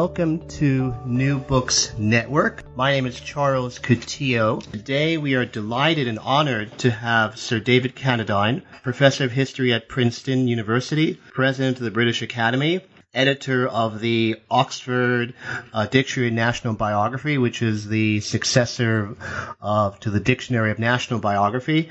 Welcome 0.00 0.48
to 0.48 0.94
New 1.04 1.40
Books 1.40 1.92
Network. 1.98 2.64
My 2.74 2.92
name 2.92 3.04
is 3.04 3.20
Charles 3.20 3.78
Coutinho. 3.78 4.62
Today 4.72 5.18
we 5.18 5.34
are 5.34 5.44
delighted 5.44 6.08
and 6.08 6.18
honored 6.18 6.78
to 6.78 6.90
have 6.90 7.38
Sir 7.38 7.60
David 7.60 7.94
Cannadine, 7.94 8.62
Professor 8.82 9.24
of 9.24 9.32
History 9.32 9.74
at 9.74 9.90
Princeton 9.90 10.48
University, 10.48 11.20
President 11.34 11.76
of 11.76 11.82
the 11.82 11.90
British 11.90 12.22
Academy, 12.22 12.80
editor 13.12 13.66
of 13.66 14.00
the 14.00 14.36
Oxford 14.50 15.34
uh, 15.72 15.86
Dictionary 15.86 16.28
of 16.28 16.34
National 16.34 16.74
Biography, 16.74 17.38
which 17.38 17.62
is 17.62 17.88
the 17.88 18.20
successor 18.20 19.16
of 19.60 19.98
to 20.00 20.10
the 20.10 20.20
Dictionary 20.20 20.70
of 20.70 20.78
National 20.78 21.18
Biography. 21.18 21.90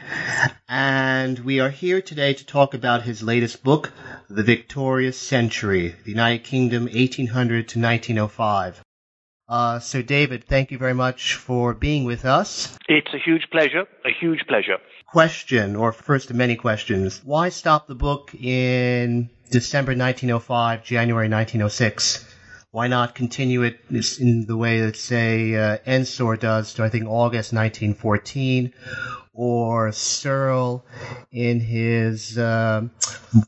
And 0.68 1.40
we 1.40 1.60
are 1.60 1.70
here 1.70 2.02
today 2.02 2.34
to 2.34 2.46
talk 2.46 2.74
about 2.74 3.04
his 3.04 3.22
latest 3.22 3.64
book, 3.64 3.92
The 4.30 4.44
Victorious 4.44 5.18
Century, 5.18 5.96
the 6.06 6.12
United 6.12 6.44
Kingdom 6.44 6.84
1800 6.84 7.68
to 7.70 7.80
1905. 7.80 8.82
Uh, 9.50 9.80
so, 9.80 10.02
David, 10.04 10.44
thank 10.44 10.70
you 10.70 10.78
very 10.78 10.94
much 10.94 11.34
for 11.34 11.74
being 11.74 12.06
with 12.06 12.24
us. 12.24 12.78
It's 12.88 13.12
a 13.14 13.18
huge 13.18 13.50
pleasure, 13.52 13.86
a 14.06 14.12
huge 14.20 14.46
pleasure. 14.48 14.78
Question, 15.12 15.76
or 15.76 15.92
first 15.92 16.30
of 16.30 16.36
many 16.36 16.56
questions. 16.56 17.20
Why 17.24 17.50
stop 17.50 17.88
the 17.88 17.96
book 17.96 18.36
in 18.36 19.32
December 19.50 19.94
1905, 19.94 20.84
January 20.84 21.28
1906? 21.28 22.26
Why 22.70 22.88
not 22.88 23.16
continue 23.16 23.64
it 23.64 23.80
in 24.20 24.46
the 24.46 24.56
way 24.56 24.82
that, 24.82 24.96
say, 24.96 25.56
uh, 25.56 25.78
Ensor 25.88 26.36
does 26.36 26.76
to, 26.76 26.84
I 26.84 26.90
think, 26.90 27.06
August 27.08 27.54
1914, 27.54 28.72
or 29.34 29.92
Searle 29.92 30.86
in 31.32 31.60
his 31.60 32.38
uh, 32.38 32.82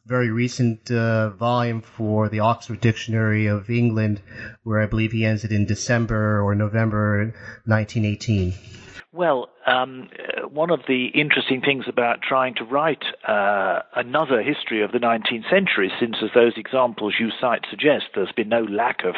very 0.07 0.31
recent 0.31 0.89
uh, 0.89 1.29
volume 1.29 1.81
for 1.81 2.27
the 2.27 2.39
Oxford 2.39 2.81
Dictionary 2.81 3.45
of 3.45 3.69
England, 3.69 4.19
where 4.63 4.81
I 4.81 4.87
believe 4.87 5.11
he 5.11 5.25
ends 5.25 5.43
it 5.43 5.51
in 5.51 5.65
December 5.65 6.41
or 6.41 6.55
November 6.55 7.35
1918? 7.65 8.80
Well, 9.14 9.50
um, 9.67 10.09
one 10.50 10.72
of 10.72 10.81
the 10.88 11.08
interesting 11.08 11.61
things 11.61 11.86
about 11.88 12.22
trying 12.22 12.56
to 12.56 12.64
write 12.64 13.03
uh, 13.28 13.81
another 13.95 14.42
history 14.42 14.81
of 14.81 14.92
the 14.92 14.97
19th 14.97 15.50
century, 15.50 15.92
since 16.00 16.17
as 16.23 16.30
those 16.34 16.53
examples 16.58 17.16
you 17.19 17.30
cite 17.39 17.66
suggest 17.69 18.06
there's 18.16 18.31
been 18.31 18.50
no 18.50 18.64
lack 18.64 19.03
of 19.03 19.16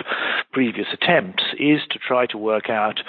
previous 0.51 0.87
attempts, 0.91 1.43
is 1.59 1.81
to 1.91 1.99
try 1.99 2.25
to 2.25 2.37
work 2.37 2.69
out 2.69 2.99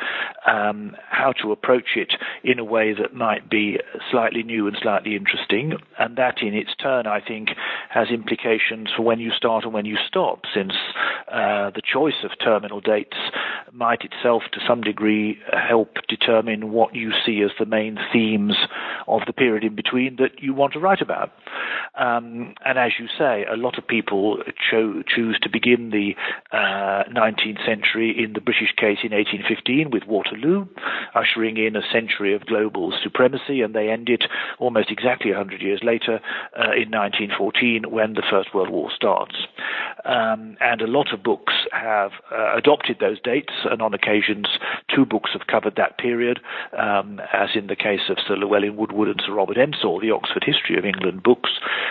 um, 0.46 0.96
how 1.10 1.32
to 1.32 1.52
approach 1.52 1.96
it 1.96 2.14
in 2.42 2.58
a 2.58 2.64
way 2.64 2.92
that 2.92 3.14
might 3.14 3.50
be 3.50 3.78
slightly 4.10 4.42
new 4.42 4.66
and 4.66 4.76
slightly 4.80 5.16
interesting. 5.16 5.74
And 5.98 6.16
that, 6.16 6.42
in 6.42 6.54
its 6.54 6.74
turn, 6.76 7.06
I 7.06 7.20
think, 7.20 7.50
has 7.88 8.08
implications 8.08 8.90
for 8.96 9.02
when 9.02 9.20
you 9.20 9.30
start 9.30 9.64
and 9.64 9.72
when 9.72 9.86
you 9.86 9.96
stop, 10.06 10.42
since 10.54 10.72
uh, 11.32 11.70
the 11.70 11.82
choice 11.82 12.22
of 12.22 12.30
terminal 12.38 12.80
dates 12.80 13.16
might 13.72 14.02
itself, 14.04 14.42
to 14.52 14.60
some 14.66 14.82
degree, 14.82 15.38
help 15.52 15.96
determine 16.08 16.53
what 16.72 16.94
you 16.94 17.12
see 17.24 17.42
as 17.42 17.50
the 17.58 17.66
main 17.66 17.98
themes 18.12 18.56
of 19.06 19.22
the 19.26 19.32
period 19.32 19.64
in 19.64 19.74
between 19.74 20.16
that 20.16 20.42
you 20.42 20.54
want 20.54 20.72
to 20.72 20.78
write 20.78 21.00
about. 21.00 21.32
Um, 21.96 22.54
and 22.64 22.78
as 22.78 22.92
you 22.98 23.06
say, 23.18 23.44
a 23.44 23.56
lot 23.56 23.78
of 23.78 23.86
people 23.86 24.38
cho- 24.70 25.02
choose 25.06 25.38
to 25.42 25.48
begin 25.48 25.90
the 25.90 26.14
uh, 26.56 27.04
19th 27.10 27.64
century 27.64 28.14
in 28.22 28.32
the 28.32 28.40
British 28.40 28.72
case 28.76 28.98
in 29.02 29.12
1815 29.12 29.90
with 29.90 30.04
Waterloo, 30.06 30.66
ushering 31.14 31.56
in 31.56 31.76
a 31.76 31.82
century 31.92 32.34
of 32.34 32.46
global 32.46 32.92
supremacy, 33.02 33.60
and 33.60 33.74
they 33.74 33.90
end 33.90 34.08
it 34.08 34.24
almost 34.58 34.90
exactly 34.90 35.30
100 35.30 35.62
years 35.62 35.80
later 35.82 36.20
uh, 36.58 36.72
in 36.72 36.90
1914 36.90 37.90
when 37.90 38.14
the 38.14 38.22
First 38.28 38.54
World 38.54 38.70
War 38.70 38.90
starts. 38.94 39.36
Um, 40.04 40.56
and 40.60 40.82
a 40.82 40.86
lot 40.86 41.12
of 41.12 41.22
books 41.22 41.54
have 41.72 42.12
uh, 42.30 42.56
adopted 42.56 42.98
those 43.00 43.20
dates, 43.20 43.52
and 43.64 43.80
on 43.80 43.94
occasions, 43.94 44.46
two 44.94 45.06
books 45.06 45.30
have 45.32 45.46
covered 45.46 45.76
that 45.76 45.98
period, 45.98 46.40
um, 46.76 47.20
as 47.32 47.50
in 47.54 47.66
the 47.66 47.76
case 47.76 48.08
of 48.08 48.18
Sir 48.26 48.36
Llewellyn 48.36 48.76
Woodward 48.76 49.08
and 49.08 49.22
Sir 49.24 49.32
Robert 49.32 49.56
Ensor, 49.56 50.00
the 50.00 50.10
Oxford 50.10 50.44
History 50.44 50.76
of 50.78 50.84
England 50.84 51.22
books, 51.22 51.50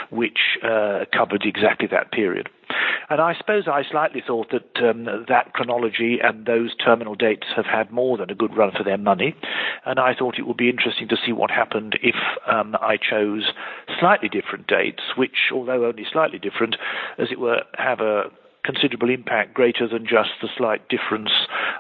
which 0.10 0.58
uh, 0.64 1.06
covered 1.14 1.44
exactly 1.46 1.88
that 1.92 2.12
period. 2.12 2.50
And 3.10 3.20
I 3.22 3.36
suppose 3.38 3.68
I 3.68 3.84
slightly 3.90 4.24
thought 4.26 4.52
that 4.52 4.84
um, 4.84 5.06
that 5.28 5.54
chronology 5.54 6.20
and 6.24 6.46
those 6.46 6.74
terminal 6.76 7.16
dates 7.16 7.48
have 7.56 7.66
had 7.66 7.92
more 7.92 8.18
than 8.18 8.30
a 8.30 8.36
good 8.36 8.56
run 8.56 8.72
for 8.76 8.84
their 8.84 8.98
money. 8.98 9.36
And 9.86 10.00
I 10.00 10.14
thought 10.18 10.40
it 10.40 10.48
would 10.48 10.58
be 10.58 10.70
interesting 10.70 11.08
to 11.10 11.18
see 11.24 11.32
what 11.32 11.52
happened 11.52 12.00
if 12.02 12.16
um, 12.48 12.76
I 12.82 12.98
chose 12.98 13.52
slightly 14.00 14.30
different 14.30 14.68
dates, 14.68 15.04
which, 15.18 15.52
although 15.52 15.86
only 15.86 16.06
slightly 16.12 16.40
different, 16.40 16.78
as 17.18 17.28
it 17.32 17.40
were, 17.40 17.64
have 17.78 18.00
a 18.00 18.32
considerable 18.64 19.10
impact 19.10 19.54
greater 19.54 19.88
than 19.88 20.06
just 20.06 20.32
the 20.42 20.50
slight 20.58 20.88
difference 20.90 21.32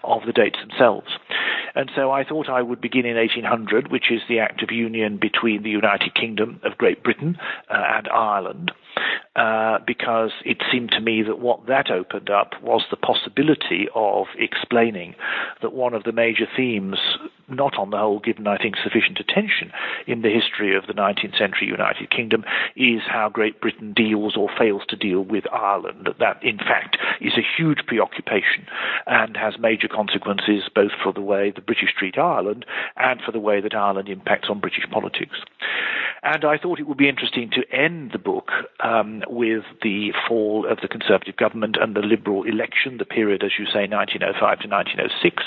of 0.04 0.22
the 0.26 0.34
dates 0.34 0.60
themselves. 0.60 1.08
And 1.76 1.90
so 1.96 2.12
I 2.12 2.24
thought 2.24 2.50
I 2.50 2.62
would 2.62 2.82
begin 2.82 3.06
in 3.06 3.18
1800, 3.18 3.92
which 3.92 4.12
is 4.12 4.22
the 4.28 4.40
Act 4.40 4.62
of 4.62 4.72
Union 4.72 5.18
between 5.18 5.64
the 5.64 5.70
United 5.70 6.14
Kingdom 6.14 6.60
of 6.64 6.78
Great 6.78 7.04
Britain 7.04 7.38
uh, 7.70 7.84
and 7.96 8.08
Ireland. 8.10 8.72
Uh, 9.36 9.80
because 9.88 10.30
it 10.46 10.58
seemed 10.72 10.92
to 10.92 11.00
me 11.00 11.24
that 11.24 11.40
what 11.40 11.66
that 11.66 11.90
opened 11.90 12.30
up 12.30 12.52
was 12.62 12.84
the 12.92 12.96
possibility 12.96 13.88
of 13.96 14.28
explaining 14.38 15.16
that 15.64 15.74
one 15.74 15.96
of 15.96 16.04
the 16.04 16.12
major 16.12 16.46
themes, 16.56 17.00
not 17.50 17.76
on 17.80 17.90
the 17.90 17.98
whole 17.98 18.20
given, 18.20 18.46
I 18.46 18.59
think, 18.59 18.76
sufficient 18.76 19.20
attention 19.20 19.72
in 20.06 20.22
the 20.22 20.30
history 20.30 20.76
of 20.76 20.86
the 20.86 20.94
19th 20.94 21.36
century 21.36 21.68
United 21.68 22.12
Kingdom, 22.12 22.46
is 22.76 23.02
how 23.08 23.28
Great 23.28 23.59
Britain 23.59 23.92
deals 23.92 24.38
or 24.38 24.50
fails 24.56 24.84
to 24.90 24.96
deal 24.96 25.22
with 25.22 25.46
Ireland. 25.52 26.09
That, 26.20 26.38
in 26.44 26.59
fact, 26.59 26.98
is 27.20 27.34
a 27.34 27.48
huge 27.58 27.80
preoccupation 27.88 28.68
and 29.08 29.36
has 29.36 29.58
major 29.58 29.88
consequences 29.88 30.70
both 30.76 30.92
for 31.02 31.12
the 31.12 31.22
way 31.22 31.50
the 31.50 31.62
British 31.62 31.96
treat 31.98 32.20
Ireland 32.20 32.68
and 32.98 33.20
for 33.20 33.32
the 33.32 33.40
way 33.40 33.62
that 33.62 33.74
Ireland 33.74 34.09
impacts 34.09 34.50
on 34.52 34.59
British 34.59 34.86
politics. 34.92 35.40
And 36.24 36.46
I 36.46 36.58
thought 36.58 36.80
it 36.80 36.88
would 36.88 36.98
be 36.98 37.09
interesting 37.09 37.50
to 37.52 37.76
end 37.76 38.12
the 38.12 38.18
book 38.18 38.50
um, 38.84 39.24
with 39.28 39.64
the 39.82 40.12
fall 40.28 40.68
of 40.70 40.80
the 40.82 40.88
Conservative 40.88 41.38
government 41.38 41.78
and 41.80 41.96
the 41.96 42.02
Liberal 42.02 42.44
election, 42.44 42.98
the 42.98 43.06
period, 43.06 43.44
as 43.44 43.52
you 43.58 43.66
say, 43.66 43.88
1905 43.88 44.40
to 44.60 44.68
1906, 44.68 45.44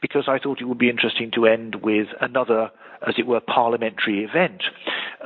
because 0.00 0.24
I 0.26 0.38
thought 0.38 0.60
it 0.60 0.64
would 0.64 0.78
be 0.78 0.90
interesting 0.90 1.30
to 1.32 1.46
end 1.46 1.76
with 1.76 2.08
another, 2.20 2.70
as 3.06 3.14
it 3.18 3.26
were, 3.26 3.40
parliamentary 3.40 4.24
event. 4.24 4.64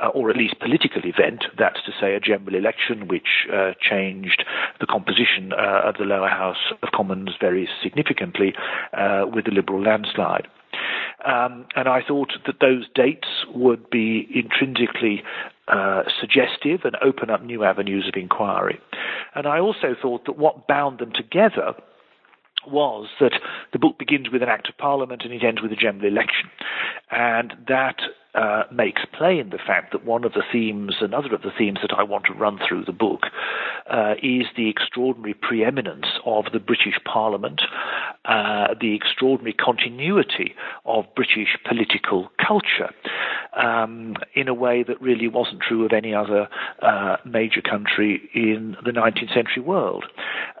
Uh, 0.01 0.09
or 0.09 0.29
at 0.29 0.37
least 0.37 0.59
political 0.59 1.01
event, 1.03 1.45
that's 1.57 1.83
to 1.83 1.91
say 1.99 2.13
a 2.13 2.19
general 2.19 2.53
election 2.53 3.07
which 3.07 3.47
uh, 3.51 3.71
changed 3.81 4.45
the 4.79 4.85
composition 4.85 5.51
uh, 5.53 5.81
of 5.85 5.95
the 5.97 6.03
lower 6.03 6.27
house 6.27 6.71
of 6.83 6.89
Commons 6.93 7.31
very 7.41 7.67
significantly 7.81 8.53
uh, 8.93 9.25
with 9.25 9.45
the 9.45 9.51
Liberal 9.51 9.81
landslide. 9.81 10.47
Um, 11.25 11.65
and 11.75 11.87
I 11.87 12.01
thought 12.07 12.33
that 12.45 12.59
those 12.61 12.85
dates 12.93 13.27
would 13.53 13.89
be 13.89 14.27
intrinsically 14.35 15.23
uh, 15.67 16.03
suggestive 16.19 16.81
and 16.83 16.95
open 17.01 17.29
up 17.29 17.43
new 17.43 17.63
avenues 17.63 18.07
of 18.07 18.19
inquiry. 18.19 18.79
And 19.35 19.47
I 19.47 19.59
also 19.59 19.95
thought 20.01 20.25
that 20.25 20.37
what 20.37 20.67
bound 20.67 20.99
them 20.99 21.11
together 21.11 21.73
was 22.65 23.07
that 23.19 23.33
the 23.71 23.79
book 23.79 23.97
begins 23.97 24.29
with 24.31 24.43
an 24.43 24.49
act 24.49 24.69
of 24.69 24.77
parliament 24.77 25.23
and 25.23 25.33
it 25.33 25.43
ends 25.43 25.61
with 25.61 25.71
a 25.71 25.75
general 25.75 26.05
election. 26.05 26.49
And 27.11 27.53
that 27.67 27.97
uh, 28.37 28.63
makes 28.71 29.01
plain 29.17 29.49
the 29.49 29.57
fact 29.57 29.91
that 29.91 30.05
one 30.05 30.23
of 30.23 30.33
the 30.33 30.43
themes, 30.51 30.97
another 31.01 31.33
of 31.33 31.41
the 31.41 31.51
themes 31.57 31.79
that 31.81 31.91
I 31.97 32.03
want 32.03 32.25
to 32.25 32.33
run 32.33 32.59
through 32.65 32.85
the 32.85 32.91
book, 32.91 33.23
uh, 33.89 34.13
is 34.21 34.45
the 34.55 34.69
extraordinary 34.69 35.33
preeminence 35.33 36.05
of 36.23 36.45
the 36.53 36.59
British 36.59 36.99
Parliament, 37.03 37.61
uh, 38.25 38.75
the 38.79 38.93
extraordinary 38.93 39.53
continuity 39.53 40.53
of 40.85 41.05
British 41.15 41.57
political 41.67 42.29
culture, 42.45 42.91
um, 43.53 44.15
in 44.35 44.47
a 44.47 44.53
way 44.53 44.83
that 44.83 45.01
really 45.01 45.27
wasn't 45.27 45.61
true 45.61 45.83
of 45.83 45.91
any 45.91 46.13
other 46.13 46.47
uh, 46.83 47.17
major 47.25 47.61
country 47.61 48.29
in 48.35 48.77
the 48.85 48.91
19th 48.91 49.33
century 49.33 49.63
world. 49.63 50.05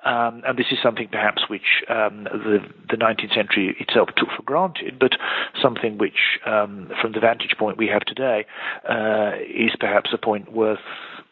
Um, 0.03 0.41
and 0.47 0.57
this 0.57 0.67
is 0.71 0.77
something 0.81 1.09
perhaps 1.09 1.43
which 1.49 1.83
um, 1.89 2.23
the, 2.23 2.59
the 2.89 2.95
19th 2.95 3.35
century 3.35 3.75
itself 3.79 4.09
took 4.15 4.29
for 4.35 4.41
granted, 4.43 4.97
but 4.99 5.11
something 5.61 5.97
which, 5.97 6.39
um, 6.45 6.89
from 7.01 7.11
the 7.11 7.19
vantage 7.19 7.55
point 7.59 7.66
we 7.75 7.87
have 7.87 8.05
today, 8.05 8.45
uh, 8.87 9.31
is 9.41 9.71
perhaps 9.79 10.11
a 10.13 10.17
point 10.17 10.53
worth 10.53 10.79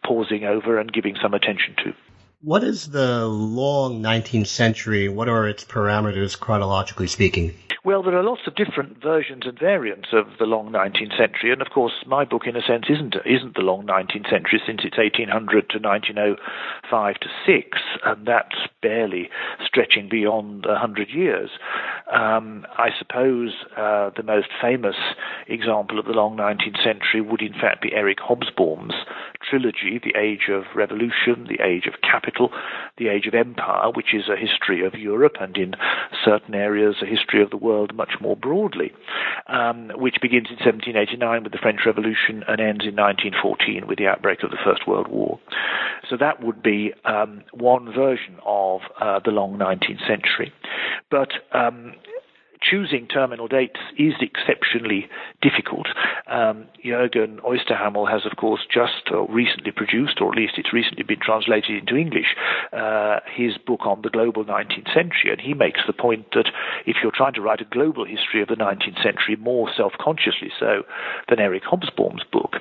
pausing 0.03 0.43
over 0.43 0.79
and 0.79 0.91
giving 0.91 1.15
some 1.21 1.33
attention 1.33 1.75
to. 1.83 1.93
What 2.41 2.63
is 2.63 2.89
the 2.91 3.25
long 3.25 4.03
19th 4.03 4.47
century? 4.47 5.09
What 5.09 5.29
are 5.29 5.47
its 5.47 5.63
parameters 5.63 6.39
chronologically 6.39 7.07
speaking? 7.07 7.55
Well, 7.85 8.01
there 8.01 8.17
are 8.17 8.23
lots 8.23 8.41
of 8.47 8.55
different 8.55 8.99
versions 8.99 9.43
and 9.45 9.57
variants 9.59 10.09
of 10.11 10.25
the 10.39 10.45
long 10.45 10.71
19th 10.71 11.15
century, 11.17 11.51
and 11.51 11.61
of 11.61 11.69
course, 11.69 11.93
my 12.07 12.25
book, 12.25 12.47
in 12.47 12.55
a 12.55 12.61
sense, 12.61 12.85
isn't 12.89 13.15
isn't 13.25 13.53
the 13.53 13.61
long 13.61 13.85
19th 13.85 14.27
century 14.27 14.59
since 14.65 14.81
it's 14.83 14.97
1800 14.97 15.69
to 15.69 15.77
1905 15.77 17.15
to 17.15 17.27
six, 17.45 17.77
and 18.03 18.25
that's 18.25 18.57
barely 18.81 19.29
stretching 19.63 20.09
beyond 20.09 20.65
100 20.65 21.09
years. 21.09 21.51
Um, 22.15 22.65
I 22.77 22.91
suppose 22.97 23.51
uh, 23.75 24.09
the 24.15 24.23
most 24.23 24.47
famous 24.61 24.95
example 25.47 25.99
of 25.99 26.05
the 26.05 26.13
long 26.13 26.37
19th 26.37 26.81
century 26.81 27.19
would, 27.19 27.41
in 27.41 27.51
fact, 27.51 27.81
be 27.81 27.91
Eric 27.93 28.19
Hobsbawm's 28.19 28.93
trilogy, 29.41 29.99
The 30.01 30.17
Age 30.17 30.47
of 30.49 30.63
Revolution, 30.73 31.45
The 31.49 31.61
Age 31.61 31.87
of 31.87 31.95
Capital, 32.01 32.51
The 32.97 33.09
Age 33.09 33.27
of 33.27 33.33
Empire, 33.33 33.91
which 33.91 34.13
is 34.13 34.29
a 34.29 34.37
history 34.37 34.85
of 34.85 34.93
Europe 34.93 35.35
and 35.41 35.57
in 35.57 35.75
certain 36.23 36.55
areas 36.55 36.95
a 37.01 37.05
history 37.05 37.43
of 37.43 37.49
the 37.49 37.57
world 37.57 37.93
much 37.93 38.13
more 38.21 38.37
broadly, 38.37 38.93
um, 39.47 39.91
which 39.95 40.15
begins 40.21 40.47
in 40.47 40.55
1789 40.55 41.43
with 41.43 41.51
the 41.51 41.57
French 41.57 41.81
Revolution 41.85 42.45
and 42.47 42.61
ends 42.61 42.85
in 42.85 42.95
1914 42.95 43.87
with 43.87 43.97
the 43.97 44.07
outbreak 44.07 44.41
of 44.41 44.51
the 44.51 44.57
First 44.63 44.87
World 44.87 45.09
War. 45.09 45.37
So 46.09 46.15
that 46.17 46.41
would 46.41 46.63
be 46.63 46.93
um, 47.03 47.43
one 47.51 47.91
version 47.91 48.37
of 48.45 48.81
uh, 49.01 49.19
the 49.25 49.31
long 49.31 49.57
19th 49.57 50.07
century. 50.07 50.53
But 51.11 51.29
um, 51.51 51.93
choosing 52.61 53.07
terminal 53.07 53.47
dates 53.47 53.79
is 53.97 54.13
exceptionally 54.21 55.07
difficult. 55.41 55.87
Um, 56.27 56.65
Jürgen 56.83 57.39
Osterhammel 57.41 58.09
has, 58.09 58.25
of 58.25 58.37
course, 58.37 58.61
just 58.71 59.11
uh, 59.11 59.21
recently 59.23 59.71
produced, 59.71 60.21
or 60.21 60.31
at 60.31 60.37
least 60.37 60.53
it's 60.57 60.73
recently 60.73 61.03
been 61.03 61.19
translated 61.19 61.77
into 61.77 61.95
English, 61.95 62.35
uh, 62.73 63.19
his 63.33 63.57
book 63.57 63.81
on 63.85 64.01
the 64.01 64.09
global 64.09 64.43
19th 64.43 64.93
century, 64.93 65.31
and 65.31 65.41
he 65.41 65.53
makes 65.53 65.81
the 65.87 65.93
point 65.93 66.25
that 66.33 66.49
if 66.85 66.97
you're 67.01 67.11
trying 67.11 67.33
to 67.33 67.41
write 67.41 67.61
a 67.61 67.65
global 67.65 68.05
history 68.05 68.41
of 68.41 68.47
the 68.47 68.55
19th 68.55 69.01
century, 69.01 69.35
more 69.35 69.69
self-consciously 69.75 70.51
so 70.59 70.83
than 71.29 71.39
Eric 71.39 71.63
Hobsbawm's 71.63 72.23
book, 72.31 72.55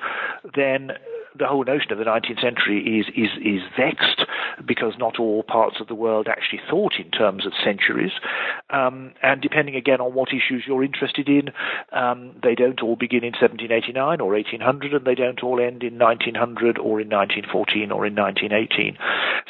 then 0.55 0.91
the 1.37 1.47
whole 1.47 1.63
notion 1.63 1.91
of 1.91 1.97
the 1.97 2.05
19th 2.05 2.41
century 2.41 2.99
is, 2.99 3.07
is, 3.15 3.29
is 3.43 3.61
vexed 3.77 4.25
because 4.65 4.93
not 4.97 5.19
all 5.19 5.43
parts 5.43 5.77
of 5.79 5.87
the 5.87 5.95
world 5.95 6.27
actually 6.27 6.61
thought 6.69 6.93
in 6.97 7.11
terms 7.11 7.45
of 7.45 7.53
centuries. 7.63 8.11
Um, 8.69 9.13
and 9.21 9.41
depending 9.41 9.75
again 9.75 10.01
on 10.01 10.13
what 10.13 10.29
issues 10.29 10.63
you're 10.67 10.83
interested 10.83 11.27
in, 11.27 11.49
um, 11.91 12.35
they 12.41 12.55
don't 12.55 12.81
all 12.81 12.95
begin 12.95 13.23
in 13.23 13.33
1789 13.33 14.21
or 14.21 14.33
1800, 14.33 14.93
and 14.93 15.05
they 15.05 15.15
don't 15.15 15.43
all 15.43 15.59
end 15.59 15.83
in 15.83 15.97
1900 15.97 16.77
or 16.77 17.01
in 17.01 17.09
1914 17.09 17.91
or 17.91 18.05
in 18.05 18.15
1918. 18.15 18.97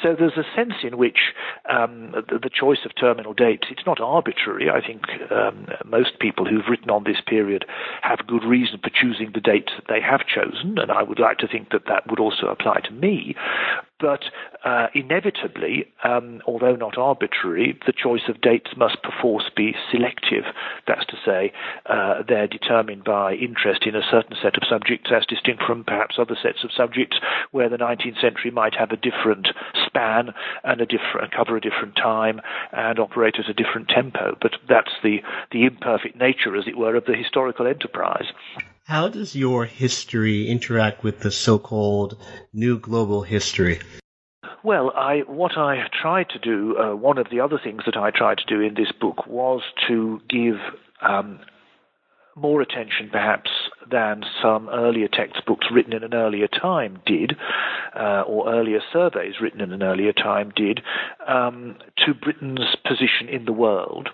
So 0.02 0.16
there's 0.18 0.38
a 0.38 0.46
sense 0.56 0.84
in 0.84 0.98
which 0.98 1.34
um, 1.70 2.12
the, 2.14 2.40
the, 2.40 2.50
choice 2.56 2.86
of 2.86 2.92
terminal 2.96 3.34
dates, 3.34 3.68
it's 3.70 3.86
not 3.86 4.00
arbitrary. 4.00 4.70
I 4.70 4.86
think 4.86 5.04
um, 5.30 5.68
most 5.84 6.20
people 6.20 6.46
who've 6.46 6.68
written 6.70 6.90
on 6.90 7.04
this 7.04 7.18
period 7.26 7.66
have 8.02 8.28
good 8.28 8.44
reason 8.44 8.80
for 8.82 8.90
choosing 8.90 9.32
the 9.34 9.42
dates 9.42 9.74
that 9.76 9.88
they 9.90 10.00
have 10.00 10.22
chosen, 10.26 10.78
and 10.78 10.92
I 10.92 11.04
would 11.04 11.20
like 11.20 11.38
to 11.40 11.48
think 11.48 11.70
that 11.76 11.88
that 11.88 12.10
would 12.10 12.20
also 12.20 12.48
apply 12.48 12.80
to 12.86 12.92
me. 12.92 13.36
But 14.00 14.24
uh, 14.66 14.88
inevitably, 14.94 15.86
um, 16.04 16.42
although 16.46 16.76
not 16.76 16.98
arbitrary, 16.98 17.80
the 17.86 17.94
choice 17.94 18.28
of 18.28 18.42
dates 18.42 18.72
must 18.76 19.02
perforce 19.02 19.50
be 19.56 19.74
selective. 19.90 20.44
That's 20.86 21.06
to 21.06 21.18
say, 21.26 21.54
uh, 21.86 22.24
they're 22.28 22.48
determined 22.48 23.06
by 23.06 23.36
interest 23.36 23.86
in 23.86 23.96
a 23.96 24.04
certain 24.10 24.36
set 24.42 24.58
of 24.58 24.64
subjects 24.70 25.12
as 25.16 25.26
distinct 25.26 25.64
from 25.64 25.86
perhaps 25.86 26.16
other 26.20 26.36
sets 26.42 26.64
of 26.64 26.72
subjects 26.76 27.18
where 27.52 27.70
the 27.70 27.78
19th 27.78 28.20
century 28.20 28.52
might 28.52 28.76
have 28.76 28.92
a 28.92 28.98
different 28.98 29.48
span 29.86 30.34
and 30.64 30.82
a 30.82 30.86
different 30.86 31.32
cover 31.32 31.56
a 31.56 31.62
different 31.62 31.96
time 31.96 32.42
and 32.74 33.00
operate 33.00 33.36
at 33.40 33.50
a 33.50 33.54
different 33.54 33.88
tempo. 33.88 34.36
But 34.42 34.52
that's 34.68 34.92
the, 35.04 35.20
the 35.52 35.64
imperfect 35.64 36.18
nature, 36.18 36.56
as 36.58 36.68
it 36.68 36.78
were, 36.78 36.96
of 36.96 37.06
the 37.06 37.16
historical 37.16 37.66
enterprise. 37.66 38.28
How 38.86 39.08
does 39.08 39.36
your 39.36 39.66
history 39.66 40.48
interact 40.48 41.04
with 41.04 41.22
the 41.22 41.32
so-called 41.32 42.22
new 42.54 42.78
global 42.78 43.24
history? 43.24 43.80
Well, 44.64 44.92
I, 44.96 45.22
what 45.26 45.58
I 45.58 45.88
tried 45.92 46.30
to 46.30 46.40
do, 46.40 46.78
uh, 46.78 46.96
one 46.96 47.18
of 47.18 47.26
the 47.32 47.40
other 47.40 47.60
things 47.64 47.82
that 47.88 47.98
I 47.98 48.12
tried 48.12 48.38
to 48.38 48.46
do 48.46 48.62
in 48.62 48.76
this 48.76 48.92
book 48.92 49.26
was 49.26 49.64
to 49.88 50.22
give 50.30 50.58
um, 51.02 51.40
more 52.36 52.62
attention, 52.62 53.10
perhaps, 53.12 53.50
than 53.90 54.24
some 54.40 54.70
earlier 54.70 55.08
textbooks 55.08 55.66
written 55.74 55.94
in 55.94 56.04
an 56.04 56.14
earlier 56.14 56.48
time 56.48 57.00
did, 57.08 57.36
uh, 58.00 58.22
or 58.28 58.54
earlier 58.54 58.82
surveys 58.94 59.42
written 59.42 59.62
in 59.62 59.72
an 59.72 59.82
earlier 59.82 60.14
time 60.14 60.54
did, 60.56 60.82
um, 61.28 61.76
to 62.06 62.14
Britain's 62.14 62.76
position 62.86 63.30
in 63.30 63.46
the 63.46 63.54
world 63.54 64.10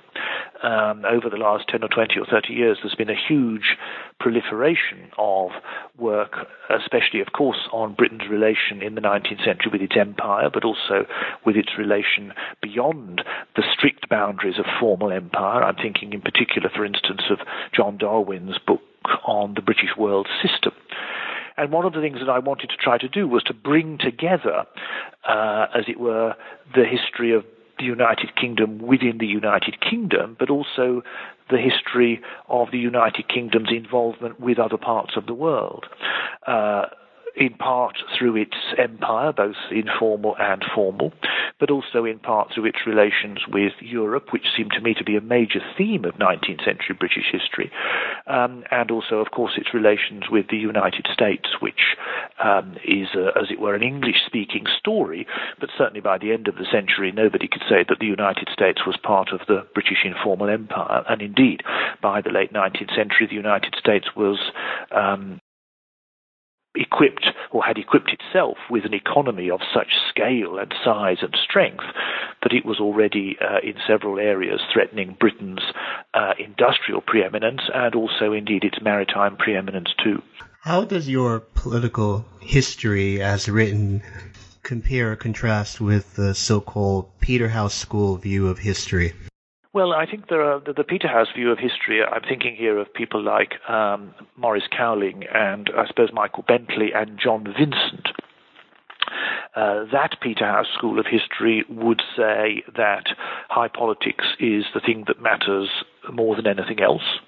um, 0.63 1.03
over 1.05 1.29
the 1.29 1.37
last 1.37 1.67
10 1.69 1.83
or 1.83 1.87
20 1.87 2.19
or 2.19 2.25
30 2.25 2.53
years, 2.53 2.77
there's 2.81 2.95
been 2.95 3.09
a 3.09 3.27
huge 3.27 3.77
proliferation 4.21 5.09
of 5.17 5.49
work, 5.97 6.47
especially, 6.69 7.21
of 7.21 7.33
course, 7.33 7.67
on 7.73 7.95
Britain's 7.95 8.29
relation 8.29 8.81
in 8.81 8.95
the 8.95 9.01
19th 9.01 9.43
century 9.43 9.71
with 9.71 9.81
its 9.81 9.95
empire, 9.99 10.49
but 10.53 10.63
also 10.63 11.05
with 11.45 11.55
its 11.55 11.69
relation 11.77 12.33
beyond 12.61 13.23
the 13.55 13.63
strict 13.73 14.07
boundaries 14.09 14.59
of 14.59 14.65
formal 14.79 15.11
empire. 15.11 15.63
I'm 15.63 15.75
thinking 15.75 16.13
in 16.13 16.21
particular, 16.21 16.69
for 16.69 16.85
instance, 16.85 17.21
of 17.31 17.39
John 17.75 17.97
Darwin's 17.97 18.57
book 18.65 18.81
on 19.25 19.55
the 19.55 19.61
British 19.61 19.97
world 19.97 20.27
system. 20.41 20.73
And 21.57 21.71
one 21.71 21.85
of 21.85 21.93
the 21.93 22.01
things 22.01 22.19
that 22.19 22.29
I 22.29 22.39
wanted 22.39 22.69
to 22.69 22.77
try 22.77 22.97
to 22.97 23.07
do 23.07 23.27
was 23.27 23.43
to 23.43 23.53
bring 23.53 23.97
together, 23.97 24.65
uh, 25.27 25.67
as 25.75 25.85
it 25.87 25.99
were, 25.99 26.35
the 26.73 26.85
history 26.85 27.33
of 27.33 27.43
the 27.81 27.87
United 27.87 28.35
Kingdom 28.35 28.79
within 28.79 29.17
the 29.17 29.27
United 29.27 29.81
Kingdom, 29.81 30.37
but 30.39 30.49
also 30.49 31.01
the 31.49 31.57
history 31.57 32.21
of 32.47 32.71
the 32.71 32.77
United 32.77 33.27
Kingdom's 33.27 33.71
involvement 33.71 34.39
with 34.39 34.57
other 34.59 34.77
parts 34.77 35.17
of 35.17 35.25
the 35.25 35.33
world. 35.33 35.85
Uh, 36.47 36.85
in 37.35 37.53
part 37.53 37.97
through 38.17 38.35
its 38.35 38.55
empire, 38.77 39.31
both 39.31 39.55
informal 39.71 40.35
and 40.39 40.63
formal, 40.73 41.13
but 41.59 41.71
also 41.71 42.05
in 42.05 42.19
part 42.19 42.49
through 42.53 42.65
its 42.65 42.79
relations 42.85 43.39
with 43.47 43.73
Europe, 43.79 44.27
which 44.31 44.45
seemed 44.55 44.71
to 44.71 44.81
me 44.81 44.93
to 44.93 45.03
be 45.03 45.15
a 45.15 45.21
major 45.21 45.61
theme 45.77 46.05
of 46.05 46.15
19th 46.15 46.63
century 46.65 46.95
British 46.97 47.25
history, 47.31 47.71
um, 48.27 48.63
and 48.71 48.91
also, 48.91 49.17
of 49.17 49.31
course, 49.31 49.53
its 49.57 49.73
relations 49.73 50.23
with 50.29 50.47
the 50.49 50.57
United 50.57 51.07
States, 51.13 51.47
which 51.61 51.95
um, 52.43 52.75
is, 52.85 53.07
uh, 53.15 53.39
as 53.39 53.49
it 53.49 53.59
were, 53.59 53.75
an 53.75 53.83
English 53.83 54.25
speaking 54.25 54.65
story, 54.77 55.25
but 55.59 55.69
certainly 55.77 56.01
by 56.01 56.17
the 56.17 56.31
end 56.31 56.47
of 56.47 56.55
the 56.55 56.65
century, 56.71 57.11
nobody 57.11 57.47
could 57.47 57.63
say 57.69 57.85
that 57.87 57.99
the 57.99 58.05
United 58.05 58.49
States 58.51 58.81
was 58.85 58.97
part 58.97 59.29
of 59.31 59.41
the 59.47 59.65
British 59.73 60.03
informal 60.03 60.49
empire, 60.49 61.03
and 61.09 61.21
indeed, 61.21 61.61
by 62.01 62.21
the 62.21 62.29
late 62.29 62.51
19th 62.51 62.95
century, 62.95 63.27
the 63.27 63.35
United 63.35 63.75
States 63.77 64.07
was 64.15 64.39
um, 64.91 65.39
equipped 66.75 67.25
or 67.51 67.63
had 67.63 67.77
equipped 67.77 68.11
itself 68.11 68.57
with 68.69 68.85
an 68.85 68.93
economy 68.93 69.49
of 69.49 69.59
such 69.73 69.93
scale 70.09 70.57
and 70.57 70.73
size 70.83 71.17
and 71.21 71.35
strength 71.43 71.83
that 72.43 72.53
it 72.53 72.65
was 72.65 72.79
already 72.79 73.37
uh, 73.41 73.59
in 73.63 73.75
several 73.85 74.19
areas 74.19 74.61
threatening 74.73 75.15
Britain's 75.19 75.63
uh, 76.13 76.33
industrial 76.39 77.01
preeminence 77.01 77.61
and 77.73 77.93
also 77.95 78.33
indeed 78.33 78.63
its 78.63 78.81
maritime 78.81 79.35
preeminence 79.35 79.89
too. 80.03 80.21
How 80.61 80.85
does 80.85 81.09
your 81.09 81.39
political 81.39 82.25
history 82.39 83.21
as 83.21 83.49
written 83.49 84.03
compare 84.63 85.11
or 85.11 85.15
contrast 85.15 85.81
with 85.81 86.15
the 86.15 86.35
so-called 86.35 87.09
Peterhouse 87.19 87.73
School 87.73 88.17
view 88.17 88.47
of 88.47 88.59
history? 88.59 89.13
Well, 89.73 89.93
I 89.93 90.05
think 90.05 90.27
there 90.27 90.43
are 90.43 90.59
the, 90.59 90.73
the 90.73 90.83
Peterhouse 90.83 91.27
view 91.33 91.49
of 91.49 91.57
history. 91.57 92.03
I'm 92.03 92.23
thinking 92.27 92.55
here 92.55 92.77
of 92.77 92.93
people 92.93 93.23
like 93.23 93.53
um, 93.69 94.13
Maurice 94.35 94.67
Cowling 94.69 95.23
and 95.33 95.69
I 95.77 95.87
suppose 95.87 96.09
Michael 96.11 96.43
Bentley 96.45 96.91
and 96.93 97.17
John 97.17 97.45
Vincent. 97.45 98.09
Uh, 99.55 99.85
that 99.91 100.15
Peterhouse 100.21 100.67
school 100.77 100.99
of 100.99 101.05
history 101.05 101.65
would 101.69 102.01
say 102.15 102.63
that 102.75 103.07
high 103.49 103.67
politics 103.67 104.25
is 104.39 104.65
the 104.73 104.79
thing 104.79 105.05
that 105.07 105.21
matters 105.21 105.69
more 106.11 106.35
than 106.35 106.47
anything 106.47 106.81
else. 106.81 107.19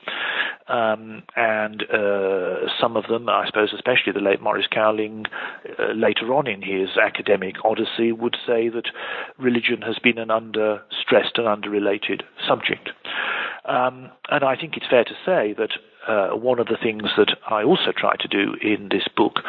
Um, 0.67 1.23
and 1.35 1.83
uh, 1.91 2.67
some 2.79 2.95
of 2.95 3.07
them, 3.07 3.27
I 3.27 3.45
suppose, 3.47 3.73
especially 3.73 4.13
the 4.13 4.21
late 4.21 4.41
Maurice 4.41 4.67
Cowling, 4.71 5.25
uh, 5.77 5.91
later 5.93 6.33
on 6.33 6.47
in 6.47 6.61
his 6.61 6.97
academic 6.97 7.55
odyssey, 7.65 8.11
would 8.11 8.37
say 8.47 8.69
that 8.69 8.89
religion 9.37 9.81
has 9.81 9.99
been 9.99 10.17
an 10.17 10.31
under 10.31 10.81
stressed 11.01 11.37
and 11.37 11.47
under 11.47 11.69
related 11.69 12.23
subject. 12.47 12.91
Um, 13.65 14.09
and 14.29 14.43
I 14.43 14.55
think 14.55 14.75
it's 14.77 14.87
fair 14.89 15.03
to 15.03 15.13
say 15.25 15.53
that 15.57 15.71
uh, 16.07 16.35
one 16.35 16.59
of 16.59 16.67
the 16.67 16.77
things 16.81 17.03
that 17.17 17.37
I 17.49 17.63
also 17.63 17.93
tried 17.95 18.19
to 18.19 18.27
do 18.27 18.55
in 18.61 18.89
this 18.89 19.07
book 19.15 19.39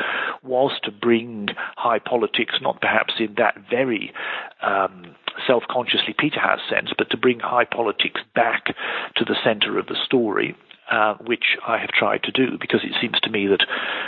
was 0.42 0.72
to 0.84 0.92
bring 0.92 1.48
high 1.76 1.98
politics, 1.98 2.54
not 2.60 2.80
perhaps 2.80 3.14
in 3.18 3.34
that 3.38 3.56
very 3.68 4.12
um, 4.62 5.16
self 5.46 5.64
consciously 5.68 6.14
Peterhouse 6.16 6.60
sense, 6.70 6.90
but 6.96 7.10
to 7.10 7.16
bring 7.16 7.40
high 7.40 7.64
politics 7.64 8.20
back 8.34 8.66
to 9.16 9.24
the 9.24 9.36
center 9.42 9.78
of 9.78 9.86
the 9.86 9.96
story 10.04 10.56
uh, 10.90 11.14
which 11.26 11.56
I 11.66 11.78
have 11.78 11.90
tried 11.90 12.22
to 12.24 12.32
do 12.32 12.58
because 12.60 12.80
it 12.84 12.92
seems 13.00 13.18
to 13.20 13.30
me 13.30 13.46
that 13.46 13.66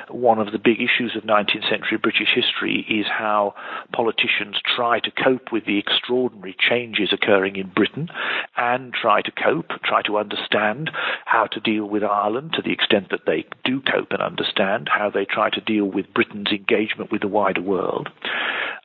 one 0.09 0.38
of 0.38 0.52
the 0.52 0.59
big 0.59 0.78
issues 0.80 1.16
of 1.16 1.23
19th 1.23 1.68
century 1.68 1.99
British 1.99 2.28
history 2.35 2.85
is 2.88 3.06
how 3.06 3.54
politicians 3.92 4.56
try 4.64 5.00
to 5.00 5.11
cope 5.11 5.52
with 5.52 5.64
the 5.66 5.78
extraordinary 5.78 6.54
changes 6.59 7.12
occurring 7.12 7.56
in 7.56 7.68
Britain 7.68 8.09
and 8.56 8.92
try 8.92 9.23
to 9.23 9.30
cope, 9.30 9.71
try 9.85 10.02
to 10.02 10.18
understand 10.18 10.90
how 11.25 11.47
to 11.47 11.61
deal 11.61 11.87
with 11.87 12.04
Ireland 12.04 12.52
to 12.54 12.62
the 12.62 12.73
extent 12.73 13.09
that 13.11 13.26
they 13.26 13.45
do 13.64 13.80
cope 13.80 14.11
and 14.11 14.23
understand 14.23 14.88
how 14.90 15.11
they 15.11 15.25
try 15.25 15.50
to 15.50 15.61
deal 15.61 15.87
with 15.87 16.12
Britain's 16.12 16.50
engagement 16.50 17.11
with 17.11 17.23
the 17.23 17.28
wider 17.28 17.62
world. 17.62 18.11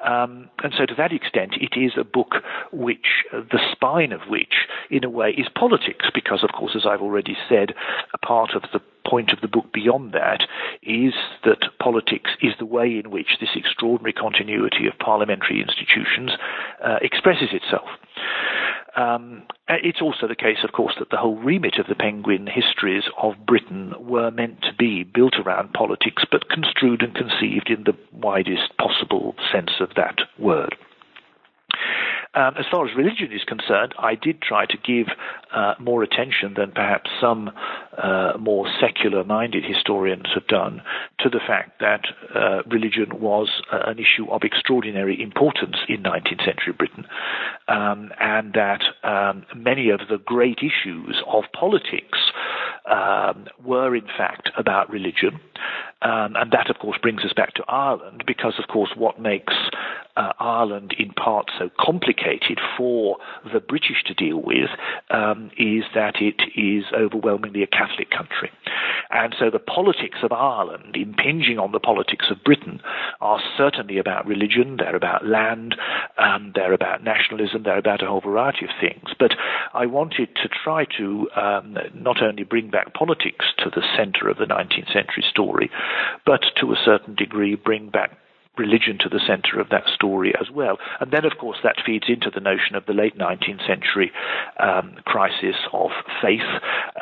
Um, 0.05 0.49
and 0.63 0.73
so, 0.75 0.85
to 0.85 0.95
that 0.95 1.11
extent, 1.13 1.55
it 1.59 1.79
is 1.79 1.91
a 1.97 2.03
book 2.03 2.35
which, 2.71 3.25
uh, 3.31 3.41
the 3.51 3.59
spine 3.71 4.11
of 4.11 4.21
which, 4.27 4.67
in 4.89 5.03
a 5.03 5.09
way, 5.09 5.29
is 5.29 5.47
politics, 5.53 6.05
because, 6.13 6.43
of 6.43 6.51
course, 6.57 6.75
as 6.75 6.87
I've 6.87 7.01
already 7.01 7.37
said, 7.47 7.73
a 8.13 8.17
part 8.17 8.51
of 8.55 8.63
the 8.73 8.81
point 9.07 9.31
of 9.31 9.41
the 9.41 9.47
book 9.47 9.73
beyond 9.73 10.13
that 10.13 10.41
is 10.83 11.13
that 11.43 11.65
politics 11.79 12.31
is 12.41 12.53
the 12.59 12.65
way 12.65 13.01
in 13.03 13.11
which 13.11 13.37
this 13.39 13.49
extraordinary 13.55 14.13
continuity 14.13 14.87
of 14.87 14.97
parliamentary 14.99 15.61
institutions 15.61 16.31
uh, 16.83 16.97
expresses 17.01 17.49
itself. 17.51 17.89
Um, 18.95 19.43
it's 19.69 20.01
also 20.01 20.27
the 20.27 20.35
case, 20.35 20.59
of 20.63 20.73
course, 20.73 20.95
that 20.99 21.09
the 21.11 21.17
whole 21.17 21.37
remit 21.37 21.77
of 21.79 21.87
the 21.87 21.95
Penguin 21.95 22.47
histories 22.47 23.03
of 23.21 23.45
Britain 23.45 23.93
were 23.99 24.31
meant 24.31 24.61
to 24.63 24.73
be 24.77 25.03
built 25.03 25.35
around 25.35 25.73
politics, 25.73 26.23
but 26.29 26.49
construed 26.49 27.01
and 27.01 27.15
conceived 27.15 27.69
in 27.69 27.85
the 27.85 27.97
widest 28.11 28.75
possible 28.77 29.35
sense 29.51 29.71
of 29.79 29.91
that 29.95 30.19
word. 30.37 30.75
Um, 32.33 32.53
as 32.57 32.65
far 32.71 32.87
as 32.87 32.95
religion 32.95 33.29
is 33.33 33.43
concerned, 33.43 33.93
I 33.99 34.15
did 34.15 34.41
try 34.41 34.65
to 34.65 34.77
give 34.77 35.07
uh, 35.53 35.73
more 35.79 36.01
attention 36.01 36.53
than 36.55 36.71
perhaps 36.71 37.09
some 37.19 37.51
uh, 38.01 38.33
more 38.39 38.67
secular 38.79 39.25
minded 39.25 39.65
historians 39.65 40.27
have 40.33 40.47
done 40.47 40.81
to 41.19 41.29
the 41.29 41.41
fact 41.45 41.81
that 41.81 42.05
uh, 42.33 42.63
religion 42.67 43.19
was 43.19 43.49
uh, 43.71 43.79
an 43.85 43.99
issue 43.99 44.31
of 44.31 44.43
extraordinary 44.43 45.21
importance 45.21 45.75
in 45.89 46.03
19th 46.03 46.45
century 46.45 46.71
Britain, 46.71 47.05
um, 47.67 48.11
and 48.21 48.53
that 48.53 48.81
um, 49.03 49.45
many 49.53 49.89
of 49.89 49.99
the 50.09 50.17
great 50.17 50.59
issues 50.59 51.21
of 51.27 51.43
politics 51.51 52.17
um, 52.89 53.47
were 53.61 53.93
in 53.93 54.07
fact 54.17 54.49
about 54.57 54.89
religion. 54.89 55.37
Um, 56.03 56.35
and 56.35 56.49
that, 56.51 56.67
of 56.71 56.79
course, 56.79 56.97
brings 56.99 57.23
us 57.23 57.31
back 57.35 57.53
to 57.55 57.63
Ireland 57.67 58.23
because, 58.25 58.55
of 58.57 58.67
course, 58.67 58.89
what 58.97 59.21
makes 59.21 59.53
uh, 60.17 60.33
Ireland 60.39 60.95
in 60.97 61.13
part 61.13 61.51
so 61.59 61.69
complicated 61.79 62.20
for 62.77 63.17
the 63.51 63.59
British 63.59 64.03
to 64.05 64.13
deal 64.13 64.41
with 64.41 64.69
um, 65.09 65.51
is 65.57 65.83
that 65.93 66.15
it 66.21 66.41
is 66.55 66.85
overwhelmingly 66.93 67.63
a 67.63 67.67
Catholic 67.67 68.09
country. 68.09 68.51
And 69.09 69.35
so 69.37 69.49
the 69.49 69.59
politics 69.59 70.19
of 70.23 70.31
Ireland 70.31 70.95
impinging 70.95 71.59
on 71.59 71.71
the 71.71 71.79
politics 71.79 72.27
of 72.31 72.43
Britain 72.43 72.81
are 73.19 73.41
certainly 73.57 73.97
about 73.97 74.25
religion, 74.25 74.77
they're 74.77 74.95
about 74.95 75.25
land, 75.25 75.75
um, 76.17 76.53
they're 76.55 76.73
about 76.73 77.03
nationalism, 77.03 77.63
they're 77.63 77.77
about 77.77 78.03
a 78.03 78.07
whole 78.07 78.21
variety 78.21 78.65
of 78.65 78.71
things. 78.79 79.09
But 79.19 79.31
I 79.73 79.85
wanted 79.85 80.29
to 80.37 80.49
try 80.49 80.85
to 80.97 81.29
um, 81.35 81.77
not 81.93 82.21
only 82.21 82.43
bring 82.43 82.69
back 82.69 82.93
politics 82.93 83.45
to 83.59 83.69
the 83.69 83.83
center 83.97 84.29
of 84.29 84.37
the 84.37 84.45
19th 84.45 84.93
century 84.93 85.25
story, 85.29 85.69
but 86.25 86.41
to 86.61 86.71
a 86.71 86.81
certain 86.83 87.15
degree 87.15 87.55
bring 87.55 87.89
back 87.89 88.17
religion 88.57 88.97
to 88.99 89.09
the 89.09 89.21
center 89.25 89.59
of 89.59 89.69
that 89.69 89.83
story 89.93 90.33
as 90.39 90.51
well. 90.51 90.77
And 90.99 91.11
then, 91.11 91.25
of 91.25 91.37
course, 91.39 91.57
that 91.63 91.77
feeds 91.85 92.05
into 92.09 92.29
the 92.29 92.41
notion 92.41 92.75
of 92.75 92.85
the 92.85 92.93
late 92.93 93.17
19th 93.17 93.65
century 93.65 94.11
um, 94.59 94.95
crisis 95.05 95.55
of 95.71 95.91
faith 96.21 96.41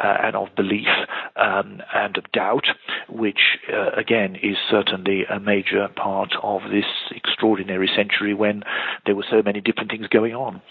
uh, 0.01 0.17
and 0.23 0.35
of 0.35 0.55
belief 0.55 0.87
um, 1.35 1.81
and 1.93 2.17
of 2.17 2.31
doubt, 2.31 2.67
which, 3.09 3.57
uh, 3.71 3.91
again, 3.97 4.35
is 4.35 4.57
certainly 4.69 5.25
a 5.25 5.39
major 5.39 5.87
part 5.95 6.33
of 6.43 6.61
this 6.71 6.85
extraordinary 7.15 7.89
century 7.95 8.33
when 8.33 8.63
there 9.05 9.15
were 9.15 9.25
so 9.29 9.41
many 9.43 9.59
different 9.59 9.89
things 9.89 10.07
going 10.07 10.35
on. 10.35 10.61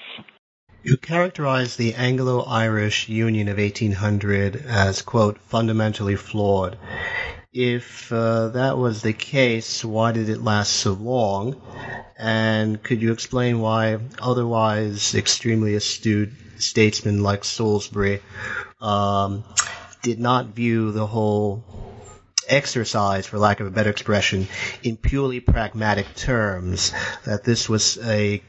You 0.84 0.96
characterize 0.96 1.76
the 1.76 1.94
Anglo 1.94 2.44
Irish 2.44 3.08
Union 3.08 3.48
of 3.48 3.58
1800 3.58 4.64
as, 4.64 5.02
quote, 5.02 5.36
fundamentally 5.38 6.14
flawed. 6.14 6.78
If 7.52 8.12
uh, 8.12 8.48
that 8.48 8.76
was 8.76 9.00
the 9.00 9.14
case, 9.14 9.82
why 9.82 10.12
did 10.12 10.28
it 10.28 10.42
last 10.42 10.70
so 10.70 10.92
long? 10.92 11.60
And 12.18 12.82
could 12.82 13.00
you 13.00 13.12
explain 13.12 13.60
why 13.60 13.98
otherwise 14.18 15.14
extremely 15.14 15.74
astute 15.74 16.32
statesmen 16.58 17.22
like 17.22 17.44
Salisbury 17.44 18.20
um, 18.82 19.44
did 20.02 20.18
not 20.18 20.48
view 20.48 20.92
the 20.92 21.06
whole 21.06 21.64
exercise, 22.46 23.26
for 23.26 23.38
lack 23.38 23.60
of 23.60 23.66
a 23.66 23.70
better 23.70 23.90
expression, 23.90 24.46
in 24.82 24.98
purely 24.98 25.40
pragmatic 25.40 26.14
terms, 26.14 26.92
that 27.24 27.44
this 27.44 27.66
was 27.66 27.96
a 27.98 28.42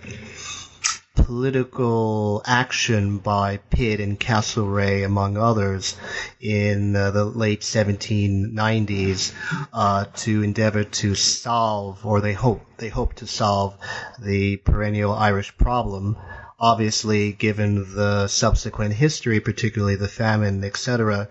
political 1.16 2.42
action 2.46 3.18
by 3.20 3.58
Pitt 3.70 4.00
and 4.00 4.20
Castlereagh, 4.20 5.06
among 5.06 5.38
others, 5.38 5.96
in 6.40 6.96
uh, 6.96 7.12
the 7.12 7.26
late 7.26 7.62
1790s 7.62 9.34
uh, 9.74 10.06
to 10.16 10.44
endeavor 10.44 10.84
to 10.84 11.16
solve, 11.16 12.06
or 12.06 12.22
they 12.22 12.34
hope 12.34 12.62
they 12.78 12.90
hope 12.90 13.14
to 13.16 13.28
solve, 13.28 13.78
the 14.20 14.58
perennial 14.58 15.14
Irish 15.14 15.56
problem. 15.58 16.18
Obviously, 16.60 17.32
given 17.32 17.96
the 17.96 18.28
subsequent 18.28 18.94
history, 18.94 19.40
particularly 19.40 19.96
the 19.96 20.08
famine, 20.08 20.64
etc., 20.64 21.28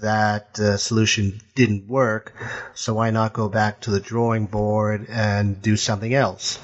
that 0.00 0.58
uh, 0.60 0.76
solution 0.76 1.40
didn't 1.54 1.88
work. 1.88 2.34
So 2.74 2.94
why 2.94 3.10
not 3.10 3.32
go 3.32 3.48
back 3.48 3.80
to 3.80 3.90
the 3.90 4.00
drawing 4.00 4.46
board 4.46 5.06
and 5.08 5.60
do 5.60 5.76
something 5.76 6.14
else? 6.14 6.58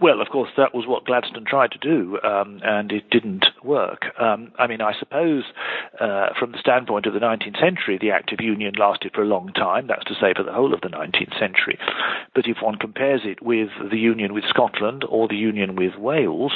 Well, 0.00 0.22
of 0.22 0.28
course, 0.28 0.48
that 0.56 0.74
was 0.74 0.86
what 0.86 1.04
Gladstone 1.04 1.44
tried 1.44 1.72
to 1.72 1.78
do, 1.78 2.18
um, 2.24 2.60
and 2.64 2.90
it 2.90 3.10
didn't 3.10 3.44
work. 3.62 4.06
Um, 4.18 4.50
I 4.58 4.66
mean, 4.66 4.80
I 4.80 4.94
suppose 4.98 5.44
uh, 6.00 6.28
from 6.38 6.52
the 6.52 6.58
standpoint 6.58 7.04
of 7.04 7.12
the 7.12 7.20
19th 7.20 7.60
century, 7.60 7.98
the 8.00 8.10
Act 8.10 8.32
of 8.32 8.40
Union 8.40 8.72
lasted 8.78 9.12
for 9.14 9.20
a 9.20 9.26
long 9.26 9.52
time, 9.52 9.88
that's 9.88 10.06
to 10.06 10.14
say, 10.14 10.32
for 10.34 10.42
the 10.42 10.54
whole 10.54 10.72
of 10.72 10.80
the 10.80 10.88
19th 10.88 11.38
century. 11.38 11.78
But 12.34 12.46
if 12.46 12.62
one 12.62 12.76
compares 12.76 13.22
it 13.24 13.42
with 13.42 13.68
the 13.90 13.98
union 13.98 14.32
with 14.32 14.44
Scotland 14.48 15.04
or 15.06 15.28
the 15.28 15.36
union 15.36 15.76
with 15.76 15.96
Wales, 15.96 16.52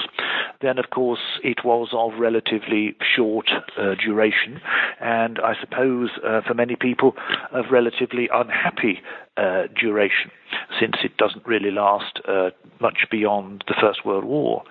then 0.63 0.79
of 0.79 0.89
course 0.89 1.21
it 1.43 1.67
was 1.67 1.89
of 1.93 2.19
relatively 2.19 2.97
short 3.15 3.51
uh, 3.79 3.95
duration, 4.03 4.59
and 5.01 5.39
I 5.39 5.53
suppose 5.61 6.09
uh, 6.27 6.41
for 6.47 6.55
many 6.55 6.77
people 6.77 7.15
of 7.53 7.67
relatively 7.71 8.31
unhappy 8.33 9.01
uh, 9.37 9.65
duration, 9.79 10.31
since 10.79 10.95
it 11.03 11.17
doesn't 11.17 11.47
really 11.47 11.71
last 11.71 12.21
uh, 12.29 12.51
much 12.81 13.07
beyond 13.11 13.65
the 13.67 13.75
First 13.81 14.05
World 14.05 14.25
War. 14.25 14.63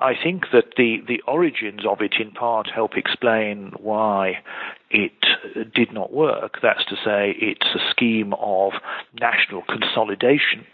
I 0.00 0.12
think 0.20 0.44
that 0.52 0.74
the, 0.76 0.98
the 1.06 1.22
origins 1.26 1.84
of 1.88 2.00
it 2.00 2.14
in 2.20 2.30
part 2.30 2.68
help 2.72 2.96
explain 2.96 3.72
why 3.78 4.42
it 4.90 5.26
did 5.74 5.92
not 5.92 6.12
work. 6.12 6.58
That's 6.62 6.84
to 6.84 6.96
say, 6.96 7.34
it's 7.40 7.66
a 7.74 7.90
scheme 7.90 8.32
of 8.34 8.74
national 9.18 9.62
consolidation, 9.62 10.66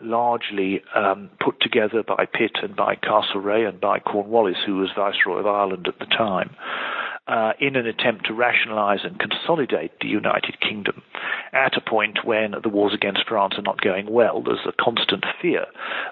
largely 0.00 0.82
um, 0.94 1.30
put 1.40 1.60
together 1.60 2.02
by 2.02 2.26
Pitt 2.26 2.58
and 2.62 2.76
by 2.76 2.96
Castlereagh 2.96 3.68
and 3.68 3.80
by 3.80 4.00
Cornwallis, 4.00 4.58
who 4.66 4.76
was 4.76 4.90
Viceroy 4.94 5.38
of 5.38 5.46
Ireland 5.46 5.88
at 5.88 5.98
the 6.00 6.06
time 6.06 6.54
uh, 7.26 7.52
in 7.58 7.76
an 7.76 7.86
attempt 7.86 8.26
to 8.26 8.34
rationalize 8.34 9.00
and 9.02 9.18
consolidate 9.18 9.92
the 10.00 10.08
United 10.08 10.60
Kingdom 10.60 11.02
at 11.54 11.76
a 11.76 11.80
point 11.80 12.18
when 12.24 12.54
the 12.62 12.68
wars 12.68 12.92
against 12.92 13.26
France 13.26 13.54
are 13.56 13.62
not 13.62 13.80
going 13.80 14.10
well. 14.10 14.42
There's 14.42 14.66
a 14.66 14.72
constant 14.72 15.24
fear 15.40 15.66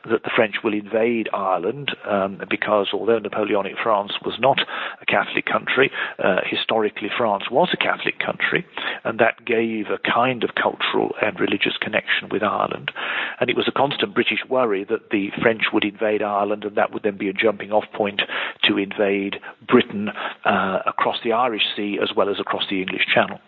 that 0.08 0.22
the 0.22 0.30
French 0.34 0.56
will 0.64 0.72
invade 0.72 1.28
Ireland 1.34 1.94
um, 2.08 2.40
because 2.48 2.88
although 2.92 3.18
Napoleonic 3.18 3.74
France 3.82 4.12
was 4.24 4.36
not 4.38 4.60
a 5.02 5.06
Catholic 5.06 5.44
country, 5.44 5.90
uh, 6.18 6.40
historically 6.48 7.10
France 7.14 7.44
was 7.50 7.68
a 7.72 7.76
Catholic 7.76 8.18
country, 8.18 8.64
and 9.04 9.18
that 9.18 9.44
gave 9.44 9.86
a 9.88 9.98
kind 9.98 10.44
of 10.44 10.54
cultural 10.54 11.14
and 11.20 11.38
religious 11.38 11.76
connection 11.80 12.28
with 12.30 12.42
Ireland. 12.42 12.90
And 13.38 13.50
it 13.50 13.56
was 13.56 13.68
a 13.68 13.72
constant 13.72 14.14
British 14.14 14.44
worry 14.48 14.84
that 14.84 15.10
the 15.10 15.30
French 15.42 15.64
would 15.72 15.84
invade 15.84 16.22
Ireland 16.22 16.64
and 16.64 16.76
that 16.76 16.92
would 16.92 17.02
then 17.02 17.18
be 17.18 17.28
a 17.28 17.32
jumping 17.32 17.72
off 17.72 17.84
point 17.92 18.22
to 18.64 18.78
invade 18.78 19.40
Britain 19.66 20.08
uh, 20.44 20.78
across 20.86 21.01
the 21.22 21.32
Irish 21.32 21.62
Sea 21.76 21.98
as 22.02 22.10
well 22.16 22.28
as 22.28 22.40
across 22.40 22.64
the 22.70 22.80
English 22.80 23.06
Channel. 23.12 23.38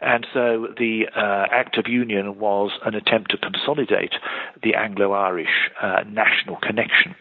And 0.00 0.26
so 0.32 0.68
the 0.76 1.06
uh, 1.14 1.46
Act 1.50 1.78
of 1.78 1.86
Union 1.88 2.38
was 2.38 2.70
an 2.84 2.94
attempt 2.94 3.30
to 3.30 3.38
consolidate 3.38 4.14
the 4.62 4.74
Anglo 4.74 5.12
Irish 5.12 5.70
uh, 5.80 6.02
national 6.06 6.56
connection. 6.56 7.14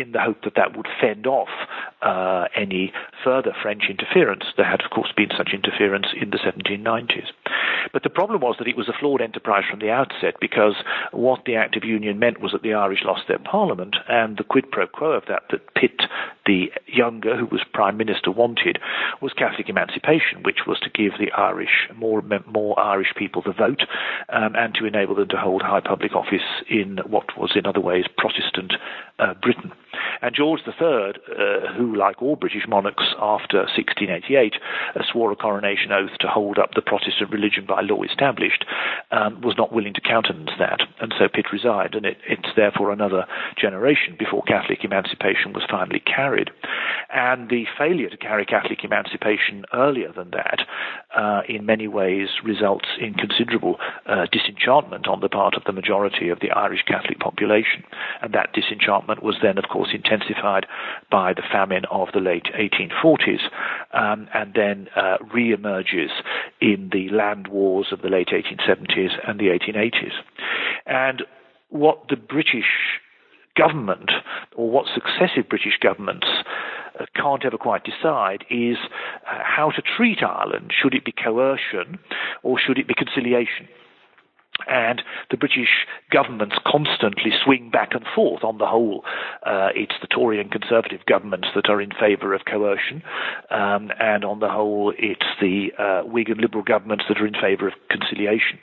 In 0.00 0.12
the 0.12 0.20
hope 0.20 0.42
that 0.44 0.54
that 0.56 0.76
would 0.76 0.88
fend 1.00 1.26
off 1.26 1.48
uh, 2.02 2.46
any 2.56 2.92
further 3.22 3.54
French 3.60 3.84
interference. 3.90 4.44
There 4.56 4.64
had, 4.64 4.80
of 4.80 4.90
course, 4.90 5.12
been 5.14 5.28
such 5.36 5.50
interference 5.52 6.06
in 6.18 6.30
the 6.30 6.38
1790s. 6.38 7.26
But 7.92 8.02
the 8.02 8.10
problem 8.10 8.40
was 8.40 8.56
that 8.58 8.68
it 8.68 8.76
was 8.76 8.88
a 8.88 8.98
flawed 8.98 9.20
enterprise 9.20 9.64
from 9.68 9.80
the 9.80 9.90
outset 9.90 10.34
because 10.40 10.76
what 11.12 11.44
the 11.44 11.56
Act 11.56 11.76
of 11.76 11.84
Union 11.84 12.18
meant 12.18 12.40
was 12.40 12.52
that 12.52 12.62
the 12.62 12.74
Irish 12.74 13.00
lost 13.04 13.22
their 13.28 13.38
parliament, 13.38 13.96
and 14.08 14.36
the 14.36 14.44
quid 14.44 14.70
pro 14.70 14.86
quo 14.86 15.12
of 15.12 15.24
that, 15.28 15.42
that 15.50 15.74
Pitt, 15.74 16.02
the 16.46 16.70
younger, 16.86 17.36
who 17.36 17.46
was 17.46 17.60
prime 17.72 17.96
minister, 17.96 18.30
wanted, 18.30 18.78
was 19.20 19.32
Catholic 19.32 19.68
emancipation, 19.68 20.42
which 20.42 20.60
was 20.66 20.80
to 20.80 20.90
give 20.90 21.12
the 21.18 21.32
Irish 21.32 21.88
more 21.96 22.22
more 22.46 22.78
Irish 22.78 23.14
people 23.16 23.42
the 23.42 23.52
vote, 23.52 23.82
um, 24.30 24.54
and 24.56 24.74
to 24.74 24.86
enable 24.86 25.14
them 25.14 25.28
to 25.28 25.36
hold 25.36 25.62
high 25.62 25.80
public 25.80 26.14
office 26.14 26.64
in 26.68 26.98
what 27.06 27.36
was, 27.38 27.52
in 27.54 27.66
other 27.66 27.80
ways, 27.80 28.04
Protestant 28.16 28.74
uh, 29.18 29.34
Britain. 29.34 29.72
And 30.22 30.34
George 30.34 30.60
III, 30.66 30.74
uh, 30.84 31.72
who, 31.76 31.94
like 31.96 32.22
all 32.22 32.36
British 32.36 32.66
monarchs 32.68 33.14
after 33.18 33.58
1688, 33.58 34.54
uh, 34.94 35.02
swore 35.10 35.32
a 35.32 35.36
coronation 35.36 35.92
oath 35.92 36.16
to 36.20 36.28
hold 36.28 36.58
up 36.58 36.74
the 36.74 36.82
Protestant 36.82 37.30
religion 37.30 37.64
by 37.66 37.80
law 37.80 38.02
established, 38.02 38.64
um, 39.10 39.40
was 39.40 39.54
not 39.56 39.72
willing 39.72 39.94
to 39.94 40.00
countenance 40.00 40.50
that. 40.58 40.80
And 41.00 41.14
so 41.18 41.28
Pitt 41.28 41.46
resigned, 41.52 41.94
and 41.94 42.04
it, 42.04 42.18
it's 42.28 42.48
therefore 42.56 42.92
another 42.92 43.26
generation 43.60 44.16
before 44.18 44.42
Catholic 44.42 44.84
emancipation 44.84 45.52
was 45.52 45.64
finally 45.70 46.00
carried. 46.00 46.50
And 47.12 47.48
the 47.48 47.64
failure 47.78 48.10
to 48.10 48.16
carry 48.16 48.44
Catholic 48.44 48.84
emancipation 48.84 49.64
earlier 49.72 50.12
than 50.12 50.30
that, 50.30 50.60
uh, 51.16 51.42
in 51.48 51.66
many 51.66 51.88
ways, 51.88 52.28
results 52.44 52.88
in 53.00 53.14
considerable 53.14 53.76
uh, 54.06 54.26
disenchantment 54.30 55.08
on 55.08 55.20
the 55.20 55.28
part 55.28 55.54
of 55.54 55.64
the 55.64 55.72
majority 55.72 56.28
of 56.28 56.40
the 56.40 56.50
Irish 56.50 56.82
Catholic 56.86 57.18
population. 57.18 57.82
And 58.22 58.32
that 58.34 58.52
disenchantment 58.52 59.22
was 59.22 59.36
then, 59.42 59.58
of 59.58 59.64
course, 59.64 59.79
intensified 59.92 60.66
by 61.10 61.32
the 61.32 61.42
famine 61.50 61.84
of 61.90 62.08
the 62.12 62.20
late 62.20 62.46
1840s, 62.54 63.40
um, 63.92 64.28
and 64.34 64.54
then 64.54 64.88
uh, 64.96 65.16
re-emerges 65.32 66.10
in 66.60 66.90
the 66.92 67.08
land 67.10 67.48
wars 67.48 67.88
of 67.92 68.02
the 68.02 68.08
late 68.08 68.28
1870s 68.28 69.10
and 69.26 69.40
the 69.40 69.46
1880s. 69.46 70.12
And 70.86 71.22
what 71.70 72.08
the 72.08 72.16
British 72.16 73.00
government, 73.56 74.10
or 74.56 74.70
what 74.70 74.86
successive 74.94 75.48
British 75.48 75.78
governments 75.80 76.26
uh, 76.98 77.06
can't 77.14 77.44
ever 77.44 77.58
quite 77.58 77.84
decide, 77.84 78.44
is 78.50 78.76
uh, 79.30 79.38
how 79.42 79.70
to 79.70 79.82
treat 79.82 80.22
Ireland. 80.22 80.72
Should 80.80 80.94
it 80.94 81.04
be 81.04 81.12
coercion 81.12 81.98
or 82.42 82.58
should 82.58 82.78
it 82.78 82.88
be 82.88 82.94
conciliation? 82.94 83.68
And 84.70 85.02
the 85.30 85.36
British 85.36 85.86
governments 86.10 86.56
constantly 86.64 87.32
swing 87.44 87.70
back 87.70 87.90
and 87.92 88.04
forth. 88.14 88.44
On 88.44 88.58
the 88.58 88.66
whole, 88.66 89.04
uh, 89.44 89.68
it's 89.74 89.94
the 90.00 90.06
Tory 90.06 90.40
and 90.40 90.50
Conservative 90.50 91.00
governments 91.06 91.48
that 91.54 91.68
are 91.68 91.80
in 91.80 91.90
favour 91.90 92.32
of 92.32 92.42
coercion, 92.46 93.02
um, 93.50 93.90
and 93.98 94.24
on 94.24 94.40
the 94.40 94.48
whole, 94.48 94.94
it's 94.96 95.26
the 95.40 95.72
uh, 95.78 96.02
Whig 96.06 96.30
and 96.30 96.40
Liberal 96.40 96.64
governments 96.64 97.04
that 97.08 97.20
are 97.20 97.26
in 97.26 97.34
favour 97.34 97.68
of 97.68 97.74
conciliation. 97.90 98.58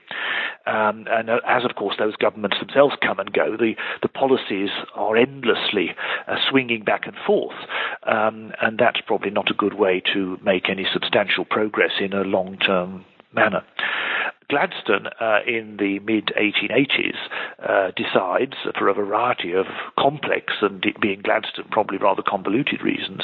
Um, 0.65 1.05
and 1.09 1.29
uh, 1.29 1.39
as, 1.47 1.63
of 1.63 1.75
course, 1.75 1.95
those 1.99 2.15
governments 2.15 2.57
themselves 2.59 2.95
come 3.01 3.19
and 3.19 3.31
go, 3.31 3.55
the, 3.57 3.75
the 4.01 4.07
policies 4.07 4.69
are 4.95 5.15
endlessly 5.15 5.91
uh, 6.27 6.35
swinging 6.49 6.83
back 6.83 7.05
and 7.05 7.15
forth, 7.25 7.55
um, 8.03 8.51
and 8.61 8.77
that's 8.77 9.01
probably 9.05 9.29
not 9.29 9.51
a 9.51 9.53
good 9.53 9.73
way 9.73 10.01
to 10.13 10.37
make 10.43 10.69
any 10.69 10.85
substantial 10.91 11.45
progress 11.45 11.91
in 11.99 12.13
a 12.13 12.21
long-term 12.21 13.05
manner. 13.33 13.63
Gladstone, 14.49 15.07
uh, 15.19 15.39
in 15.45 15.75
the 15.75 15.99
mid 15.99 16.31
1880s, 16.39 17.17
uh, 17.59 17.91
decides, 17.97 18.53
for 18.79 18.87
a 18.87 18.93
variety 18.93 19.51
of 19.51 19.65
complex 19.99 20.53
and 20.61 20.85
it 20.85 21.01
being 21.01 21.21
Gladstone 21.21 21.67
probably 21.69 21.97
rather 21.97 22.21
convoluted 22.25 22.81
reasons, 22.81 23.23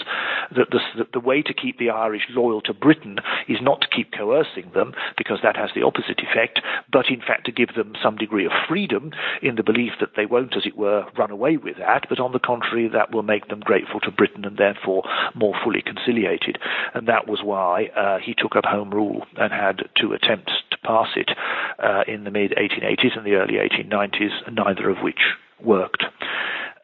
that 0.53 0.69
the, 0.71 0.79
that 0.97 1.13
the 1.13 1.21
way 1.21 1.41
to 1.41 1.53
keep 1.53 1.79
the 1.79 1.89
Irish 1.89 2.23
loyal 2.31 2.59
to 2.63 2.73
Britain 2.73 3.19
is 3.47 3.59
not 3.61 3.79
to 3.79 3.87
keep 3.87 4.11
coercing 4.11 4.69
them, 4.73 4.93
because 5.17 5.39
that 5.43 5.55
has 5.55 5.69
the 5.73 5.83
opposite 5.83 6.19
effect, 6.19 6.59
but 6.91 7.09
in 7.09 7.21
fact 7.21 7.45
to 7.45 7.53
give 7.53 7.73
them 7.73 7.93
some 8.03 8.17
degree 8.17 8.45
of 8.45 8.51
freedom 8.67 9.11
in 9.41 9.55
the 9.55 9.63
belief 9.63 9.93
that 10.01 10.17
they 10.17 10.25
won't, 10.25 10.57
as 10.57 10.65
it 10.65 10.75
were, 10.75 11.05
run 11.17 11.31
away 11.31 11.55
with 11.55 11.77
that, 11.77 12.05
but 12.09 12.19
on 12.19 12.33
the 12.33 12.39
contrary, 12.39 12.89
that 12.89 13.13
will 13.13 13.23
make 13.23 13.47
them 13.47 13.61
grateful 13.61 14.01
to 14.01 14.11
Britain 14.11 14.43
and 14.43 14.57
therefore 14.57 15.03
more 15.35 15.55
fully 15.63 15.81
conciliated. 15.81 16.57
And 16.93 17.07
that 17.07 17.29
was 17.29 17.39
why 17.41 17.85
uh, 17.95 18.17
he 18.19 18.33
took 18.33 18.57
up 18.57 18.65
Home 18.65 18.89
Rule 18.89 19.25
and 19.37 19.53
had 19.53 19.83
two 19.95 20.11
attempts 20.11 20.51
to 20.71 20.77
pass 20.79 21.12
it 21.15 21.31
uh, 21.79 22.03
in 22.07 22.23
the 22.23 22.31
mid 22.31 22.51
1880s 22.51 23.17
and 23.17 23.25
the 23.25 23.35
early 23.35 23.55
1890s, 23.55 24.51
neither 24.51 24.89
of 24.89 24.97
which 24.99 25.21
worked. 25.61 26.03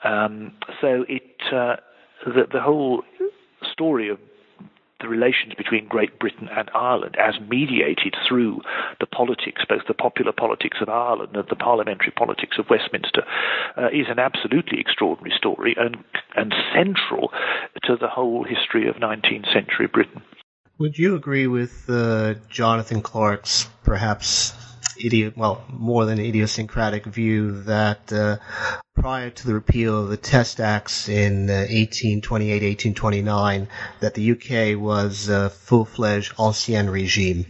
Um, 0.03 0.53
so 0.81 1.05
it 1.07 1.23
uh, 1.51 1.75
the, 2.25 2.47
the 2.51 2.61
whole 2.61 3.03
story 3.71 4.09
of 4.09 4.19
the 5.01 5.07
relations 5.07 5.53
between 5.57 5.87
Great 5.87 6.19
Britain 6.19 6.49
and 6.51 6.69
Ireland 6.73 7.15
as 7.17 7.35
mediated 7.49 8.15
through 8.27 8.61
the 8.99 9.05
politics, 9.05 9.61
both 9.67 9.83
the 9.87 9.93
popular 9.93 10.33
politics 10.33 10.77
of 10.81 10.89
Ireland 10.89 11.35
and 11.35 11.47
the 11.49 11.55
parliamentary 11.55 12.11
politics 12.11 12.57
of 12.59 12.69
Westminster, 12.69 13.23
uh, 13.77 13.87
is 13.87 14.07
an 14.09 14.19
absolutely 14.19 14.79
extraordinary 14.79 15.33
story 15.35 15.75
and, 15.77 15.97
and 16.35 16.53
central 16.73 17.31
to 17.83 17.95
the 17.95 18.09
whole 18.09 18.43
history 18.43 18.89
of 18.89 18.95
19th 18.95 19.51
century 19.53 19.87
Britain. 19.87 20.21
Would 20.79 20.97
you 20.97 21.15
agree 21.15 21.45
with 21.45 21.89
uh, 21.89 22.35
Jonathan 22.47 23.01
Clark's 23.01 23.67
perhaps 23.83 24.53
idiot, 24.97 25.35
well, 25.35 25.61
more 25.69 26.05
than 26.05 26.19
idiosyncratic 26.19 27.05
view 27.05 27.63
that 27.63 28.13
uh, 28.13 28.37
prior 28.95 29.29
to 29.29 29.45
the 29.45 29.53
repeal 29.53 30.01
of 30.01 30.07
the 30.07 30.15
Test 30.15 30.61
Acts 30.61 31.09
in 31.09 31.49
uh, 31.49 31.67
1828, 31.67 32.63
1829, 32.63 33.67
that 33.99 34.13
the 34.13 34.31
UK 34.31 34.79
was 34.79 35.27
a 35.27 35.49
full-fledged 35.49 36.35
ancien 36.39 36.89
regime? 36.89 37.45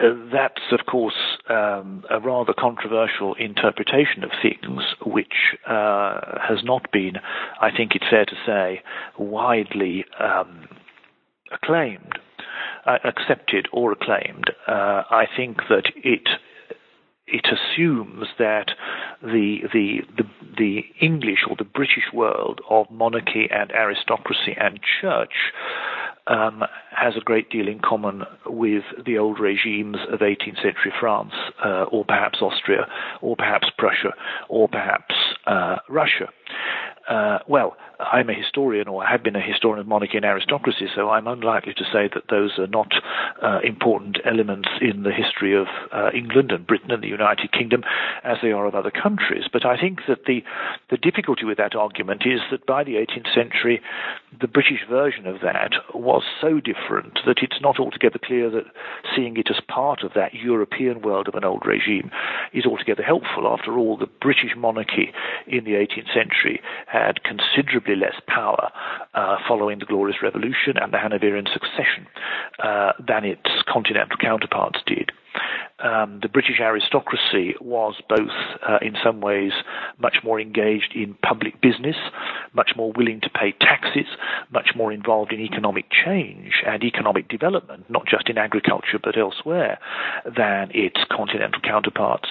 Uh, 0.00 0.14
that's, 0.32 0.72
of 0.72 0.84
course, 0.84 1.38
um, 1.48 2.02
a 2.10 2.18
rather 2.18 2.54
controversial 2.58 3.34
interpretation 3.34 4.24
of 4.24 4.30
things, 4.42 4.82
which 5.06 5.54
uh, 5.64 6.40
has 6.42 6.64
not 6.64 6.90
been, 6.90 7.18
I 7.60 7.70
think 7.70 7.92
it's 7.94 8.10
fair 8.10 8.24
to 8.24 8.36
say, 8.44 8.82
widely 9.16 10.04
um, 10.18 10.66
acclaimed 11.52 12.18
accepted 13.04 13.68
or 13.72 13.92
acclaimed. 13.92 14.50
Uh, 14.66 15.02
I 15.10 15.26
think 15.36 15.58
that 15.68 15.92
it 15.96 16.28
it 17.30 17.46
assumes 17.46 18.26
that 18.38 18.70
the, 19.22 19.58
the 19.72 20.00
the 20.16 20.24
the 20.56 20.84
English 21.00 21.40
or 21.48 21.56
the 21.56 21.64
British 21.64 22.12
world 22.12 22.60
of 22.70 22.90
monarchy 22.90 23.48
and 23.50 23.70
aristocracy 23.70 24.56
and 24.58 24.80
church 25.00 25.52
um, 26.26 26.62
has 26.90 27.14
a 27.16 27.20
great 27.20 27.50
deal 27.50 27.68
in 27.68 27.80
common 27.80 28.24
with 28.46 28.84
the 29.04 29.18
old 29.18 29.40
regimes 29.40 29.96
of 30.10 30.20
18th 30.20 30.56
century 30.56 30.92
France, 31.00 31.32
uh, 31.64 31.84
or 31.84 32.04
perhaps 32.04 32.40
Austria, 32.40 32.86
or 33.20 33.36
perhaps 33.36 33.68
Prussia, 33.76 34.12
or 34.48 34.68
perhaps 34.68 35.14
uh, 35.46 35.76
Russia. 35.88 36.28
Uh, 37.08 37.38
well, 37.48 37.76
I'm 38.00 38.30
a 38.30 38.34
historian, 38.34 38.86
or 38.86 39.04
have 39.04 39.24
been 39.24 39.34
a 39.34 39.40
historian 39.40 39.80
of 39.80 39.88
monarchy 39.88 40.16
and 40.16 40.24
aristocracy, 40.24 40.86
so 40.94 41.10
I'm 41.10 41.26
unlikely 41.26 41.74
to 41.74 41.84
say 41.84 42.08
that 42.14 42.30
those 42.30 42.56
are 42.58 42.68
not 42.68 42.92
uh, 43.42 43.58
important 43.64 44.18
elements 44.24 44.68
in 44.80 45.02
the 45.02 45.10
history 45.10 45.56
of 45.56 45.66
uh, 45.92 46.10
England 46.14 46.52
and 46.52 46.64
Britain 46.64 46.92
and 46.92 47.02
the 47.02 47.08
United 47.08 47.50
Kingdom 47.50 47.82
as 48.22 48.38
they 48.40 48.52
are 48.52 48.66
of 48.66 48.76
other 48.76 48.92
countries. 48.92 49.44
But 49.52 49.66
I 49.66 49.76
think 49.80 50.00
that 50.06 50.26
the, 50.26 50.44
the 50.90 50.96
difficulty 50.96 51.44
with 51.44 51.58
that 51.58 51.74
argument 51.74 52.22
is 52.24 52.40
that 52.52 52.66
by 52.66 52.84
the 52.84 52.94
18th 52.94 53.34
century, 53.34 53.80
the 54.40 54.46
British 54.46 54.86
version 54.88 55.26
of 55.26 55.40
that 55.40 55.72
was 55.92 56.22
so 56.40 56.60
different 56.60 57.18
that 57.26 57.38
it's 57.42 57.60
not 57.60 57.80
altogether 57.80 58.20
clear 58.22 58.48
that 58.50 58.64
seeing 59.16 59.36
it 59.36 59.48
as 59.50 59.60
part 59.66 60.04
of 60.04 60.12
that 60.14 60.34
European 60.34 61.02
world 61.02 61.26
of 61.26 61.34
an 61.34 61.44
old 61.44 61.66
regime 61.66 62.12
is 62.52 62.64
altogether 62.64 63.02
helpful. 63.02 63.48
After 63.48 63.76
all, 63.76 63.96
the 63.96 64.06
British 64.20 64.54
monarchy 64.56 65.12
in 65.48 65.64
the 65.64 65.72
18th 65.72 66.14
century 66.14 66.60
had 66.86 67.24
considerably 67.24 67.87
less 67.96 68.14
power 68.26 68.70
uh, 69.14 69.36
following 69.46 69.78
the 69.78 69.86
Glorious 69.86 70.18
Revolution 70.22 70.76
and 70.76 70.92
the 70.92 70.98
Hanoverian 70.98 71.46
succession 71.52 72.06
uh, 72.62 72.92
than 73.06 73.24
its 73.24 73.50
continental 73.68 74.16
counterparts 74.18 74.80
did 74.86 75.12
um, 75.80 76.18
the 76.22 76.28
British 76.28 76.60
aristocracy 76.60 77.54
was 77.60 77.94
both, 78.08 78.30
uh, 78.68 78.78
in 78.82 78.96
some 79.02 79.20
ways, 79.20 79.52
much 79.98 80.18
more 80.24 80.40
engaged 80.40 80.92
in 80.94 81.14
public 81.22 81.60
business, 81.60 81.96
much 82.52 82.72
more 82.76 82.92
willing 82.92 83.20
to 83.20 83.30
pay 83.30 83.52
taxes, 83.60 84.06
much 84.50 84.70
more 84.74 84.92
involved 84.92 85.32
in 85.32 85.40
economic 85.40 85.86
change 85.90 86.62
and 86.66 86.82
economic 86.82 87.28
development, 87.28 87.88
not 87.88 88.06
just 88.06 88.28
in 88.28 88.38
agriculture 88.38 88.98
but 89.02 89.16
elsewhere, 89.16 89.78
than 90.24 90.70
its 90.74 91.00
continental 91.10 91.60
counterparts. 91.60 92.28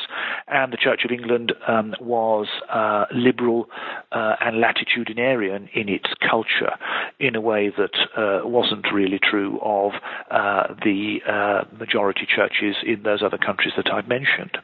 And 0.48 0.74
the 0.74 0.78
Church 0.78 1.02
of 1.06 1.12
England 1.12 1.54
um, 1.68 1.94
was 2.02 2.48
uh, 2.70 3.06
liberal 3.14 3.70
uh, 4.12 4.36
and 4.42 4.58
latitudinarian 4.58 5.70
in 5.74 5.88
its 5.90 6.10
culture 6.30 6.76
in 7.20 7.36
a 7.36 7.42
way 7.42 7.72
that 7.78 7.96
uh, 8.18 8.48
wasn't 8.48 8.86
really 8.94 9.20
true 9.20 9.60
of 9.62 9.94
uh, 10.32 10.74
the 10.84 11.20
uh, 11.28 11.64
majority 11.78 12.28
churches 12.28 12.76
in 12.86 12.97
those 13.04 13.22
other 13.22 13.38
countries 13.38 13.74
that 13.78 13.92
I've 13.92 14.08
mentioned. 14.08 14.58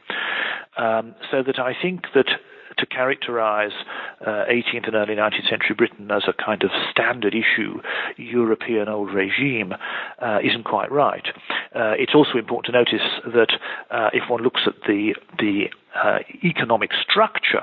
Um, 0.76 1.14
so 1.30 1.42
that 1.42 1.58
I 1.58 1.74
think 1.80 2.06
that 2.14 2.26
to 2.26 2.36
to 2.78 2.86
characterize 2.86 3.72
uh, 4.20 4.44
18th 4.50 4.86
and 4.86 4.94
early 4.94 5.14
19th 5.14 5.48
century 5.48 5.74
Britain 5.76 6.10
as 6.10 6.24
a 6.26 6.32
kind 6.32 6.62
of 6.62 6.70
standard 6.90 7.34
issue 7.34 7.80
European 8.16 8.88
old 8.88 9.12
regime 9.12 9.72
uh, 10.20 10.38
isn't 10.42 10.64
quite 10.64 10.90
right. 10.90 11.26
Uh, 11.74 11.94
it's 11.96 12.14
also 12.14 12.38
important 12.38 12.66
to 12.66 12.72
notice 12.72 13.06
that 13.24 13.52
uh, 13.90 14.10
if 14.12 14.28
one 14.28 14.42
looks 14.42 14.62
at 14.66 14.74
the 14.86 15.14
the 15.38 15.66
uh, 16.02 16.18
economic 16.44 16.90
structure, 17.08 17.62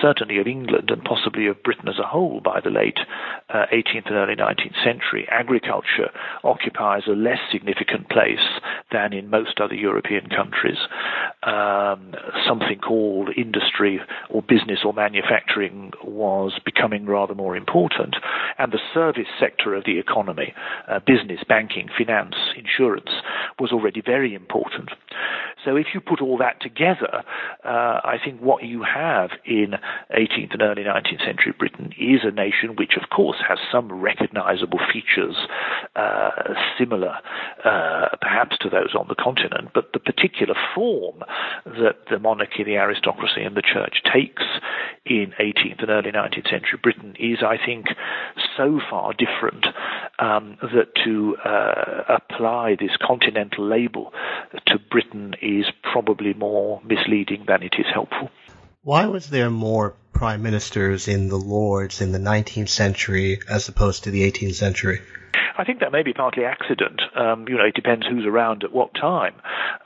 certainly 0.00 0.38
of 0.38 0.46
England 0.46 0.90
and 0.90 1.02
possibly 1.04 1.46
of 1.46 1.62
Britain 1.62 1.88
as 1.88 1.98
a 1.98 2.06
whole 2.06 2.40
by 2.40 2.60
the 2.60 2.70
late 2.70 2.98
uh, 3.48 3.66
18th 3.72 4.06
and 4.06 4.16
early 4.16 4.36
19th 4.36 4.82
century, 4.82 5.26
agriculture 5.30 6.10
occupies 6.42 7.02
a 7.06 7.12
less 7.12 7.38
significant 7.50 8.08
place 8.08 8.60
than 8.92 9.12
in 9.12 9.28
most 9.30 9.60
other 9.60 9.74
European 9.74 10.28
countries. 10.28 10.78
Um, 11.42 12.14
something 12.46 12.78
called 12.78 13.30
industry 13.36 14.00
or 14.30 14.42
business 14.42 14.80
or 14.84 14.92
manufacturing 14.92 15.92
was 16.02 16.58
becoming 16.64 17.06
rather 17.06 17.34
more 17.34 17.56
important, 17.56 18.16
and 18.58 18.72
the 18.72 18.80
service 18.92 19.28
sector 19.38 19.74
of 19.74 19.84
the 19.84 19.98
economy, 19.98 20.54
uh, 20.88 21.00
business, 21.00 21.40
banking, 21.46 21.88
finance, 21.96 22.36
insurance, 22.56 23.10
was 23.58 23.72
already 23.72 24.00
very 24.00 24.34
important. 24.34 24.90
So 25.64 25.76
if 25.76 25.88
you 25.94 26.00
put 26.00 26.20
all 26.20 26.36
that 26.38 26.60
together, 26.60 27.22
uh, 27.64 28.00
I 28.04 28.18
think 28.22 28.40
what 28.40 28.62
you 28.64 28.82
have 28.82 29.30
in 29.44 29.74
18th 30.10 30.52
and 30.52 30.62
early 30.62 30.82
19th 30.82 31.24
century 31.24 31.54
Britain 31.58 31.92
is 31.98 32.20
a 32.22 32.30
nation 32.30 32.76
which, 32.76 32.96
of 33.00 33.08
course, 33.10 33.38
has 33.46 33.58
some 33.72 33.90
recognizable 33.90 34.80
features 34.92 35.36
uh, 35.96 36.30
similar, 36.78 37.16
uh, 37.64 38.08
perhaps, 38.20 38.58
to 38.60 38.68
those 38.68 38.94
on 38.94 39.06
the 39.08 39.14
continent, 39.14 39.70
but 39.74 39.92
the 39.92 39.98
particular 39.98 40.54
form 40.74 41.22
that 41.64 41.96
the 42.10 42.18
monarchy, 42.18 42.64
the 42.64 42.76
aristocracy, 42.76 43.42
and 43.42 43.56
the 43.56 43.62
church 43.62 44.02
takes 44.12 44.42
in 45.06 45.32
18th 45.40 45.80
and 45.80 45.90
early 45.90 46.12
19th 46.12 46.50
century 46.50 46.78
Britain 46.82 47.14
is, 47.18 47.38
I 47.42 47.56
think, 47.64 47.86
so 48.56 48.80
far 48.90 49.12
different 49.12 49.66
um, 50.18 50.56
that 50.60 50.94
to 51.04 51.36
uh, 51.44 52.02
apply 52.08 52.76
this 52.78 52.96
continental 53.00 53.66
label 53.66 54.12
to 54.66 54.78
Britain 54.90 55.34
is 55.42 55.66
probably 55.82 56.34
more 56.34 56.80
misleading 56.84 57.44
than 57.46 57.53
it 57.62 57.74
is 57.78 57.86
helpful. 57.92 58.30
Why 58.82 59.06
was 59.06 59.28
there 59.28 59.50
more 59.50 59.94
prime 60.12 60.42
ministers 60.42 61.08
in 61.08 61.28
the 61.28 61.38
Lords 61.38 62.00
in 62.00 62.12
the 62.12 62.18
19th 62.18 62.68
century 62.68 63.40
as 63.48 63.68
opposed 63.68 64.04
to 64.04 64.10
the 64.10 64.30
18th 64.30 64.54
century? 64.54 65.00
I 65.56 65.64
think 65.64 65.80
that 65.80 65.92
may 65.92 66.02
be 66.02 66.12
partly 66.12 66.44
accident. 66.44 67.00
Um, 67.14 67.46
you 67.48 67.56
know, 67.56 67.64
it 67.64 67.74
depends 67.74 68.06
who's 68.06 68.26
around 68.26 68.64
at 68.64 68.72
what 68.72 68.94
time. 68.94 69.34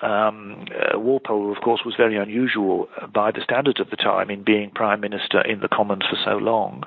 Um, 0.01 0.65
uh, 0.73 0.99
Walpole, 0.99 1.53
of 1.53 1.63
course, 1.63 1.83
was 1.85 1.95
very 1.97 2.17
unusual 2.17 2.89
by 3.13 3.31
the 3.31 3.41
standards 3.43 3.81
of 3.81 3.91
the 3.91 3.97
time 3.97 4.31
in 4.31 4.45
being 4.45 4.71
prime 4.71 5.01
minister 5.01 5.41
in 5.41 5.61
the 5.61 5.69
Commons 5.69 6.05
for 6.09 6.17
so 6.25 6.37
long, 6.37 6.85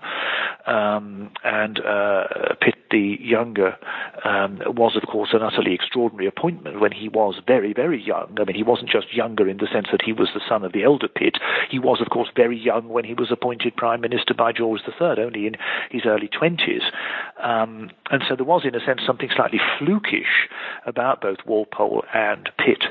um, 0.65 1.31
and 1.43 1.79
uh, 1.79 2.55
Pitt 2.59 2.75
the 2.91 3.17
younger 3.19 3.77
um, 4.23 4.59
was, 4.67 4.95
of 5.01 5.07
course, 5.09 5.29
an 5.33 5.41
utterly 5.41 5.73
extraordinary 5.73 6.27
appointment 6.27 6.79
when 6.79 6.91
he 6.91 7.09
was 7.09 7.41
very, 7.47 7.73
very 7.73 8.01
young. 8.01 8.35
I 8.39 8.43
mean, 8.43 8.55
he 8.55 8.63
wasn't 8.63 8.89
just 8.89 9.13
younger 9.13 9.47
in 9.47 9.57
the 9.57 9.67
sense 9.71 9.87
that 9.91 10.01
he 10.05 10.13
was 10.13 10.29
the 10.33 10.41
son 10.47 10.63
of 10.63 10.73
the 10.73 10.83
elder 10.83 11.07
Pitt. 11.07 11.37
He 11.69 11.79
was, 11.79 12.01
of 12.01 12.09
course, 12.09 12.29
very 12.35 12.59
young 12.59 12.89
when 12.89 13.05
he 13.05 13.13
was 13.13 13.31
appointed 13.31 13.75
prime 13.75 14.01
minister 14.01 14.33
by 14.33 14.51
George 14.51 14.81
III, 14.85 15.23
only 15.23 15.47
in 15.47 15.55
his 15.89 16.03
early 16.05 16.27
twenties. 16.27 16.83
Um, 17.41 17.89
and 18.11 18.21
so 18.27 18.35
there 18.35 18.45
was, 18.45 18.63
in 18.73 18.81
a 18.81 18.85
sense, 18.85 19.01
something 19.05 19.29
slightly 19.35 19.59
flukish 19.79 20.47
about 20.85 21.21
both 21.21 21.39
Walpole 21.45 22.03
and 22.13 22.49
Pitt. 22.57 22.83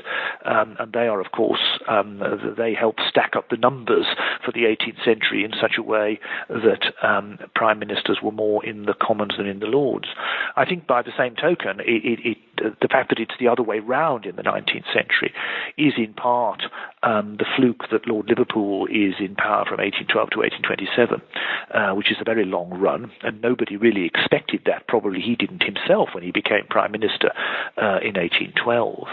Um, 0.45 0.75
and 0.79 0.93
they 0.93 1.07
are, 1.07 1.19
of 1.19 1.31
course, 1.31 1.79
um, 1.87 2.21
they 2.57 2.73
help 2.73 2.97
stack 3.07 3.35
up 3.35 3.49
the 3.49 3.57
numbers 3.57 4.05
for 4.45 4.51
the 4.51 4.61
18th 4.61 5.03
century 5.03 5.43
in 5.43 5.51
such 5.59 5.73
a 5.77 5.83
way 5.83 6.19
that 6.49 6.93
um, 7.01 7.39
prime 7.55 7.79
ministers 7.79 8.19
were 8.21 8.31
more 8.31 8.63
in 8.65 8.85
the 8.85 8.93
Commons 8.93 9.33
than 9.37 9.47
in 9.47 9.59
the 9.59 9.65
Lords. 9.65 10.07
I 10.55 10.65
think, 10.65 10.87
by 10.87 11.01
the 11.01 11.11
same 11.17 11.35
token, 11.35 11.79
it, 11.79 12.05
it, 12.05 12.19
it, 12.23 12.37
the 12.81 12.87
fact 12.87 13.09
that 13.09 13.19
it's 13.19 13.33
the 13.39 13.47
other 13.47 13.63
way 13.63 13.79
round 13.79 14.25
in 14.25 14.35
the 14.35 14.43
19th 14.43 14.85
century 14.93 15.33
is 15.77 15.93
in 15.97 16.13
part 16.13 16.61
um, 17.03 17.37
the 17.39 17.45
fluke 17.55 17.89
that 17.91 18.07
Lord 18.07 18.29
Liverpool 18.29 18.85
is 18.87 19.15
in 19.19 19.35
power 19.35 19.65
from 19.65 19.79
1812 19.79 20.29
to 20.31 20.39
1827, 20.39 21.21
uh, 21.73 21.95
which 21.95 22.11
is 22.11 22.17
a 22.21 22.23
very 22.23 22.45
long 22.45 22.69
run, 22.69 23.11
and 23.23 23.41
nobody 23.41 23.75
really 23.75 24.05
expected 24.05 24.61
that. 24.65 24.87
Probably 24.87 25.19
he 25.19 25.35
didn't 25.35 25.63
himself 25.75 26.09
when 26.13 26.23
he 26.23 26.31
became 26.31 26.65
prime 26.69 26.91
minister 26.91 27.31
uh, 27.77 27.99
in 28.01 28.15
1812. 28.15 29.07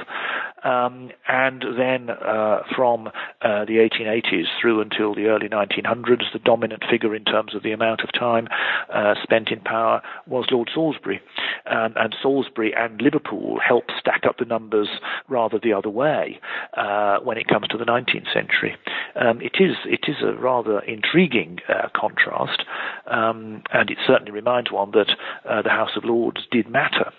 Um, 0.65 1.11
and 1.29 1.65
then 1.79 2.11
uh, 2.11 2.63
from 2.75 3.09
uh, 3.43 3.65
the 3.65 3.89
1880s 3.89 4.47
through 4.61 4.81
until 4.81 5.15
the 5.15 5.27
early 5.27 5.49
1900s, 5.49 6.33
the 6.33 6.41
dominant 6.41 6.83
figure 6.91 7.15
in 7.15 7.25
terms 7.25 7.55
of 7.55 7.63
the 7.63 7.73
amount 7.73 8.01
of 8.01 8.13
time 8.13 8.49
uh, 8.93 9.15
spent 9.23 9.49
in 9.51 9.61
power 9.61 10.03
was 10.27 10.47
Lord 10.51 10.69
Salisbury. 10.75 11.21
Um, 11.67 11.95
and 11.97 12.15
Salisbury 12.21 12.75
and 12.75 13.01
Liverpool 13.01 13.59
helped 13.67 13.93
stack 13.99 14.23
up 14.27 14.39
the 14.39 14.45
numbers 14.45 14.89
rather 15.29 15.59
the 15.63 15.73
other 15.73 15.91
way 15.91 16.41
uh, 16.77 17.19
when 17.21 17.39
it 17.39 17.47
comes 17.47 17.69
to 17.69 17.79
the 17.79 17.85
19th 17.85 18.33
century. 18.33 18.77
Um, 19.15 19.41
it 19.41 19.57
is 19.61 19.77
it 19.85 20.05
is 20.09 20.17
a 20.23 20.33
rather 20.33 20.81
intriguing 20.81 21.59
uh, 21.69 21.89
contrast, 21.95 22.65
um, 23.07 23.63
and 23.73 23.91
it 23.91 23.99
certainly 24.07 24.33
reminds 24.33 24.73
one 24.73 24.93
that 24.93 25.09
the 25.45 25.71
House 25.71 25.91
of 25.97 26.05
Lords 26.05 26.47
did 26.51 26.69
matter 26.69 27.13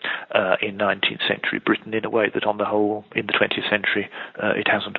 in 0.61 0.77
19th 0.77 1.27
century 1.27 1.59
Britain 1.65 1.93
in 1.93 2.05
a 2.05 2.09
way 2.09 2.29
that, 2.33 2.45
on 2.45 2.57
the 2.57 2.65
whole, 2.65 3.05
in 3.15 3.25
the 3.25 3.33
20th 3.33 3.69
century, 3.69 4.09
uh, 4.41 4.53
it 4.55 4.67
hasn't. 4.67 4.97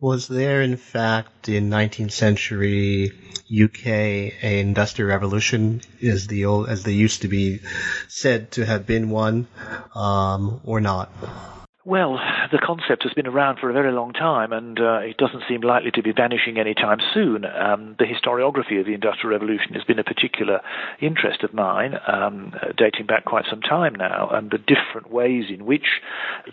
Was 0.00 0.28
there, 0.28 0.60
in 0.60 0.76
fact, 0.76 1.48
in 1.48 1.70
19th 1.70 2.12
century 2.12 3.12
UK, 3.50 3.86
a 3.86 4.60
industrial 4.60 5.08
revolution, 5.08 5.80
as 6.02 6.26
the 6.26 6.44
old, 6.44 6.68
as 6.68 6.82
they 6.82 6.92
used 6.92 7.22
to 7.22 7.28
be 7.28 7.60
said 8.08 8.50
to 8.52 8.66
have 8.66 8.86
been 8.86 9.10
one, 9.10 9.46
um, 9.94 10.60
or 10.64 10.80
not? 10.80 11.10
Well, 11.86 12.18
the 12.50 12.58
concept 12.58 13.02
has 13.02 13.12
been 13.12 13.26
around 13.26 13.58
for 13.58 13.68
a 13.68 13.74
very 13.74 13.92
long 13.92 14.14
time, 14.14 14.54
and 14.54 14.80
uh, 14.80 15.00
it 15.00 15.18
doesn't 15.18 15.42
seem 15.46 15.60
likely 15.60 15.90
to 15.90 16.02
be 16.02 16.12
vanishing 16.12 16.56
anytime 16.56 16.96
soon. 17.12 17.44
Um, 17.44 17.94
the 17.98 18.06
historiography 18.06 18.80
of 18.80 18.86
the 18.86 18.94
Industrial 18.94 19.30
Revolution 19.38 19.74
has 19.74 19.84
been 19.84 19.98
a 19.98 20.04
particular 20.04 20.62
interest 21.02 21.42
of 21.42 21.52
mine, 21.52 21.96
um, 22.06 22.54
dating 22.78 23.04
back 23.04 23.26
quite 23.26 23.44
some 23.50 23.60
time 23.60 23.94
now, 23.96 24.30
and 24.32 24.50
the 24.50 24.56
different 24.56 25.12
ways 25.12 25.44
in 25.50 25.66
which 25.66 26.00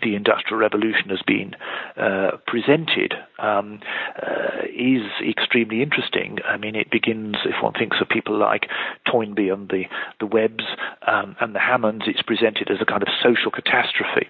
the 0.02 0.16
Industrial 0.16 0.60
Revolution 0.60 1.08
has 1.08 1.22
been 1.26 1.56
uh, 1.96 2.32
presented 2.46 3.14
um, 3.42 3.80
uh, 4.16 4.62
is 4.72 5.02
extremely 5.28 5.82
interesting. 5.82 6.38
I 6.46 6.56
mean, 6.56 6.74
it 6.76 6.90
begins, 6.90 7.36
if 7.44 7.62
one 7.62 7.72
thinks 7.72 7.98
of 8.00 8.08
people 8.08 8.38
like 8.38 8.68
Toynbee 9.10 9.48
and 9.48 9.68
the, 9.68 9.84
the 10.20 10.26
Webbs 10.26 10.64
um, 11.06 11.36
and 11.40 11.54
the 11.54 11.58
Hammonds, 11.58 12.04
it's 12.06 12.22
presented 12.22 12.70
as 12.70 12.78
a 12.80 12.86
kind 12.86 13.02
of 13.02 13.08
social 13.22 13.50
catastrophe. 13.50 14.28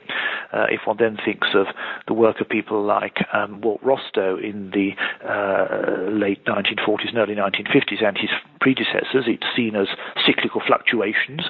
Uh, 0.53 0.67
if 0.71 0.81
one 0.87 0.97
then 0.99 1.17
thinks 1.25 1.49
of 1.55 1.67
the 2.07 2.15
work 2.15 2.41
of 2.41 2.49
people 2.49 2.83
like 2.83 3.19
um, 3.33 3.61
Walt 3.61 3.83
Rostow 3.83 4.43
in 4.43 4.71
the 4.71 4.93
uh, 5.27 6.11
late 6.11 6.45
1940s 6.47 7.09
and 7.09 7.19
early 7.19 7.35
1950s 7.35 8.03
and 8.03 8.17
his 8.17 8.31
predecessors, 8.61 9.25
it's 9.27 9.47
seen 9.55 9.77
as 9.77 9.89
cyclical 10.27 10.63
fluctuations. 10.67 11.43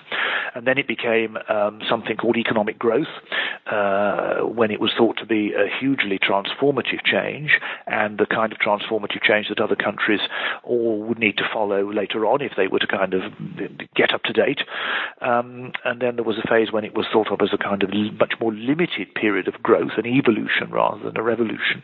And 0.55 0.67
then 0.67 0.79
it 0.79 0.89
became 0.89 1.37
um, 1.49 1.81
something 1.89 2.17
called 2.17 2.37
economic 2.37 2.79
growth 2.79 3.07
uh, 3.71 4.41
when 4.41 4.71
it 4.71 4.81
was 4.81 4.93
thought 4.97 5.17
to 5.19 5.27
be 5.27 5.53
a 5.53 5.67
hugely 5.81 6.19
transformative 6.19 7.05
change 7.05 7.52
and 7.87 8.19
the 8.19 8.27
kind 8.27 8.53
of 8.53 8.59
transformative 8.59 9.23
change 9.23 9.49
that 9.49 9.61
other 9.61 9.77
countries 9.77 10.21
all 10.65 11.03
would 11.03 11.19
need 11.19 11.37
to 11.37 11.45
follow 11.53 11.93
later 11.93 12.27
on 12.27 12.41
if 12.41 12.53
they 12.57 12.67
were 12.67 12.79
to 12.79 12.87
kind 12.87 13.15
of 13.15 13.23
get 13.95 14.13
up 14.13 14.23
to 14.25 14.33
date. 14.33 14.61
Um, 15.21 15.73
and 15.85 16.01
then 16.01 16.17
there 16.17 16.25
was 16.25 16.39
a 16.39 16.49
phase 16.49 16.73
when 16.73 16.85
it 16.85 16.95
was 16.95 17.07
thought 17.13 17.31
of 17.31 17.41
as 17.43 17.51
a 17.53 17.59
kind 17.59 17.83
of 17.83 17.91
much 18.19 18.35
more 18.41 18.53
limited 18.53 19.15
period 19.15 19.49
of 19.49 19.63
growth, 19.63 19.93
an 19.97 20.07
evolution 20.07 20.71
rather 20.71 21.03
than 21.03 21.17
a 21.17 21.23
revolution. 21.23 21.83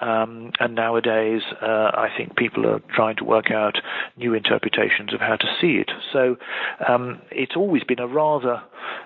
Um, 0.00 0.52
and 0.60 0.74
nowadays, 0.74 1.42
uh, 1.62 1.90
I 1.94 2.08
think 2.16 2.36
people 2.36 2.66
are 2.66 2.80
trying 2.94 3.16
to 3.16 3.24
work 3.24 3.50
out 3.50 3.78
new 4.16 4.34
interpretations 4.34 5.14
of 5.14 5.20
how 5.20 5.36
to 5.36 5.46
see 5.60 5.76
it. 5.76 5.90
So 6.12 6.36
um, 6.88 7.20
it's 7.30 7.56
always 7.56 7.84
been 7.84 8.00
a 8.00 8.06
rather, 8.06 8.62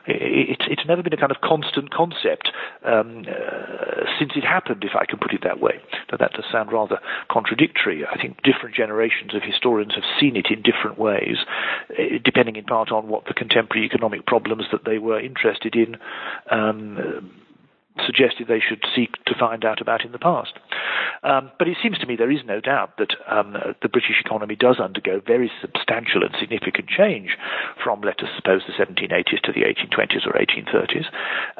it's, 0.06 0.64
it's 0.68 0.82
never 0.86 1.02
been 1.02 1.12
a 1.12 1.16
kind 1.16 1.30
of 1.30 1.40
constant 1.42 1.90
concept 1.92 2.50
um, 2.84 3.24
uh, 3.28 4.04
since 4.18 4.32
it 4.34 4.44
happened, 4.44 4.82
if 4.84 4.92
I 4.94 5.04
can 5.04 5.18
put 5.18 5.32
it 5.32 5.42
that 5.44 5.60
way. 5.60 5.77
That 6.10 6.32
does 6.32 6.44
sound 6.50 6.72
rather 6.72 6.98
contradictory. 7.30 8.04
I 8.06 8.20
think 8.20 8.42
different 8.42 8.74
generations 8.74 9.34
of 9.34 9.42
historians 9.42 9.94
have 9.94 10.04
seen 10.20 10.36
it 10.36 10.46
in 10.50 10.62
different 10.62 10.98
ways, 10.98 11.36
uh, 11.90 12.18
depending 12.24 12.56
in 12.56 12.64
part 12.64 12.90
on 12.90 13.08
what 13.08 13.26
the 13.26 13.34
contemporary 13.34 13.86
economic 13.86 14.26
problems 14.26 14.64
that 14.72 14.84
they 14.84 14.98
were 14.98 15.20
interested 15.20 15.74
in 15.74 15.96
um, 16.50 17.30
suggested 18.04 18.48
they 18.48 18.60
should 18.60 18.82
seek 18.94 19.22
to 19.24 19.34
find 19.38 19.64
out 19.64 19.80
about 19.80 20.04
in 20.04 20.12
the 20.12 20.18
past. 20.18 20.54
Um, 21.22 21.50
but 21.58 21.68
it 21.68 21.76
seems 21.82 21.98
to 21.98 22.06
me 22.06 22.16
there 22.16 22.30
is 22.30 22.44
no 22.44 22.60
doubt 22.60 22.96
that 22.98 23.14
um, 23.28 23.56
the 23.82 23.88
British 23.88 24.22
economy 24.24 24.56
does 24.56 24.78
undergo 24.78 25.20
very 25.24 25.50
substantial 25.60 26.22
and 26.22 26.34
significant 26.38 26.88
change 26.88 27.36
from, 27.82 28.00
let 28.02 28.20
us 28.20 28.28
suppose, 28.36 28.62
the 28.66 28.72
1780s 28.72 29.40
to 29.42 29.52
the 29.52 29.62
1820s 29.62 30.26
or 30.26 30.32
1830s, 30.32 31.06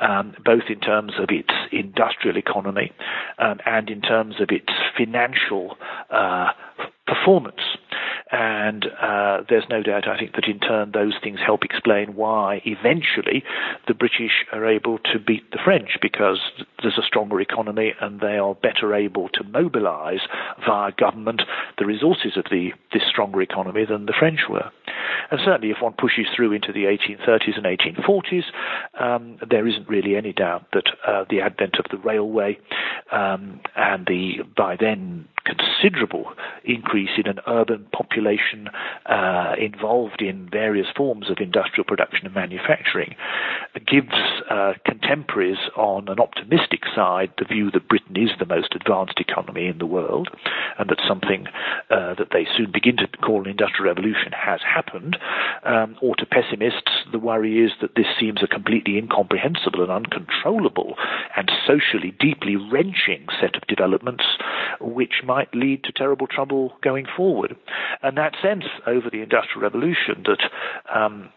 um, 0.01 0.35
both 0.45 0.65
in 0.69 0.81
terms 0.81 1.15
of 1.19 1.29
its 1.31 1.53
industrial 1.73 2.37
economy 2.37 2.93
um, 3.39 3.59
and 3.67 3.91
in 3.91 4.01
terms 4.01 4.37
of 4.41 4.49
its 4.51 4.73
financial 4.97 5.77
uh, 6.11 6.53
performance. 7.09 7.63
And 8.31 8.87
uh, 9.01 9.39
there's 9.49 9.65
no 9.71 9.83
doubt, 9.83 10.07
I 10.07 10.19
think, 10.19 10.35
that 10.35 10.45
in 10.45 10.61
turn 10.61 10.93
those 10.93 11.15
things 11.23 11.39
help 11.45 11.65
explain 11.65 12.15
why 12.15 12.61
eventually 12.67 13.43
the 13.87 13.95
British 13.95 14.45
are 14.53 14.67
able 14.67 14.99
to 15.13 15.19
beat 15.19 15.51
the 15.51 15.59
French 15.65 15.97
because 16.03 16.39
there's 16.83 16.99
a 16.99 17.07
stronger 17.07 17.41
economy 17.41 17.95
and 18.01 18.21
they 18.21 18.37
are 18.37 18.55
better 18.55 18.95
able 18.95 19.31
to 19.31 19.45
mobilize 19.45 20.21
via 20.67 20.93
government 20.93 21.43
the 21.79 21.87
resources 21.87 22.37
of 22.37 22.45
the 22.51 22.71
this 22.93 23.03
stronger 23.09 23.41
economy 23.41 23.87
than 23.87 24.05
the 24.07 24.15
French 24.19 24.41
were. 24.49 24.71
And 25.31 25.41
certainly, 25.45 25.71
if 25.71 25.83
one 25.83 25.95
pushes 25.99 26.27
through 26.35 26.53
into 26.53 26.73
the 26.73 26.85
1830s 26.85 27.57
and 27.57 27.67
1840s, 27.67 28.45
um, 28.99 29.39
there 29.49 29.67
isn't 29.67 29.89
really 29.89 30.17
any 30.17 30.33
doubt 30.33 30.67
that 30.73 30.91
uh, 31.07 31.25
the 31.31 31.41
advent 31.41 31.77
of 31.79 31.87
the 31.91 31.99
railway 31.99 32.59
um, 33.13 33.61
and 33.77 34.07
the 34.07 34.43
by 34.57 34.77
then 34.77 35.29
considerable 35.49 36.33
increase 36.65 37.11
in 37.17 37.27
an 37.27 37.39
urban 37.47 37.87
population 37.93 38.69
uh, 39.07 39.55
involved 39.59 40.21
in 40.21 40.49
various 40.51 40.87
forms 40.97 41.31
of 41.31 41.39
industrial 41.41 41.85
production 41.85 42.27
and 42.27 42.35
manufacturing 42.35 43.15
gives 43.87 44.13
uh, 44.51 44.75
contemporaries 44.85 45.59
on 45.77 46.09
an 46.09 46.19
optimistic 46.21 46.83
side 46.95 47.31
the 47.39 47.45
view 47.45 47.71
that 47.71 47.89
Britain 47.89 48.17
is 48.17 48.31
the 48.39 48.47
most 48.47 48.75
advanced 48.75 49.19
economy 49.19 49.67
in 49.67 49.79
the 49.79 49.87
world 49.87 50.29
and 50.79 50.91
that 50.91 50.99
something 51.07 51.47
uh, 51.91 52.15
that 52.15 52.29
they 52.33 52.47
soon 52.57 52.71
begin 52.73 52.97
to 52.97 53.07
call 53.23 53.43
an 53.43 53.49
industrial 53.49 53.95
revolution 53.95 54.33
has 54.33 54.61
happened. 54.63 55.17
Um, 55.65 55.97
or 56.03 56.17
to 56.17 56.27
pessimists, 56.27 56.91
the 57.13 57.19
worry 57.19 57.65
is 57.65 57.73
that 57.81 57.95
this 57.95 58.07
seems 58.19 58.43
a 58.43 58.47
completely 58.47 58.99
incomprehensible 58.99 59.83
and 59.83 59.91
uncontrollable 59.91 60.97
and 61.37 61.51
socially 61.67 62.15
deeply 62.19 62.57
wrenching 62.57 63.27
set 63.41 63.57
of 63.57 63.67
developments 63.69 64.25
which 64.81 65.23
might 65.25 65.38
lead 65.55 65.85
to 65.85 65.93
terrible 65.93 66.27
trouble 66.27 66.73
going 66.83 67.07
forward. 67.17 67.57
And 68.03 68.17
that 68.17 68.35
sense 68.43 68.65
over 68.87 69.11
the 69.11 69.23
Industrial 69.23 69.63
Revolution 69.63 70.25
that 70.25 70.41
um, 70.95 71.31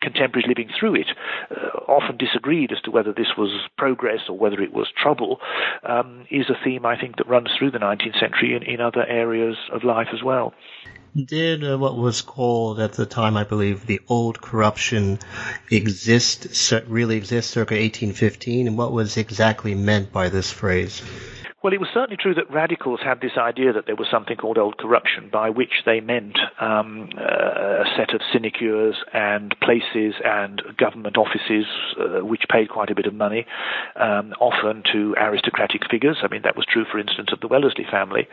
contemporaries 0.00 0.48
living 0.48 0.70
through 0.78 0.96
it 0.96 1.06
uh, 1.50 1.78
often 1.88 2.16
disagreed 2.16 2.72
as 2.72 2.80
to 2.82 2.90
whether 2.90 3.12
this 3.12 3.36
was 3.36 3.68
progress 3.76 4.20
or 4.28 4.36
whether 4.36 4.60
it 4.60 4.72
was 4.72 4.88
trouble, 4.96 5.40
um, 5.84 6.26
is 6.30 6.48
a 6.48 6.64
theme 6.64 6.86
I 6.86 6.98
think 6.98 7.16
that 7.16 7.28
runs 7.28 7.50
through 7.58 7.72
the 7.72 7.78
19th 7.78 8.18
century 8.18 8.54
in, 8.54 8.62
in 8.62 8.80
other 8.80 9.04
areas 9.06 9.56
of 9.72 9.84
life 9.84 10.08
as 10.12 10.22
well. 10.22 10.54
Did 11.16 11.64
uh, 11.64 11.76
what 11.76 11.96
was 11.96 12.22
called 12.22 12.78
at 12.78 12.92
the 12.92 13.04
time, 13.04 13.36
I 13.36 13.42
believe, 13.42 13.84
the 13.86 14.00
old 14.08 14.40
corruption 14.40 15.18
exist, 15.68 16.72
really 16.86 17.16
exist 17.16 17.50
circa 17.50 17.74
1815? 17.74 18.68
And 18.68 18.78
what 18.78 18.92
was 18.92 19.16
exactly 19.16 19.74
meant 19.74 20.12
by 20.12 20.28
this 20.28 20.52
phrase? 20.52 21.02
Well, 21.62 21.74
it 21.74 21.80
was 21.80 21.90
certainly 21.92 22.16
true 22.16 22.32
that 22.36 22.50
radicals 22.50 23.00
had 23.04 23.20
this 23.20 23.36
idea 23.36 23.74
that 23.74 23.84
there 23.84 23.94
was 23.94 24.08
something 24.10 24.38
called 24.38 24.56
old 24.56 24.78
corruption, 24.78 25.28
by 25.30 25.50
which 25.50 25.82
they 25.84 26.00
meant 26.00 26.38
um, 26.58 27.10
a 27.18 27.84
set 27.98 28.14
of 28.14 28.22
sinecures 28.32 28.96
and 29.12 29.54
places 29.60 30.14
and 30.24 30.62
government 30.78 31.18
offices 31.18 31.66
uh, 32.00 32.24
which 32.24 32.44
paid 32.50 32.70
quite 32.70 32.88
a 32.88 32.94
bit 32.94 33.04
of 33.04 33.12
money, 33.12 33.44
um, 33.96 34.32
often 34.40 34.82
to 34.90 35.14
aristocratic 35.18 35.82
figures. 35.90 36.16
I 36.22 36.28
mean, 36.28 36.40
that 36.44 36.56
was 36.56 36.64
true, 36.64 36.86
for 36.90 36.98
instance, 36.98 37.28
of 37.30 37.40
the 37.40 37.48
Wellesley 37.48 37.84
family, 37.90 38.26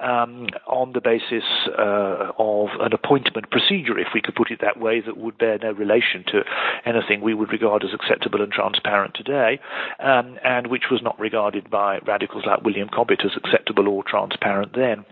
um, 0.00 0.46
on 0.66 0.94
the 0.94 1.02
basis 1.02 1.44
uh, 1.78 2.32
of 2.38 2.68
an 2.80 2.94
appointment 2.94 3.50
procedure, 3.50 3.98
if 3.98 4.08
we 4.14 4.22
could 4.22 4.34
put 4.34 4.50
it 4.50 4.62
that 4.62 4.80
way, 4.80 5.02
that 5.02 5.18
would 5.18 5.36
bear 5.36 5.58
no 5.58 5.72
relation 5.72 6.24
to 6.28 6.44
anything 6.86 7.20
we 7.20 7.34
would 7.34 7.52
regard 7.52 7.84
as 7.84 7.90
acceptable 7.92 8.40
and 8.40 8.50
transparent 8.50 9.12
today, 9.14 9.60
um, 9.98 10.38
and 10.42 10.68
which 10.68 10.84
was 10.90 11.02
not 11.02 11.20
regarded 11.20 11.68
by 11.68 11.98
radicals 12.06 12.44
like 12.46 12.62
William 12.70 12.88
Cobbett 12.88 13.24
as 13.24 13.32
acceptable 13.36 13.88
or 13.88 14.04
transparent 14.04 14.74
then 14.74 15.04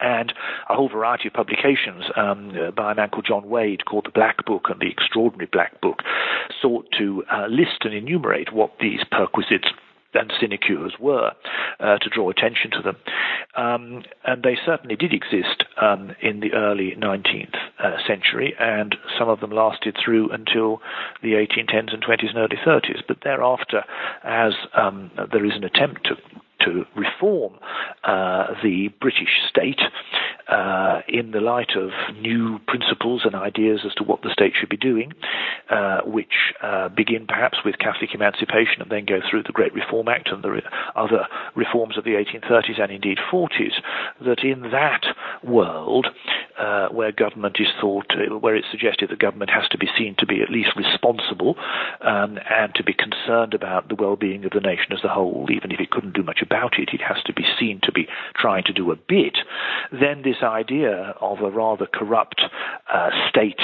and 0.00 0.32
a 0.68 0.74
whole 0.74 0.88
variety 0.88 1.28
of 1.28 1.34
publications 1.34 2.04
um, 2.14 2.52
by 2.76 2.92
a 2.92 2.94
man 2.94 3.08
called 3.08 3.26
John 3.26 3.48
Wade 3.48 3.84
called 3.84 4.06
the 4.06 4.12
Black 4.12 4.44
Book 4.44 4.66
and 4.68 4.78
the 4.80 4.90
Extraordinary 4.90 5.48
Black 5.50 5.80
Book 5.80 6.02
sought 6.60 6.86
to 6.98 7.24
uh, 7.32 7.46
list 7.46 7.82
and 7.84 7.94
enumerate 7.94 8.52
what 8.52 8.72
these 8.80 9.00
perquisites 9.10 9.68
and 10.14 10.32
sinecures 10.40 10.94
were 10.98 11.32
uh, 11.80 11.98
to 11.98 12.08
draw 12.08 12.30
attention 12.30 12.70
to 12.70 12.82
them. 12.82 12.96
Um, 13.56 14.02
and 14.24 14.42
they 14.42 14.56
certainly 14.64 14.96
did 14.96 15.12
exist 15.12 15.64
um, 15.80 16.12
in 16.22 16.40
the 16.40 16.54
early 16.54 16.94
19th 16.96 17.54
uh, 17.78 17.96
century, 18.06 18.54
and 18.58 18.96
some 19.18 19.28
of 19.28 19.40
them 19.40 19.50
lasted 19.50 19.96
through 20.02 20.30
until 20.30 20.80
the 21.22 21.32
1810s 21.32 21.92
and 21.92 22.02
20s 22.02 22.30
and 22.34 22.38
early 22.38 22.56
30s. 22.56 23.02
But 23.06 23.18
thereafter, 23.22 23.84
as 24.24 24.54
um, 24.74 25.10
there 25.30 25.44
is 25.44 25.52
an 25.54 25.64
attempt 25.64 26.04
to 26.06 26.16
to 26.60 26.84
reform 26.96 27.54
uh, 28.04 28.54
the 28.62 28.88
British 29.00 29.28
state 29.48 29.80
uh, 30.48 31.00
in 31.08 31.30
the 31.32 31.40
light 31.40 31.76
of 31.76 31.90
new 32.16 32.58
principles 32.66 33.22
and 33.24 33.34
ideas 33.34 33.80
as 33.84 33.94
to 33.94 34.02
what 34.02 34.22
the 34.22 34.32
state 34.32 34.52
should 34.58 34.68
be 34.68 34.76
doing, 34.76 35.12
uh, 35.70 36.00
which 36.04 36.54
uh, 36.62 36.88
begin 36.88 37.26
perhaps 37.26 37.58
with 37.64 37.78
Catholic 37.78 38.14
emancipation 38.14 38.80
and 38.80 38.90
then 38.90 39.04
go 39.04 39.20
through 39.28 39.42
the 39.42 39.52
Great 39.52 39.74
Reform 39.74 40.08
Act 40.08 40.30
and 40.30 40.42
the 40.42 40.50
re- 40.50 40.62
other 40.96 41.26
reforms 41.54 41.98
of 41.98 42.04
the 42.04 42.12
1830s 42.12 42.80
and 42.80 42.90
indeed 42.90 43.18
40s, 43.30 43.74
that 44.24 44.42
in 44.42 44.62
that 44.70 45.04
world, 45.44 46.06
uh, 46.58 46.88
where 46.88 47.12
government 47.12 47.56
is 47.60 47.68
thought, 47.80 48.06
where 48.40 48.56
it's 48.56 48.70
suggested 48.70 49.10
that 49.10 49.18
government 49.18 49.50
has 49.50 49.68
to 49.68 49.78
be 49.78 49.88
seen 49.98 50.14
to 50.18 50.26
be 50.26 50.42
at 50.42 50.50
least 50.50 50.70
responsible 50.76 51.56
um, 52.00 52.38
and 52.50 52.74
to 52.74 52.82
be 52.82 52.94
concerned 52.94 53.54
about 53.54 53.88
the 53.88 53.94
well-being 53.94 54.44
of 54.44 54.52
the 54.52 54.60
nation 54.60 54.92
as 54.92 55.04
a 55.04 55.08
whole, 55.08 55.46
even 55.50 55.70
if 55.70 55.80
it 55.80 55.90
couldn't 55.90 56.14
do 56.14 56.22
much 56.22 56.40
about 56.50 56.78
it, 56.78 56.90
it 56.92 57.00
has 57.00 57.22
to 57.26 57.32
be 57.32 57.44
seen 57.58 57.80
to 57.82 57.92
be 57.92 58.06
trying 58.34 58.64
to 58.64 58.72
do 58.72 58.90
a 58.90 58.96
bit, 58.96 59.36
then 59.92 60.22
this 60.22 60.42
idea 60.42 61.14
of 61.20 61.40
a 61.40 61.50
rather 61.50 61.86
corrupt 61.86 62.40
uh, 62.92 63.10
state 63.28 63.60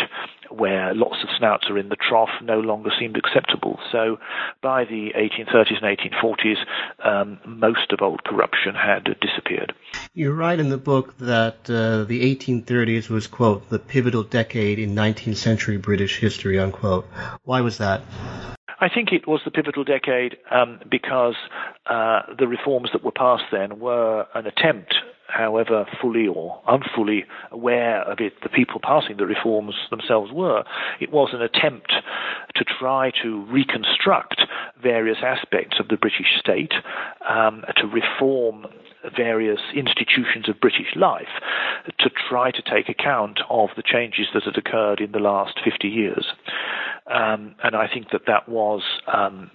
where 0.51 0.95
lots 0.95 1.17
of 1.23 1.29
snouts 1.39 1.69
are 1.69 1.79
in 1.79 1.89
the 1.89 1.97
trough 1.97 2.29
no 2.43 2.61
longer 2.61 2.91
seemed 2.99 3.17
acceptable. 3.17 3.79
So 3.91 4.19
by 4.63 4.85
the 4.85 5.13
1830s 5.17 5.83
and 5.83 5.99
1840s, 5.99 6.57
um, 7.05 7.39
most 7.45 7.93
of 7.93 8.03
old 8.03 8.23
corruption 8.25 8.75
had 8.75 9.05
disappeared. 9.21 9.75
You 10.13 10.33
write 10.33 10.61
in 10.61 10.69
the 10.69 10.79
book 10.79 11.17
that 11.19 11.69
uh, 11.69 12.05
the 12.05 12.37
1830s 12.37 13.09
was, 13.09 13.27
quote, 13.27 13.69
the 13.69 13.79
pivotal 13.79 14.23
decade 14.23 14.79
in 14.79 14.95
19th 14.95 15.37
century 15.37 15.77
British 15.77 16.19
history, 16.19 16.59
unquote. 16.59 17.07
Why 17.45 17.61
was 17.61 17.79
that? 17.79 18.03
I 18.81 18.89
think 18.89 19.13
it 19.13 19.27
was 19.27 19.41
the 19.45 19.51
pivotal 19.51 19.85
decade 19.85 20.37
um, 20.51 20.81
because 20.91 21.37
uh, 21.87 22.23
the 22.39 22.47
reforms 22.47 22.91
that 22.93 23.05
were 23.05 23.13
passed 23.13 23.45
then 23.53 23.79
were 23.79 24.27
an 24.35 24.47
attempt 24.47 24.95
however 25.29 25.87
fully 26.01 26.27
or 26.27 26.61
unfully 26.69 27.25
aware 27.51 28.03
of 28.03 28.21
it 28.21 28.35
the 28.43 28.49
people 28.49 28.81
passing 28.83 29.17
the 29.17 29.27
reforms 29.27 29.75
themselves 29.91 30.31
were, 30.33 30.65
it 31.01 31.13
was 31.13 31.31
an 31.33 31.43
attempt 31.43 31.93
to 32.55 32.65
try 32.65 33.11
to 33.23 33.45
reconstruct 33.47 34.43
various 34.83 35.19
aspects 35.23 35.79
of 35.81 35.89
the 35.89 35.97
British 35.97 36.39
state, 36.39 36.73
um, 37.29 37.65
to 37.77 37.87
reform 37.87 38.67
various 39.17 39.61
institutions 39.75 40.49
of 40.49 40.61
British 40.61 40.95
life, 40.95 41.29
to 41.99 42.11
try 42.29 42.51
to 42.51 42.63
take 42.63 42.89
account 42.89 43.41
of 43.51 43.71
the 43.77 43.83
changes 43.83 44.27
that 44.35 44.45
had 44.45 44.57
occurred 44.57 45.01
in 45.01 45.13
the 45.13 45.19
last 45.19 45.59
50 45.65 45.89
years. 45.89 46.27
Um, 47.07 47.55
and 47.63 47.77
I 47.77 47.87
think 47.93 48.11
that 48.13 48.23
that 48.27 48.49
was 48.49 48.83
um, 49.13 49.51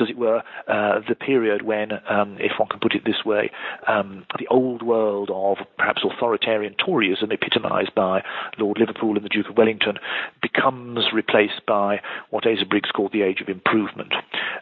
as 0.00 0.08
it 0.08 0.16
were, 0.16 0.42
uh, 0.68 1.00
the 1.08 1.14
period 1.14 1.62
when, 1.62 1.92
um, 2.08 2.36
if 2.38 2.52
one 2.58 2.68
can 2.68 2.80
put 2.80 2.94
it 2.94 3.04
this 3.04 3.24
way, 3.24 3.50
um, 3.86 4.26
the 4.38 4.46
old 4.48 4.82
world 4.82 5.30
of 5.32 5.58
perhaps 5.76 6.02
authoritarian 6.04 6.74
Toryism, 6.74 7.32
epitomised 7.32 7.94
by 7.94 8.22
Lord 8.58 8.78
Liverpool 8.78 9.16
and 9.16 9.24
the 9.24 9.28
Duke 9.28 9.48
of 9.48 9.56
Wellington, 9.56 9.98
becomes 10.42 11.12
replaced 11.12 11.66
by 11.66 12.00
what 12.30 12.46
Asa 12.46 12.66
Briggs 12.66 12.90
called 12.90 13.12
the 13.12 13.22
age 13.22 13.40
of 13.40 13.48
improvement. 13.48 14.12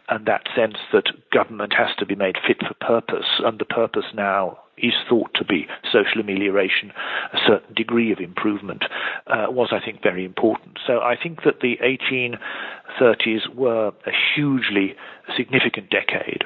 And 0.08 0.26
that 0.26 0.46
sense 0.54 0.76
that 0.92 1.30
government 1.32 1.74
has 1.74 1.94
to 1.98 2.06
be 2.06 2.14
made 2.14 2.36
fit 2.46 2.58
for 2.66 2.74
purpose, 2.74 3.40
and 3.40 3.58
the 3.58 3.64
purpose 3.64 4.06
now 4.14 4.58
is 4.82 4.94
thought 5.08 5.30
to 5.34 5.44
be 5.44 5.66
social 5.92 6.20
amelioration, 6.20 6.92
a 7.32 7.38
certain 7.46 7.74
degree 7.74 8.12
of 8.12 8.18
improvement, 8.18 8.84
uh, 9.26 9.46
was, 9.48 9.68
I 9.72 9.84
think, 9.84 10.02
very 10.02 10.24
important. 10.24 10.78
So 10.86 11.00
I 11.00 11.16
think 11.20 11.42
that 11.44 11.60
the 11.60 11.78
1830s 11.82 13.54
were 13.54 13.88
a 13.88 14.12
hugely 14.34 14.94
significant 15.36 15.90
decade. 15.90 16.44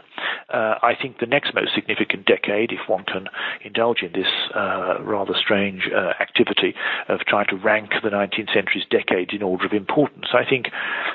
Uh, 0.52 0.74
I 0.82 0.94
think 1.00 1.18
the 1.18 1.26
next 1.26 1.54
most 1.54 1.74
significant 1.74 2.26
decade, 2.26 2.72
if 2.72 2.88
one 2.88 3.04
can 3.04 3.28
indulge 3.62 4.02
in 4.02 4.12
this 4.12 4.28
uh, 4.54 4.96
rather 5.00 5.34
strange 5.34 5.88
uh, 5.94 6.12
activity 6.20 6.74
of 7.08 7.20
trying 7.20 7.46
to 7.48 7.56
rank 7.56 7.90
the 8.02 8.10
19th 8.10 8.52
century's 8.52 8.84
decades 8.90 9.30
in 9.32 9.42
order 9.42 9.66
of 9.66 9.72
importance, 9.72 10.26
I 10.34 10.44
think 10.48 10.66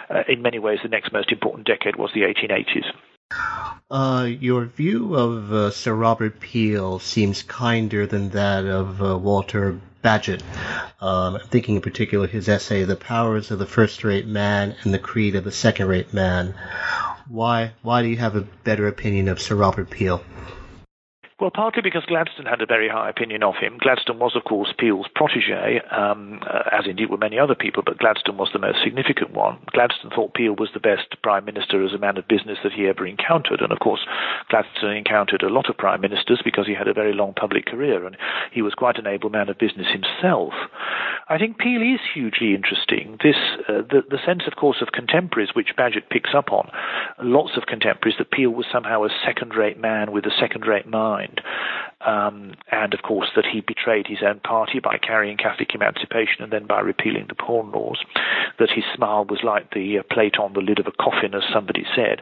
uh, 0.09 0.23
in 0.27 0.41
many 0.41 0.59
ways 0.59 0.79
the 0.83 0.89
next 0.89 1.11
most 1.11 1.31
important 1.31 1.67
decade 1.67 1.97
was 1.97 2.11
the 2.13 2.21
1880s. 2.21 2.85
Uh, 3.89 4.27
your 4.41 4.65
view 4.65 5.15
of 5.15 5.53
uh, 5.53 5.71
Sir 5.71 5.93
Robert 5.93 6.41
Peel 6.41 6.99
seems 6.99 7.41
kinder 7.41 8.05
than 8.05 8.31
that 8.31 8.65
of 8.65 9.01
uh, 9.01 9.17
Walter 9.17 9.79
Bagehot. 10.03 10.41
Um, 10.99 11.39
thinking 11.47 11.75
in 11.75 11.81
particular 11.81 12.27
his 12.27 12.49
essay, 12.49 12.83
The 12.83 12.97
Powers 12.97 13.49
of 13.49 13.59
the 13.59 13.65
First-Rate 13.65 14.27
Man 14.27 14.75
and 14.83 14.93
the 14.93 14.99
Creed 14.99 15.35
of 15.35 15.45
the 15.45 15.53
Second-Rate 15.53 16.13
Man. 16.13 16.53
Why, 17.29 17.71
why 17.81 18.01
do 18.01 18.09
you 18.09 18.17
have 18.17 18.35
a 18.35 18.41
better 18.41 18.89
opinion 18.89 19.29
of 19.29 19.41
Sir 19.41 19.55
Robert 19.55 19.89
Peel? 19.89 20.21
Well, 21.39 21.51
partly 21.53 21.83
because 21.83 22.03
Gladstone 22.05 22.47
had 22.47 22.63
a 22.63 22.65
very 22.65 22.89
high 22.89 23.11
opinion 23.11 23.43
of 23.43 23.53
him. 23.61 23.77
Gladstone 23.79 24.17
was, 24.17 24.35
of 24.35 24.43
course, 24.43 24.73
Peel's 24.75 25.05
protege, 25.13 25.81
um, 25.91 26.39
uh, 26.41 26.63
as 26.71 26.87
indeed 26.87 27.11
were 27.11 27.17
many 27.17 27.37
other 27.37 27.53
people, 27.53 27.83
but 27.85 27.99
Gladstone 27.99 28.37
was 28.37 28.49
the 28.53 28.59
most 28.59 28.79
significant 28.83 29.35
one. 29.35 29.59
Gladstone 29.71 30.09
thought 30.09 30.33
Peel 30.33 30.55
was 30.57 30.69
the 30.73 30.79
best 30.79 31.21
prime 31.21 31.45
minister 31.45 31.85
as 31.85 31.93
a 31.93 31.99
man 31.99 32.17
of 32.17 32.27
business 32.27 32.57
that 32.63 32.73
he 32.73 32.87
ever 32.87 33.05
encountered, 33.05 33.61
and 33.61 33.71
of 33.71 33.77
course, 33.77 34.01
Gladstone 34.49 34.97
encountered 34.97 35.43
a 35.43 35.53
lot 35.53 35.69
of 35.69 35.77
prime 35.77 36.01
ministers 36.01 36.41
because 36.43 36.65
he 36.65 36.73
had 36.73 36.87
a 36.87 36.93
very 36.93 37.13
long 37.13 37.35
public 37.35 37.67
career, 37.67 38.07
and 38.07 38.17
he 38.51 38.63
was 38.63 38.73
quite 38.73 38.97
an 38.97 39.05
able 39.05 39.29
man 39.29 39.47
of 39.47 39.59
business 39.59 39.93
himself. 39.93 40.53
I 41.29 41.37
think 41.37 41.59
Peel 41.59 41.83
is 41.83 41.99
hugely 42.15 42.55
interesting. 42.55 43.19
This, 43.21 43.37
uh, 43.69 43.85
the, 43.85 44.01
the 44.09 44.17
sense, 44.25 44.43
of 44.47 44.55
course, 44.55 44.77
of 44.81 44.91
contemporaries, 44.91 45.53
which 45.53 45.75
Bagehot 45.77 46.09
picks 46.09 46.31
up 46.33 46.51
on, 46.51 46.71
lots 47.21 47.51
of 47.57 47.67
contemporaries, 47.67 48.17
that 48.17 48.31
Peel 48.31 48.49
was 48.49 48.65
somehow 48.73 49.03
a 49.03 49.09
second-rate 49.23 49.77
man 49.77 50.11
with 50.11 50.25
a 50.25 50.33
second-rate 50.39 50.87
mind 50.87 51.26
mind. 51.27 51.41
Um, 52.01 52.53
and 52.71 52.93
of 52.93 53.01
course, 53.01 53.29
that 53.35 53.45
he 53.45 53.61
betrayed 53.61 54.05
his 54.07 54.19
own 54.25 54.39
party 54.39 54.79
by 54.79 54.97
carrying 54.97 55.35
Catholic 55.35 55.73
emancipation 55.73 56.41
and 56.43 56.53
then 56.53 56.67
by 56.67 56.79
repealing 56.79 57.25
the 57.27 57.35
Corn 57.35 57.71
Laws. 57.71 58.03
That 58.59 58.69
his 58.69 58.83
smile 58.95 59.25
was 59.25 59.39
like 59.43 59.73
the 59.73 59.99
uh, 59.99 60.03
plate 60.13 60.37
on 60.39 60.53
the 60.53 60.61
lid 60.61 60.79
of 60.79 60.87
a 60.87 60.91
coffin, 60.91 61.33
as 61.33 61.43
somebody 61.51 61.85
said. 61.95 62.21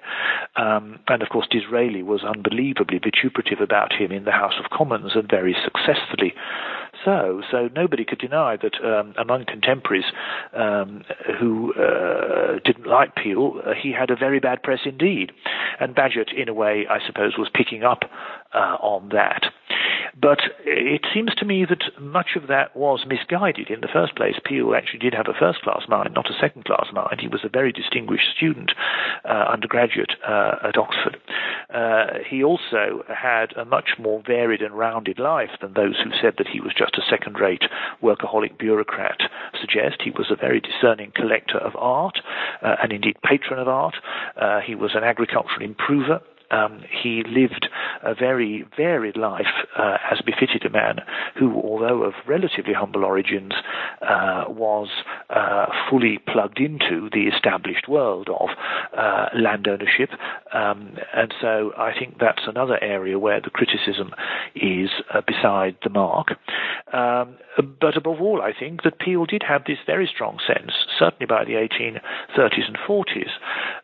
Um, 0.55 0.99
and 1.07 1.21
of 1.21 1.29
course, 1.29 1.47
Disraeli 1.51 2.03
was 2.03 2.23
unbelievably 2.23 2.99
vituperative 2.99 3.59
about 3.61 3.93
him 3.93 4.11
in 4.11 4.25
the 4.25 4.31
House 4.31 4.55
of 4.63 4.71
Commons 4.71 5.11
and 5.15 5.29
very 5.29 5.55
successfully 5.63 6.33
so. 7.03 7.41
So 7.51 7.69
nobody 7.75 8.05
could 8.05 8.19
deny 8.19 8.57
that 8.57 8.75
um, 8.83 9.13
among 9.17 9.45
contemporaries 9.45 10.05
um, 10.53 11.03
who 11.39 11.73
uh, 11.75 12.59
didn't 12.63 12.87
like 12.87 13.15
Peel, 13.15 13.61
uh, 13.65 13.71
he 13.81 13.91
had 13.91 14.09
a 14.09 14.15
very 14.15 14.39
bad 14.39 14.63
press 14.63 14.79
indeed. 14.85 15.31
And 15.79 15.95
Bagehot, 15.95 16.33
in 16.35 16.49
a 16.49 16.53
way, 16.53 16.85
I 16.89 17.05
suppose, 17.05 17.33
was 17.37 17.49
picking 17.53 17.83
up 17.83 18.03
uh, 18.53 18.77
on 18.79 18.94
that. 19.11 19.51
But 20.19 20.39
it 20.65 21.05
seems 21.13 21.35
to 21.35 21.45
me 21.45 21.65
that 21.65 21.99
much 21.99 22.37
of 22.37 22.47
that 22.47 22.75
was 22.75 23.05
misguided 23.05 23.69
in 23.69 23.81
the 23.81 23.89
first 23.91 24.15
place. 24.15 24.35
Peel 24.45 24.73
actually 24.73 24.99
did 24.99 25.13
have 25.13 25.27
a 25.27 25.37
first 25.37 25.61
class 25.61 25.83
mind, 25.89 26.13
not 26.13 26.29
a 26.29 26.39
second 26.39 26.63
class 26.63 26.87
mind. 26.93 27.19
He 27.19 27.27
was 27.27 27.41
a 27.43 27.49
very 27.49 27.73
distinguished 27.73 28.29
student, 28.35 28.71
uh, 29.25 29.45
undergraduate 29.51 30.13
uh, 30.25 30.55
at 30.63 30.77
Oxford. 30.77 31.17
Uh, 31.69 32.19
he 32.25 32.43
also 32.43 33.03
had 33.13 33.51
a 33.57 33.65
much 33.65 33.99
more 33.99 34.23
varied 34.25 34.61
and 34.61 34.77
rounded 34.77 35.19
life 35.19 35.51
than 35.59 35.73
those 35.73 35.99
who 36.01 36.11
said 36.21 36.35
that 36.37 36.47
he 36.47 36.61
was 36.61 36.73
just 36.77 36.95
a 36.95 37.09
second 37.09 37.37
rate 37.37 37.63
workaholic 38.01 38.57
bureaucrat 38.57 39.19
suggest. 39.59 40.01
He 40.01 40.11
was 40.11 40.31
a 40.31 40.35
very 40.35 40.61
discerning 40.61 41.11
collector 41.13 41.57
of 41.57 41.75
art 41.75 42.19
uh, 42.61 42.75
and 42.81 42.93
indeed 42.93 43.17
patron 43.21 43.59
of 43.59 43.67
art. 43.67 43.95
Uh, 44.37 44.61
he 44.61 44.75
was 44.75 44.91
an 44.95 45.03
agricultural 45.03 45.61
improver 45.61 46.21
um, 46.51 46.81
he 47.03 47.23
lived 47.27 47.67
a 48.03 48.13
very 48.13 48.65
varied 48.77 49.17
life 49.17 49.45
uh, 49.77 49.97
as 50.11 50.21
befitted 50.21 50.65
a 50.65 50.69
man 50.69 50.99
who, 51.37 51.53
although 51.55 52.03
of 52.03 52.13
relatively 52.27 52.73
humble 52.73 53.03
origins, 53.03 53.53
uh, 54.01 54.45
was 54.47 54.89
uh, 55.29 55.65
fully 55.89 56.19
plugged 56.31 56.59
into 56.59 57.09
the 57.11 57.27
established 57.33 57.87
world 57.87 58.29
of 58.29 58.49
uh, 58.97 59.27
land 59.35 59.67
ownership. 59.67 60.09
Um, 60.53 60.97
and 61.13 61.33
so 61.41 61.71
I 61.77 61.93
think 61.97 62.17
that's 62.19 62.43
another 62.47 62.81
area 62.81 63.19
where 63.19 63.41
the 63.41 63.49
criticism 63.49 64.11
is 64.55 64.89
uh, 65.13 65.21
beside 65.25 65.77
the 65.83 65.89
mark. 65.89 66.29
Um, 66.93 67.37
but 67.79 67.97
above 67.97 68.21
all, 68.21 68.41
I 68.41 68.53
think 68.57 68.83
that 68.83 68.99
Peel 68.99 69.25
did 69.25 69.43
have 69.47 69.63
this 69.65 69.77
very 69.85 70.09
strong 70.13 70.39
sense, 70.45 70.71
certainly 70.99 71.25
by 71.25 71.45
the 71.45 71.53
1830s 71.53 72.67
and 72.67 72.77
40s, 72.87 73.29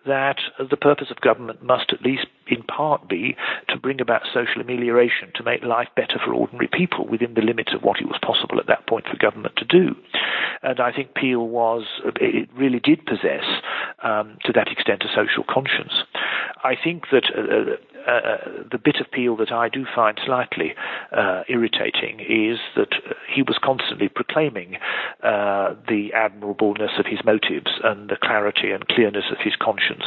that 0.06 0.38
the 0.69 0.78
purpose 0.78 1.08
of 1.10 1.21
government 1.21 1.63
must 1.63 1.91
at 1.93 2.02
least 2.02 2.28
in 2.52 2.62
part 2.64 3.08
be 3.08 3.36
to 3.70 3.78
bring 3.78 4.02
about 4.02 4.22
social 4.34 4.62
amelioration, 4.62 5.32
to 5.36 5.44
make 5.44 5.64
life 5.64 5.88
better 5.96 6.20
for 6.24 6.34
ordinary 6.34 6.68
people 6.68 7.08
within 7.08 7.34
the 7.34 7.42
limits 7.42 7.74
of 7.74 7.82
what 7.82 8.00
it 8.00 8.08
was 8.08 8.20
possible 8.22 8.60
at 8.60 8.68
that 8.68 8.86
point 8.88 9.06
for 9.08 9.18
government 9.18 9.56
to 9.56 9.66
do. 9.66 9.96
And 10.62 10.80
I 10.80 10.92
think 10.92 11.16
Peel 11.16 11.48
was, 11.48 11.84
it 12.18 12.50
really 12.56 12.80
did 12.80 13.06
possess, 13.06 13.46
um, 14.04 14.38
to 14.46 14.52
that 14.54 14.68
extent, 14.68 15.04
a 15.04 15.08
social 15.16 15.44
conscience. 15.50 15.94
I 16.64 16.76
think 16.76 17.06
that 17.12 17.26
uh, 17.36 17.78
uh, 18.08 18.64
the 18.72 18.78
bit 18.78 18.98
of 18.98 19.12
Peel 19.12 19.36
that 19.38 19.52
I 19.52 19.70
do 19.70 19.86
find 19.94 20.20
slightly 20.26 20.74
uh, 21.12 21.44
irritating 21.48 22.20
is 22.20 22.60
that 22.76 22.94
he 23.34 23.42
was 23.42 23.58
constantly 23.64 24.10
proclaiming 24.10 24.78
uh, 25.24 25.76
the 25.88 26.12
admirableness 26.16 27.00
of 27.00 27.06
his 27.06 27.20
motives 27.26 27.72
and 27.84 28.10
the 28.10 28.18
clarity 28.22 28.72
and 28.72 28.88
clearness 28.88 29.26
of 29.32 29.38
his 29.44 29.56
conscience 29.56 30.04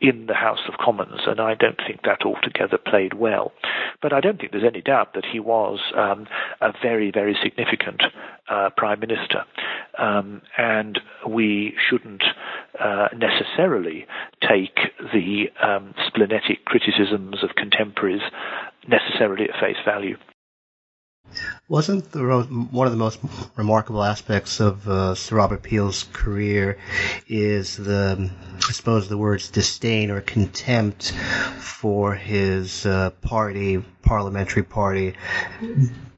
in 0.00 0.26
the 0.26 0.34
House 0.34 0.60
of 0.68 0.78
Commons, 0.78 1.22
and 1.26 1.40
I 1.40 1.54
don't 1.54 1.78
think 1.86 2.02
that 2.02 2.24
altogether 2.24 2.78
played 2.78 3.14
well. 3.14 3.52
But 4.00 4.12
I 4.12 4.20
don't 4.20 4.38
think 4.38 4.52
there's 4.52 4.64
any 4.64 4.82
doubt 4.82 5.14
that 5.14 5.24
he 5.24 5.40
was 5.40 5.80
um, 5.96 6.26
a 6.60 6.72
very, 6.82 7.10
very 7.10 7.36
significant 7.42 8.02
uh, 8.48 8.70
prime 8.76 9.00
minister, 9.00 9.44
um, 9.98 10.42
and 10.58 11.00
we 11.26 11.74
shouldn't 11.88 12.24
uh, 12.78 13.08
necessarily 13.16 14.06
take 14.40 14.78
the 15.12 15.46
um, 15.62 15.94
splenetic 16.06 16.64
of 17.42 17.50
contemporaries 17.56 18.22
necessarily 18.86 19.48
at 19.48 19.60
face 19.60 19.76
value. 19.84 20.16
Wasn't 21.68 22.10
the, 22.12 22.20
one 22.70 22.86
of 22.86 22.92
the 22.92 22.98
most 22.98 23.18
remarkable 23.56 24.02
aspects 24.02 24.60
of 24.60 24.86
uh, 24.86 25.14
Sir 25.14 25.36
Robert 25.36 25.62
Peel's 25.62 26.04
career 26.12 26.78
is 27.26 27.76
the, 27.76 28.30
I 28.56 28.72
suppose, 28.72 29.08
the 29.08 29.16
words 29.16 29.50
disdain 29.50 30.10
or 30.10 30.20
contempt 30.20 31.12
for 31.58 32.14
his 32.14 32.84
uh, 32.84 33.10
party, 33.22 33.82
parliamentary 34.02 34.64
party, 34.64 35.14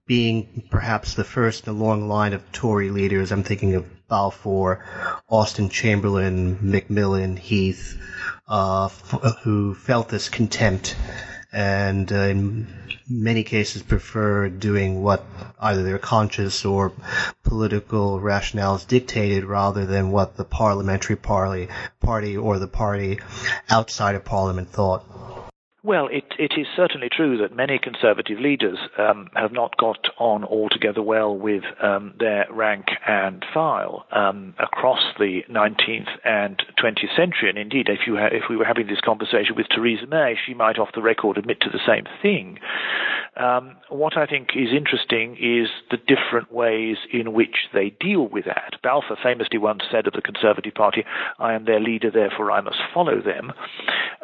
being 0.06 0.66
perhaps 0.70 1.14
the 1.14 1.24
first 1.24 1.66
in 1.66 1.74
a 1.74 1.76
long 1.76 2.08
line 2.08 2.32
of 2.32 2.50
Tory 2.50 2.90
leaders. 2.90 3.30
I'm 3.30 3.44
thinking 3.44 3.74
of 3.74 3.86
Balfour, 4.08 4.84
Austen 5.28 5.68
Chamberlain, 5.68 6.58
Macmillan, 6.60 7.36
Heath, 7.36 7.96
uh, 8.48 8.86
f- 8.86 9.36
who 9.42 9.74
felt 9.74 10.08
this 10.08 10.28
contempt 10.28 10.96
and 11.52 12.12
uh, 12.12 12.16
in 12.16 12.66
many 13.08 13.44
cases 13.44 13.82
prefer 13.82 14.48
doing 14.48 15.02
what 15.02 15.24
either 15.60 15.82
their 15.82 15.98
conscious 15.98 16.64
or 16.64 16.92
political 17.44 18.18
rationales 18.18 18.86
dictated 18.86 19.44
rather 19.44 19.86
than 19.86 20.10
what 20.10 20.36
the 20.36 20.44
parliamentary 20.44 21.16
party, 21.16 21.68
party 22.00 22.36
or 22.36 22.58
the 22.58 22.66
party 22.66 23.20
outside 23.70 24.14
of 24.14 24.24
parliament 24.24 24.68
thought. 24.68 25.04
Well, 25.84 26.08
it, 26.10 26.24
it 26.38 26.54
is 26.56 26.66
certainly 26.74 27.10
true 27.14 27.36
that 27.36 27.54
many 27.54 27.78
conservative 27.78 28.40
leaders 28.40 28.78
um, 28.96 29.28
have 29.34 29.52
not 29.52 29.76
got 29.76 30.08
on 30.16 30.42
altogether 30.42 31.02
well 31.02 31.36
with 31.36 31.62
um, 31.82 32.14
their 32.18 32.46
rank 32.50 32.86
and 33.06 33.44
file 33.52 34.06
um, 34.10 34.54
across 34.58 35.02
the 35.18 35.42
19th 35.50 36.08
and 36.24 36.62
20th 36.82 37.14
century. 37.14 37.50
And 37.50 37.58
indeed, 37.58 37.90
if, 37.90 37.98
ha- 38.06 38.30
if 38.32 38.44
we 38.48 38.56
were 38.56 38.64
having 38.64 38.86
this 38.86 39.02
conversation 39.04 39.56
with 39.56 39.66
Theresa 39.68 40.06
May, 40.06 40.36
she 40.46 40.54
might, 40.54 40.78
off 40.78 40.88
the 40.94 41.02
record, 41.02 41.36
admit 41.36 41.60
to 41.60 41.68
the 41.68 41.80
same 41.86 42.04
thing. 42.22 42.58
Um, 43.36 43.76
what 43.90 44.16
I 44.16 44.24
think 44.24 44.50
is 44.56 44.68
interesting 44.74 45.36
is 45.36 45.68
the 45.90 45.98
different 45.98 46.50
ways 46.50 46.96
in 47.12 47.34
which 47.34 47.68
they 47.74 47.90
deal 48.00 48.26
with 48.26 48.46
that. 48.46 48.76
Balfour 48.82 49.18
famously 49.22 49.58
once 49.58 49.82
said 49.90 50.06
of 50.06 50.14
the 50.14 50.22
Conservative 50.22 50.72
Party, 50.72 51.04
I 51.38 51.52
am 51.52 51.66
their 51.66 51.80
leader, 51.80 52.10
therefore 52.10 52.52
I 52.52 52.62
must 52.62 52.78
follow 52.94 53.20
them. 53.20 53.52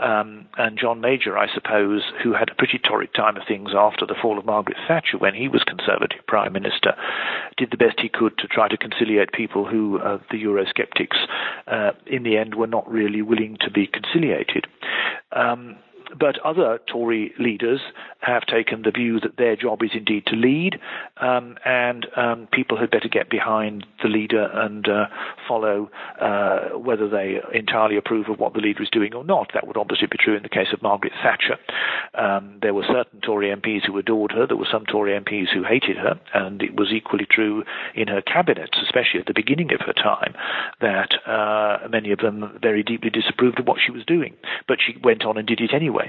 Um, 0.00 0.46
and 0.56 0.78
John 0.78 1.00
Major, 1.00 1.36
I 1.36 1.52
suppose, 1.52 2.02
who 2.22 2.32
had 2.32 2.48
a 2.48 2.54
pretty 2.54 2.78
torrid 2.78 3.12
time 3.14 3.36
of 3.36 3.42
things 3.46 3.70
after 3.76 4.06
the 4.06 4.14
fall 4.20 4.38
of 4.38 4.46
Margaret 4.46 4.78
Thatcher 4.88 5.18
when 5.18 5.34
he 5.34 5.48
was 5.48 5.62
Conservative 5.62 6.26
Prime 6.26 6.52
Minister, 6.52 6.94
did 7.58 7.70
the 7.70 7.76
best 7.76 8.00
he 8.00 8.08
could 8.08 8.38
to 8.38 8.48
try 8.48 8.68
to 8.68 8.76
conciliate 8.76 9.32
people 9.32 9.66
who, 9.66 9.98
uh, 10.00 10.18
the 10.30 10.42
Eurosceptics, 10.42 11.18
uh, 11.66 11.92
in 12.06 12.22
the 12.22 12.38
end 12.38 12.54
were 12.54 12.66
not 12.66 12.90
really 12.90 13.20
willing 13.20 13.58
to 13.60 13.70
be 13.70 13.86
conciliated. 13.86 14.66
Um, 15.32 15.76
but 16.18 16.38
other 16.40 16.78
Tory 16.86 17.32
leaders 17.38 17.80
have 18.20 18.44
taken 18.46 18.82
the 18.82 18.90
view 18.90 19.20
that 19.20 19.36
their 19.36 19.56
job 19.56 19.82
is 19.82 19.90
indeed 19.94 20.26
to 20.26 20.36
lead, 20.36 20.78
um, 21.18 21.56
and 21.64 22.06
um, 22.16 22.48
people 22.52 22.78
had 22.78 22.90
better 22.90 23.08
get 23.08 23.30
behind 23.30 23.86
the 24.02 24.08
leader 24.08 24.50
and 24.52 24.88
uh, 24.88 25.06
follow 25.48 25.90
uh, 26.20 26.76
whether 26.78 27.08
they 27.08 27.40
entirely 27.54 27.96
approve 27.96 28.28
of 28.28 28.38
what 28.38 28.52
the 28.52 28.60
leader 28.60 28.82
is 28.82 28.90
doing 28.90 29.14
or 29.14 29.24
not. 29.24 29.50
That 29.54 29.66
would 29.66 29.76
obviously 29.76 30.06
be 30.06 30.18
true 30.18 30.36
in 30.36 30.42
the 30.42 30.48
case 30.48 30.68
of 30.72 30.82
Margaret 30.82 31.12
Thatcher. 31.22 31.56
Um, 32.14 32.58
there 32.60 32.74
were 32.74 32.84
certain 32.84 33.20
Tory 33.20 33.54
MPs 33.54 33.86
who 33.86 33.96
adored 33.98 34.32
her, 34.32 34.46
there 34.46 34.56
were 34.56 34.68
some 34.70 34.84
Tory 34.86 35.18
MPs 35.18 35.52
who 35.52 35.64
hated 35.64 35.96
her, 35.96 36.20
and 36.34 36.62
it 36.62 36.76
was 36.76 36.92
equally 36.92 37.26
true 37.30 37.64
in 37.94 38.08
her 38.08 38.22
cabinets, 38.22 38.78
especially 38.82 39.20
at 39.20 39.26
the 39.26 39.34
beginning 39.34 39.72
of 39.72 39.80
her 39.80 39.92
time, 39.92 40.34
that 40.80 41.14
uh, 41.26 41.88
many 41.88 42.12
of 42.12 42.18
them 42.18 42.58
very 42.61 42.82
deeply 42.82 43.11
disapproved 43.11 43.58
of 43.58 43.66
what 43.66 43.78
she 43.84 43.92
was 43.92 44.04
doing. 44.04 44.34
But 44.68 44.78
she 44.84 44.96
went 45.02 45.24
on 45.24 45.38
and 45.38 45.46
did 45.46 45.61
it 45.61 45.72
anyway. 45.74 45.99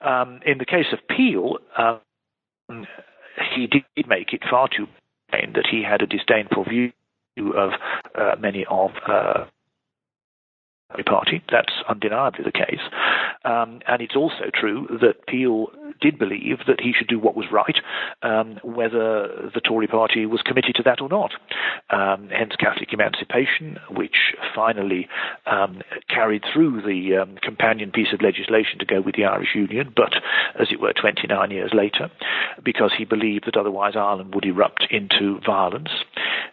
Um, 0.00 0.40
in 0.44 0.58
the 0.58 0.64
case 0.64 0.86
of 0.92 0.98
Peel, 1.08 1.58
um, 1.76 2.86
he 3.54 3.66
did 3.66 3.84
make 4.06 4.32
it 4.32 4.42
far 4.48 4.68
too 4.68 4.86
plain 5.30 5.52
that 5.54 5.66
he 5.70 5.82
had 5.82 6.02
a 6.02 6.06
disdainful 6.06 6.64
view 6.64 6.92
of 7.54 7.72
uh, 8.14 8.36
many 8.38 8.64
of 8.68 8.90
uh, 9.06 9.44
Party. 11.04 11.42
That's 11.50 11.72
undeniably 11.88 12.44
the 12.44 12.52
case. 12.52 12.80
Um, 13.44 13.80
and 13.86 14.00
it's 14.00 14.16
also 14.16 14.50
true 14.52 14.86
that 15.00 15.26
Peel 15.26 15.66
did 16.00 16.18
believe 16.18 16.58
that 16.66 16.80
he 16.80 16.92
should 16.92 17.08
do 17.08 17.18
what 17.18 17.36
was 17.36 17.46
right, 17.50 17.76
um, 18.22 18.58
whether 18.62 19.50
the 19.54 19.60
Tory 19.60 19.86
party 19.86 20.26
was 20.26 20.42
committed 20.42 20.74
to 20.76 20.82
that 20.84 21.00
or 21.00 21.08
not. 21.08 21.32
Um, 21.90 22.28
hence 22.28 22.54
Catholic 22.56 22.92
emancipation, 22.92 23.78
which 23.90 24.34
finally 24.54 25.08
um, 25.46 25.82
carried 26.08 26.44
through 26.52 26.82
the 26.82 27.16
um, 27.16 27.36
companion 27.42 27.90
piece 27.90 28.12
of 28.12 28.22
legislation 28.22 28.78
to 28.78 28.86
go 28.86 29.00
with 29.00 29.14
the 29.14 29.24
Irish 29.24 29.54
Union, 29.54 29.92
but 29.94 30.14
as 30.58 30.68
it 30.70 30.80
were, 30.80 30.92
29 30.92 31.50
years 31.50 31.72
later, 31.74 32.10
because 32.62 32.92
he 32.96 33.04
believed 33.04 33.46
that 33.46 33.56
otherwise 33.56 33.94
Ireland 33.96 34.34
would 34.34 34.44
erupt 34.44 34.86
into 34.90 35.40
violence. 35.44 35.90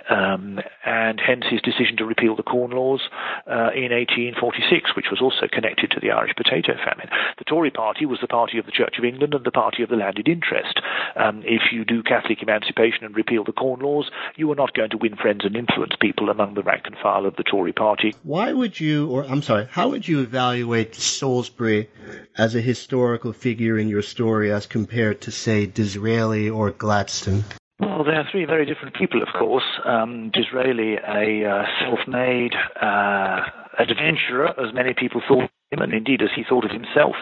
Um, 0.10 0.60
and 0.86 1.20
hence 1.20 1.46
his 1.50 1.62
decision 1.62 1.98
to 1.98 2.06
repeal 2.06 2.36
the 2.36 2.44
Corn 2.44 2.72
Laws 2.72 3.02
uh, 3.48 3.72
in 3.72 3.92
1846, 3.96 4.96
which 4.96 5.08
was 5.10 5.22
also 5.22 5.48
connected 5.52 5.92
to 5.92 6.00
the 6.02 6.12
Irish 6.12 6.36
potato 6.36 6.74
famine. 6.76 7.08
The 7.38 7.46
Tory 7.46 7.72
party 7.72 8.06
was 8.06 8.20
the 8.20 8.28
party 8.28 8.58
of 8.58 8.66
the 8.66 8.72
Church 8.72 8.96
of 8.98 9.06
England 9.06 9.34
and 9.34 9.46
the 9.46 9.52
party 9.52 9.82
of 9.84 9.90
the 9.90 9.96
landed 9.96 10.28
interest. 10.28 10.80
Um, 11.16 11.44
if 11.46 11.72
you 11.72 11.86
do 11.86 12.04
Catholic 12.04 12.42
emancipation 12.42 13.06
and 13.06 13.16
repeal 13.16 13.44
the 13.44 13.54
Corn 13.54 13.80
Laws, 13.80 14.10
you 14.36 14.52
are 14.52 14.56
not 14.56 14.74
going 14.74 14.90
to 14.90 14.98
win 14.98 15.16
friends 15.16 15.46
and 15.46 15.56
influence 15.56 15.94
people 16.02 16.30
among 16.30 16.54
the 16.54 16.64
rank 16.64 16.84
and 16.86 16.98
file 16.98 17.26
of 17.26 17.36
the 17.36 17.44
Tory 17.44 17.74
party. 17.74 18.14
Why 18.24 18.52
would 18.52 18.80
you, 18.80 19.08
or 19.10 19.24
I'm 19.24 19.42
sorry, 19.42 19.68
how 19.72 19.90
would 19.90 20.08
you 20.08 20.22
evaluate 20.22 20.96
Salisbury 20.96 21.90
as 22.38 22.56
a 22.56 22.62
historical 22.62 23.34
figure 23.34 23.78
in 23.78 23.88
your 23.88 24.02
story 24.02 24.52
as 24.52 24.66
compared 24.66 25.22
to, 25.22 25.32
say, 25.32 25.66
Disraeli 25.66 26.50
or 26.50 26.72
Gladstone? 26.72 27.44
Well, 27.86 28.06
they 28.06 28.12
are 28.12 28.26
three 28.32 28.46
very 28.46 28.66
different 28.66 28.96
people, 28.96 29.22
of 29.22 29.28
course. 29.38 29.64
Um, 29.86 30.32
Disraeli, 30.34 30.96
a 30.96 31.46
uh, 31.46 31.66
self-made 31.82 32.54
uh, 32.82 33.42
adventurer, 33.78 34.50
as 34.60 34.74
many 34.74 34.94
people 34.94 35.22
thought 35.28 35.50
him, 35.72 35.82
and 35.82 35.94
indeed 35.94 36.22
as 36.22 36.30
he 36.34 36.44
thought 36.48 36.64
of 36.64 36.72
himself, 36.72 37.16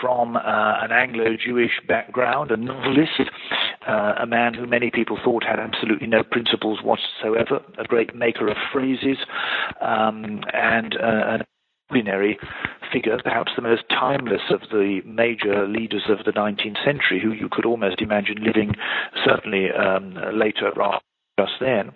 from 0.00 0.36
uh, 0.36 0.40
an 0.44 0.92
Anglo-Jewish 0.92 1.80
background, 1.88 2.52
a 2.52 2.56
novelist, 2.56 3.20
uh, 3.88 4.14
a 4.20 4.26
man 4.26 4.54
who 4.54 4.66
many 4.66 4.90
people 4.90 5.18
thought 5.24 5.42
had 5.42 5.58
absolutely 5.58 6.06
no 6.06 6.22
principles 6.22 6.78
whatsoever, 6.82 7.60
a 7.78 7.84
great 7.84 8.14
maker 8.14 8.48
of 8.48 8.56
phrases, 8.72 9.18
um, 9.80 10.42
and 10.52 10.96
uh, 10.96 11.34
an 11.34 11.42
extraordinary 11.88 12.38
figure, 12.92 13.18
perhaps 13.22 13.52
the 13.56 13.62
most 13.62 13.82
timeless 13.88 14.42
of 14.50 14.60
the 14.70 15.00
major 15.06 15.66
leaders 15.66 16.02
of 16.08 16.24
the 16.24 16.32
19th 16.32 16.84
century, 16.84 17.20
who 17.22 17.32
you 17.32 17.48
could 17.50 17.64
almost 17.64 18.00
imagine 18.00 18.42
living 18.42 18.74
certainly 19.24 19.70
um, 19.70 20.14
later 20.34 20.70
on 20.80 21.00
just 21.38 21.52
then. 21.60 21.92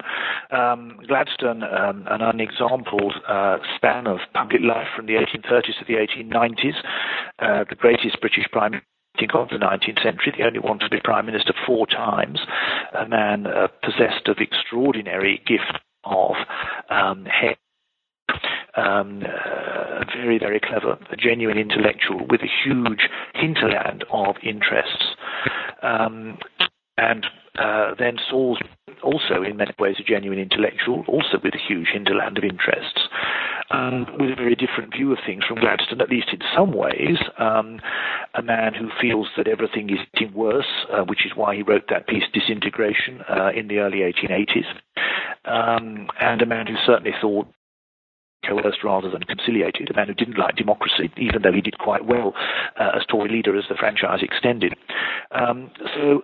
Um, 0.50 0.98
Gladstone, 1.08 1.62
um, 1.64 2.06
an 2.08 2.22
unexampled 2.22 3.14
uh, 3.28 3.58
span 3.76 4.06
of 4.06 4.18
public 4.34 4.62
life 4.62 4.86
from 4.94 5.06
the 5.06 5.14
1830s 5.14 5.78
to 5.78 5.84
the 5.86 5.94
1890s, 5.94 6.74
uh, 7.40 7.64
the 7.68 7.74
greatest 7.74 8.20
British 8.20 8.46
prime 8.52 8.80
of 9.34 9.48
the 9.50 9.56
19th 9.56 10.02
century, 10.02 10.32
the 10.36 10.44
only 10.44 10.58
one 10.58 10.78
to 10.78 10.88
be 10.88 10.98
prime 11.04 11.26
minister 11.26 11.52
four 11.66 11.86
times, 11.86 12.40
a 12.98 13.06
man 13.06 13.46
uh, 13.46 13.68
possessed 13.82 14.26
of 14.26 14.38
extraordinary 14.38 15.42
gift 15.46 15.78
of 16.04 16.34
um, 16.90 17.24
head 17.26 17.56
um, 18.76 19.22
uh, 19.22 20.04
very, 20.16 20.38
very 20.38 20.60
clever, 20.60 20.98
a 21.10 21.16
genuine 21.16 21.58
intellectual 21.58 22.26
with 22.28 22.40
a 22.42 22.50
huge 22.64 23.08
hinterland 23.34 24.04
of 24.12 24.36
interests. 24.42 25.14
Um, 25.82 26.38
and 26.96 27.26
uh, 27.58 27.94
then 27.98 28.18
Saul's 28.30 28.58
also, 29.02 29.42
in 29.42 29.56
many 29.56 29.72
ways, 29.78 29.96
a 29.98 30.02
genuine 30.02 30.38
intellectual, 30.38 31.04
also 31.08 31.38
with 31.42 31.54
a 31.54 31.58
huge 31.58 31.88
hinterland 31.92 32.38
of 32.38 32.44
interests, 32.44 33.08
um, 33.70 34.06
with 34.18 34.30
a 34.30 34.36
very 34.36 34.54
different 34.54 34.94
view 34.94 35.12
of 35.12 35.18
things 35.26 35.44
from 35.44 35.58
Gladstone, 35.58 36.00
at 36.00 36.08
least 36.08 36.28
in 36.32 36.40
some 36.54 36.72
ways. 36.72 37.18
Um, 37.38 37.80
a 38.34 38.42
man 38.42 38.74
who 38.74 38.88
feels 39.00 39.28
that 39.36 39.48
everything 39.48 39.90
is 39.90 39.98
getting 40.14 40.34
worse, 40.34 40.86
uh, 40.92 41.02
which 41.02 41.26
is 41.26 41.32
why 41.34 41.56
he 41.56 41.62
wrote 41.62 41.84
that 41.90 42.06
piece, 42.06 42.24
Disintegration, 42.32 43.22
uh, 43.28 43.50
in 43.54 43.68
the 43.68 43.78
early 43.78 43.98
1880s. 43.98 44.66
Um, 45.44 46.08
and 46.20 46.40
a 46.40 46.46
man 46.46 46.66
who 46.66 46.76
certainly 46.86 47.12
thought 47.20 47.48
coerced 48.46 48.84
rather 48.84 49.10
than 49.10 49.22
conciliated, 49.22 49.90
a 49.90 49.94
man 49.94 50.08
who 50.08 50.14
didn't 50.14 50.38
like 50.38 50.56
democracy, 50.56 51.10
even 51.16 51.42
though 51.42 51.52
he 51.52 51.60
did 51.60 51.78
quite 51.78 52.04
well 52.06 52.34
uh, 52.78 52.92
as 52.96 53.02
Tory 53.06 53.30
leader 53.30 53.56
as 53.56 53.64
the 53.68 53.74
franchise 53.74 54.20
extended. 54.22 54.74
Um, 55.32 55.70
so 55.94 56.22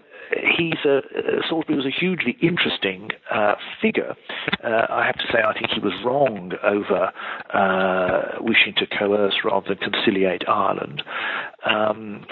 he's 0.56 0.84
a, 0.84 1.00
Salisbury 1.48 1.76
was 1.76 1.86
a 1.86 1.90
hugely 1.90 2.36
interesting 2.42 3.10
uh, 3.30 3.54
figure. 3.80 4.14
Uh, 4.62 4.86
I 4.90 5.06
have 5.06 5.16
to 5.16 5.24
say, 5.32 5.38
I 5.44 5.52
think 5.52 5.70
he 5.70 5.80
was 5.80 5.94
wrong 6.04 6.52
over 6.62 7.12
uh, 7.54 8.42
wishing 8.42 8.74
to 8.78 8.86
coerce 8.86 9.36
rather 9.44 9.68
than 9.68 9.78
conciliate 9.78 10.48
Ireland. 10.48 11.02
Um, 11.64 12.26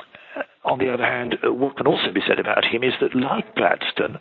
on 0.66 0.78
the 0.78 0.92
other 0.92 1.04
hand, 1.04 1.36
uh, 1.46 1.52
what 1.52 1.76
can 1.76 1.86
also 1.86 2.12
be 2.12 2.20
said 2.26 2.38
about 2.38 2.64
him 2.64 2.82
is 2.82 2.92
that, 3.00 3.14
like 3.14 3.54
Gladstone, 3.54 4.18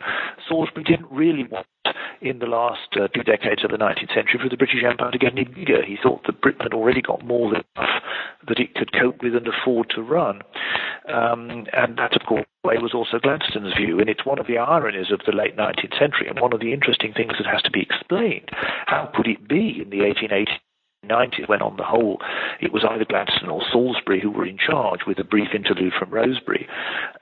Salisbury 0.48 0.84
didn't 0.84 1.10
really 1.10 1.44
want, 1.44 1.66
in 2.20 2.38
the 2.38 2.46
last 2.46 2.88
uh, 2.94 3.08
two 3.08 3.22
decades 3.22 3.64
of 3.64 3.70
the 3.70 3.76
19th 3.76 4.14
century, 4.14 4.40
for 4.42 4.48
the 4.48 4.56
British 4.56 4.82
Empire 4.86 5.10
to 5.10 5.18
get 5.18 5.32
any 5.32 5.44
bigger. 5.44 5.84
He 5.84 5.98
thought 6.00 6.22
that 6.26 6.40
Britain 6.40 6.62
had 6.62 6.72
already 6.72 7.02
got 7.02 7.24
more 7.24 7.50
than 7.50 7.62
enough 7.76 8.02
that 8.48 8.60
it 8.60 8.74
could 8.74 8.92
cope 8.92 9.22
with 9.22 9.34
and 9.34 9.46
afford 9.48 9.90
to 9.90 10.02
run. 10.02 10.40
Um, 11.08 11.66
and 11.72 11.98
that, 11.98 12.14
of 12.14 12.22
course, 12.26 12.46
was 12.64 12.94
also 12.94 13.18
Gladstone's 13.18 13.74
view, 13.76 13.98
and 13.98 14.08
it's 14.08 14.24
one 14.24 14.38
of 14.38 14.46
the 14.46 14.58
ironies 14.58 15.10
of 15.10 15.20
the 15.26 15.32
late 15.32 15.56
19th 15.56 15.98
century, 15.98 16.28
and 16.28 16.40
one 16.40 16.52
of 16.52 16.60
the 16.60 16.72
interesting 16.72 17.12
things 17.12 17.32
that 17.38 17.46
has 17.46 17.62
to 17.62 17.70
be 17.70 17.82
explained. 17.82 18.50
How 18.86 19.10
could 19.14 19.26
it 19.26 19.48
be 19.48 19.82
in 19.82 19.90
the 19.90 20.06
1880s 20.06 20.58
1990s 21.04 21.48
when, 21.48 21.62
on 21.62 21.76
the 21.76 21.84
whole, 21.84 22.20
it 22.60 22.72
was 22.72 22.84
either 22.88 23.04
Gladstone 23.04 23.50
or 23.50 23.62
Salisbury 23.70 24.20
who 24.20 24.30
were 24.30 24.46
in 24.46 24.58
charge, 24.58 25.00
with 25.06 25.18
a 25.18 25.24
brief 25.24 25.48
interlude 25.54 25.92
from 25.98 26.10
Rosebery. 26.10 26.66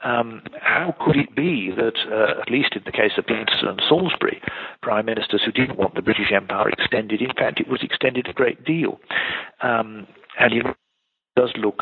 Um, 0.03 0.43
how 0.61 0.95
could 1.01 1.17
it 1.17 1.35
be 1.35 1.71
that, 1.77 1.95
uh, 2.11 2.41
at 2.41 2.51
least 2.51 2.75
in 2.77 2.83
the 2.85 2.93
case 2.93 3.13
of 3.19 3.27
Gladstone 3.27 3.71
and 3.71 3.83
Salisbury, 3.89 4.41
prime 4.83 5.07
ministers 5.07 5.43
who 5.45 5.53
didn't 5.53 5.79
want 5.79 5.95
the 5.95 6.03
British 6.03 6.33
Empire 6.33 6.71
extended, 6.71 7.21
in 7.21 7.33
fact, 7.37 7.61
it 7.61 7.69
was 7.69 7.83
extended 7.83 8.29
a 8.29 8.33
great 8.33 8.65
deal? 8.65 9.01
Um, 9.63 10.07
and 10.39 10.53
it 10.53 10.67
does 11.37 11.53
look 11.57 11.81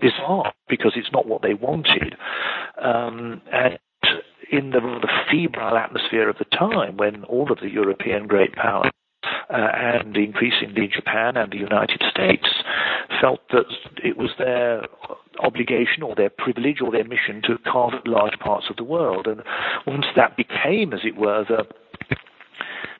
bizarre 0.00 0.52
because 0.68 0.92
it's 0.96 1.12
not 1.12 1.26
what 1.26 1.42
they 1.42 1.54
wanted, 1.54 2.14
um, 2.82 3.42
and 3.52 3.78
in 4.52 4.70
the 4.70 4.80
rather 4.80 5.08
febrile 5.30 5.76
atmosphere 5.76 6.28
of 6.28 6.36
the 6.38 6.44
time 6.44 6.96
when 6.96 7.24
all 7.24 7.52
of 7.52 7.58
the 7.60 7.70
European 7.70 8.26
great 8.26 8.54
powers 8.54 8.90
uh, 9.24 9.68
and 9.74 10.16
increasingly 10.16 10.88
Japan 10.88 11.36
and 11.36 11.52
the 11.52 11.58
United 11.58 12.02
States 12.10 12.46
felt 13.20 13.40
that 13.50 13.66
it 14.02 14.16
was 14.16 14.30
their 14.38 14.86
obligation 15.40 16.02
or 16.02 16.14
their 16.14 16.30
privilege 16.30 16.80
or 16.80 16.90
their 16.90 17.04
mission 17.04 17.42
to 17.42 17.58
carve 17.70 17.94
large 18.06 18.38
parts 18.38 18.66
of 18.70 18.76
the 18.76 18.84
world. 18.84 19.26
And 19.26 19.42
once 19.86 20.06
that 20.16 20.36
became, 20.36 20.92
as 20.92 21.00
it 21.04 21.16
were, 21.16 21.44
the 21.48 21.64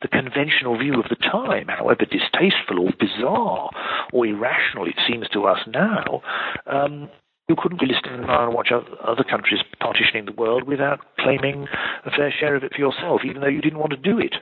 the 0.03 0.09
conventional 0.09 0.79
view 0.79 0.95
of 0.95 1.11
the 1.11 1.17
time, 1.17 1.67
however 1.69 2.07
distasteful 2.07 2.81
or 2.81 2.91
bizarre 2.99 3.71
or 4.15 4.27
irrational 4.27 4.87
it 4.87 4.95
seems 5.07 5.29
to 5.29 5.45
us 5.45 5.59
now, 5.67 6.23
um, 6.67 7.11
you 7.51 7.57
couldn't 7.61 7.83
really 7.83 7.99
stand 7.99 8.29
by 8.29 8.45
and 8.45 8.55
watch 8.55 8.71
other 8.71 9.25
countries 9.25 9.61
partitioning 9.81 10.25
the 10.25 10.33
world 10.33 10.69
without 10.69 11.01
claiming 11.19 11.67
a 12.07 12.11
fair 12.13 12.31
share 12.31 12.55
of 12.55 12.63
it 12.63 12.73
for 12.73 12.81
yourself, 12.81 13.23
even 13.25 13.41
though 13.41 13.49
you 13.49 13.61
didn't 13.61 13.81
want 13.81 13.91
to 13.91 13.97
do 13.97 14.21
it. 14.21 14.37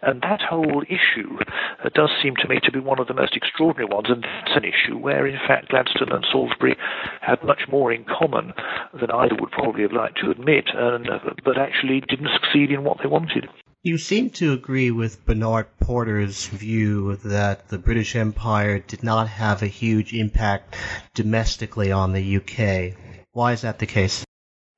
And 0.00 0.22
that 0.22 0.40
whole 0.40 0.82
issue 0.88 1.36
uh, 1.84 1.90
does 1.92 2.08
seem 2.22 2.34
to 2.36 2.48
me 2.48 2.58
to 2.64 2.72
be 2.72 2.80
one 2.80 2.98
of 2.98 3.08
the 3.08 3.14
most 3.14 3.36
extraordinary 3.36 3.92
ones, 3.92 4.06
and 4.08 4.24
that's 4.24 4.56
an 4.56 4.64
issue 4.64 4.96
where, 4.96 5.26
in 5.26 5.38
fact, 5.46 5.68
Gladstone 5.68 6.12
and 6.12 6.24
Salisbury 6.32 6.76
had 7.20 7.44
much 7.44 7.68
more 7.70 7.92
in 7.92 8.04
common 8.04 8.54
than 8.98 9.10
either 9.10 9.36
would 9.38 9.50
probably 9.50 9.82
have 9.82 9.92
liked 9.92 10.18
to 10.22 10.30
admit, 10.30 10.70
and, 10.74 11.10
uh, 11.10 11.18
but 11.44 11.58
actually 11.58 12.00
didn't 12.08 12.30
succeed 12.32 12.70
in 12.70 12.84
what 12.84 12.98
they 13.02 13.08
wanted. 13.08 13.48
You 13.86 13.98
seem 13.98 14.30
to 14.30 14.52
agree 14.52 14.90
with 14.90 15.24
Bernard 15.24 15.68
Porter's 15.78 16.46
view 16.48 17.14
that 17.22 17.68
the 17.68 17.78
British 17.78 18.16
Empire 18.16 18.80
did 18.80 19.04
not 19.04 19.28
have 19.28 19.62
a 19.62 19.68
huge 19.68 20.12
impact 20.12 20.74
domestically 21.14 21.92
on 21.92 22.12
the 22.12 22.38
UK. 22.38 22.98
Why 23.30 23.52
is 23.52 23.60
that 23.60 23.78
the 23.78 23.86
case? 23.86 24.24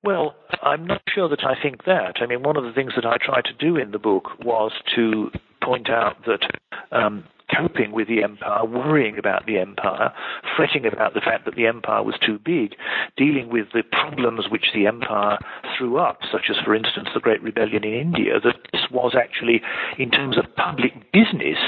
Well, 0.04 0.34
I'm 0.62 0.86
not 0.86 1.00
sure 1.14 1.30
that 1.30 1.42
I 1.42 1.54
think 1.62 1.84
that. 1.84 2.16
I 2.20 2.26
mean, 2.26 2.42
one 2.42 2.58
of 2.58 2.64
the 2.64 2.72
things 2.74 2.92
that 2.96 3.06
I 3.06 3.16
tried 3.16 3.46
to 3.46 3.54
do 3.54 3.78
in 3.78 3.92
the 3.92 3.98
book 3.98 4.28
was 4.44 4.72
to 4.94 5.30
point 5.64 5.88
out 5.88 6.26
that 6.26 6.42
um, 6.92 7.24
coping 7.54 7.92
with 7.92 8.08
the 8.08 8.22
empire, 8.22 8.64
worrying 8.64 9.18
about 9.18 9.46
the 9.46 9.58
empire, 9.58 10.12
fretting 10.56 10.86
about 10.86 11.14
the 11.14 11.20
fact 11.20 11.44
that 11.44 11.54
the 11.54 11.66
empire 11.66 12.02
was 12.02 12.14
too 12.24 12.38
big, 12.44 12.74
dealing 13.16 13.48
with 13.50 13.66
the 13.72 13.82
problems 13.82 14.46
which 14.50 14.66
the 14.74 14.86
empire 14.86 15.38
threw 15.76 15.98
up, 15.98 16.20
such 16.30 16.50
as, 16.50 16.56
for 16.64 16.74
instance, 16.74 17.08
the 17.14 17.20
Great 17.20 17.42
Rebellion 17.42 17.84
in 17.84 17.94
India, 17.94 18.40
that 18.42 18.56
this 18.72 18.82
was 18.90 19.14
actually, 19.18 19.60
in 19.98 20.10
terms 20.10 20.36
of 20.36 20.44
public 20.56 20.92
business, 21.12 21.58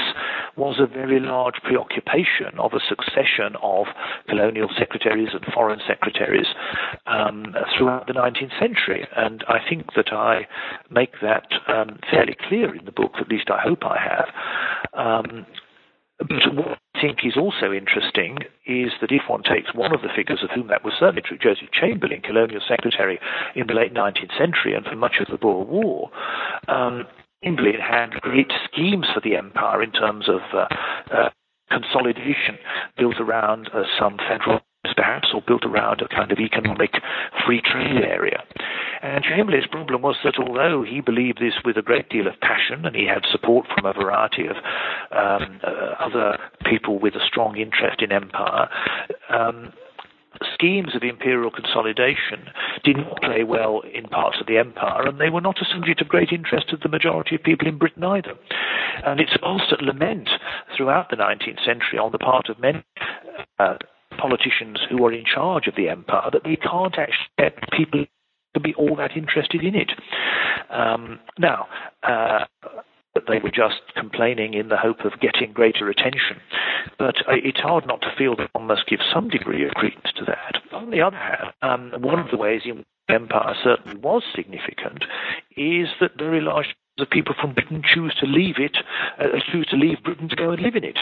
was 0.55 0.79
a 0.79 0.87
very 0.87 1.19
large 1.19 1.55
preoccupation 1.63 2.57
of 2.59 2.73
a 2.73 2.79
succession 2.87 3.55
of 3.61 3.87
colonial 4.27 4.69
secretaries 4.77 5.29
and 5.33 5.45
foreign 5.53 5.79
secretaries 5.87 6.47
um, 7.07 7.55
throughout 7.77 8.07
the 8.07 8.13
19th 8.13 8.59
century. 8.59 9.07
And 9.15 9.43
I 9.47 9.57
think 9.67 9.93
that 9.95 10.11
I 10.11 10.47
make 10.89 11.13
that 11.21 11.47
um, 11.67 11.99
fairly 12.09 12.35
clear 12.47 12.75
in 12.75 12.85
the 12.85 12.91
book, 12.91 13.13
at 13.19 13.29
least 13.29 13.49
I 13.49 13.61
hope 13.61 13.83
I 13.83 13.97
have. 13.97 14.27
Um, 14.93 15.45
but 16.27 16.55
what 16.55 16.77
I 16.95 17.01
think 17.01 17.19
is 17.23 17.37
also 17.37 17.71
interesting 17.71 18.37
is 18.65 18.91
that 19.01 19.11
if 19.11 19.23
one 19.27 19.43
takes 19.43 19.73
one 19.73 19.93
of 19.93 20.01
the 20.01 20.09
figures 20.15 20.43
of 20.43 20.51
whom 20.51 20.67
that 20.67 20.83
was 20.83 20.93
certainly 20.99 21.21
true, 21.21 21.37
Joseph 21.37 21.71
Chamberlain, 21.71 22.21
colonial 22.21 22.61
secretary 22.67 23.19
in 23.55 23.67
the 23.67 23.73
late 23.73 23.93
19th 23.93 24.37
century 24.37 24.73
and 24.75 24.85
for 24.85 24.95
much 24.95 25.15
of 25.19 25.27
the 25.27 25.37
Boer 25.37 25.65
War, 25.65 26.11
um, 26.67 27.05
Chamberlain 27.43 27.79
had 27.81 28.21
great 28.21 28.51
schemes 28.65 29.07
for 29.13 29.21
the 29.21 29.35
empire 29.35 29.81
in 29.81 29.91
terms 29.91 30.29
of 30.29 30.41
uh, 30.53 30.67
uh, 31.11 31.29
consolidation 31.71 32.57
built 32.97 33.19
around 33.19 33.69
uh, 33.73 33.83
some 33.99 34.17
federal 34.17 34.61
perhaps, 34.95 35.29
or 35.33 35.41
built 35.45 35.63
around 35.63 36.01
a 36.01 36.07
kind 36.07 36.31
of 36.31 36.39
economic 36.39 36.91
free 37.45 37.61
trade 37.61 38.03
area. 38.03 38.43
Chamberlain's 39.31 39.67
problem 39.67 40.01
was 40.01 40.17
that 40.23 40.37
although 40.37 40.83
he 40.83 40.99
believed 40.99 41.39
this 41.39 41.53
with 41.63 41.77
a 41.77 41.81
great 41.81 42.09
deal 42.09 42.27
of 42.27 42.39
passion, 42.41 42.85
and 42.85 42.95
he 42.95 43.05
had 43.05 43.23
support 43.31 43.65
from 43.73 43.85
a 43.85 43.93
variety 43.93 44.47
of 44.47 44.57
um, 45.11 45.59
uh, 45.63 45.95
other 45.99 46.37
people 46.65 46.99
with 46.99 47.15
a 47.15 47.25
strong 47.25 47.55
interest 47.55 48.01
in 48.01 48.11
empire, 48.11 48.67
um, 49.29 49.71
schemes 50.53 50.95
of 50.95 51.03
imperial 51.03 51.51
consolidation 51.51 52.49
did 52.83 52.97
not 52.97 53.21
play 53.21 53.43
well 53.43 53.81
in 53.93 54.03
parts 54.05 54.37
of 54.41 54.47
the 54.47 54.57
empire, 54.57 55.07
and 55.07 55.19
they 55.19 55.29
were 55.29 55.41
not 55.41 55.61
a 55.61 55.65
subject 55.65 56.01
of 56.01 56.09
great 56.09 56.31
interest 56.31 56.69
to 56.69 56.77
the 56.77 56.89
majority 56.89 57.35
of 57.35 57.43
people 57.43 57.67
in 57.67 57.77
Britain 57.77 58.03
either. 58.03 58.33
And 59.05 59.19
it's 59.21 59.35
a 59.35 59.39
constant 59.39 59.81
lament 59.81 60.29
throughout 60.75 61.09
the 61.09 61.15
19th 61.15 61.63
century 61.63 61.99
on 61.99 62.11
the 62.11 62.19
part 62.19 62.49
of 62.49 62.59
many 62.59 62.83
uh, 63.59 63.77
politicians 64.17 64.79
who 64.89 65.05
are 65.05 65.13
in 65.13 65.23
charge 65.23 65.67
of 65.67 65.75
the 65.75 65.87
empire 65.87 66.29
that 66.33 66.43
they 66.43 66.57
can't 66.57 66.97
actually 66.97 67.31
get 67.37 67.55
people 67.71 68.05
to 68.53 68.59
be 68.59 68.73
all 68.75 68.95
that 68.97 69.15
interested 69.15 69.63
in 69.63 69.75
it. 69.75 69.91
Um, 70.69 71.19
now, 71.37 71.67
uh, 72.03 72.45
they 73.27 73.39
were 73.39 73.51
just 73.51 73.81
complaining 73.95 74.53
in 74.53 74.69
the 74.69 74.77
hope 74.77 75.01
of 75.01 75.19
getting 75.19 75.51
greater 75.51 75.89
attention. 75.89 76.37
But 76.97 77.17
uh, 77.27 77.35
it's 77.43 77.59
hard 77.59 77.85
not 77.85 78.01
to 78.01 78.13
feel 78.17 78.35
that 78.37 78.49
one 78.53 78.67
must 78.67 78.87
give 78.87 78.99
some 79.13 79.29
degree 79.29 79.65
of 79.65 79.71
credence 79.71 80.11
to 80.17 80.25
that. 80.25 80.61
On 80.71 80.91
the 80.91 81.01
other 81.01 81.17
hand, 81.17 81.53
um, 81.61 82.01
one 82.01 82.19
of 82.19 82.31
the 82.31 82.37
ways 82.37 82.61
in 82.65 82.77
which 82.77 82.87
the 83.07 83.15
empire 83.15 83.55
certainly 83.63 83.97
was 83.97 84.23
significant 84.33 85.03
is 85.57 85.87
that 85.99 86.17
very 86.17 86.41
large 86.41 86.75
the 86.97 87.05
people 87.05 87.33
from 87.39 87.53
Britain 87.53 87.81
choose 87.83 88.15
to 88.19 88.25
leave 88.25 88.55
it, 88.59 88.77
uh, 89.19 89.27
choose 89.51 89.65
to 89.67 89.75
leave 89.75 90.03
Britain 90.03 90.29
to 90.29 90.35
go 90.35 90.51
and 90.51 90.61
live 90.61 90.75
in 90.75 90.83
it. 90.83 90.97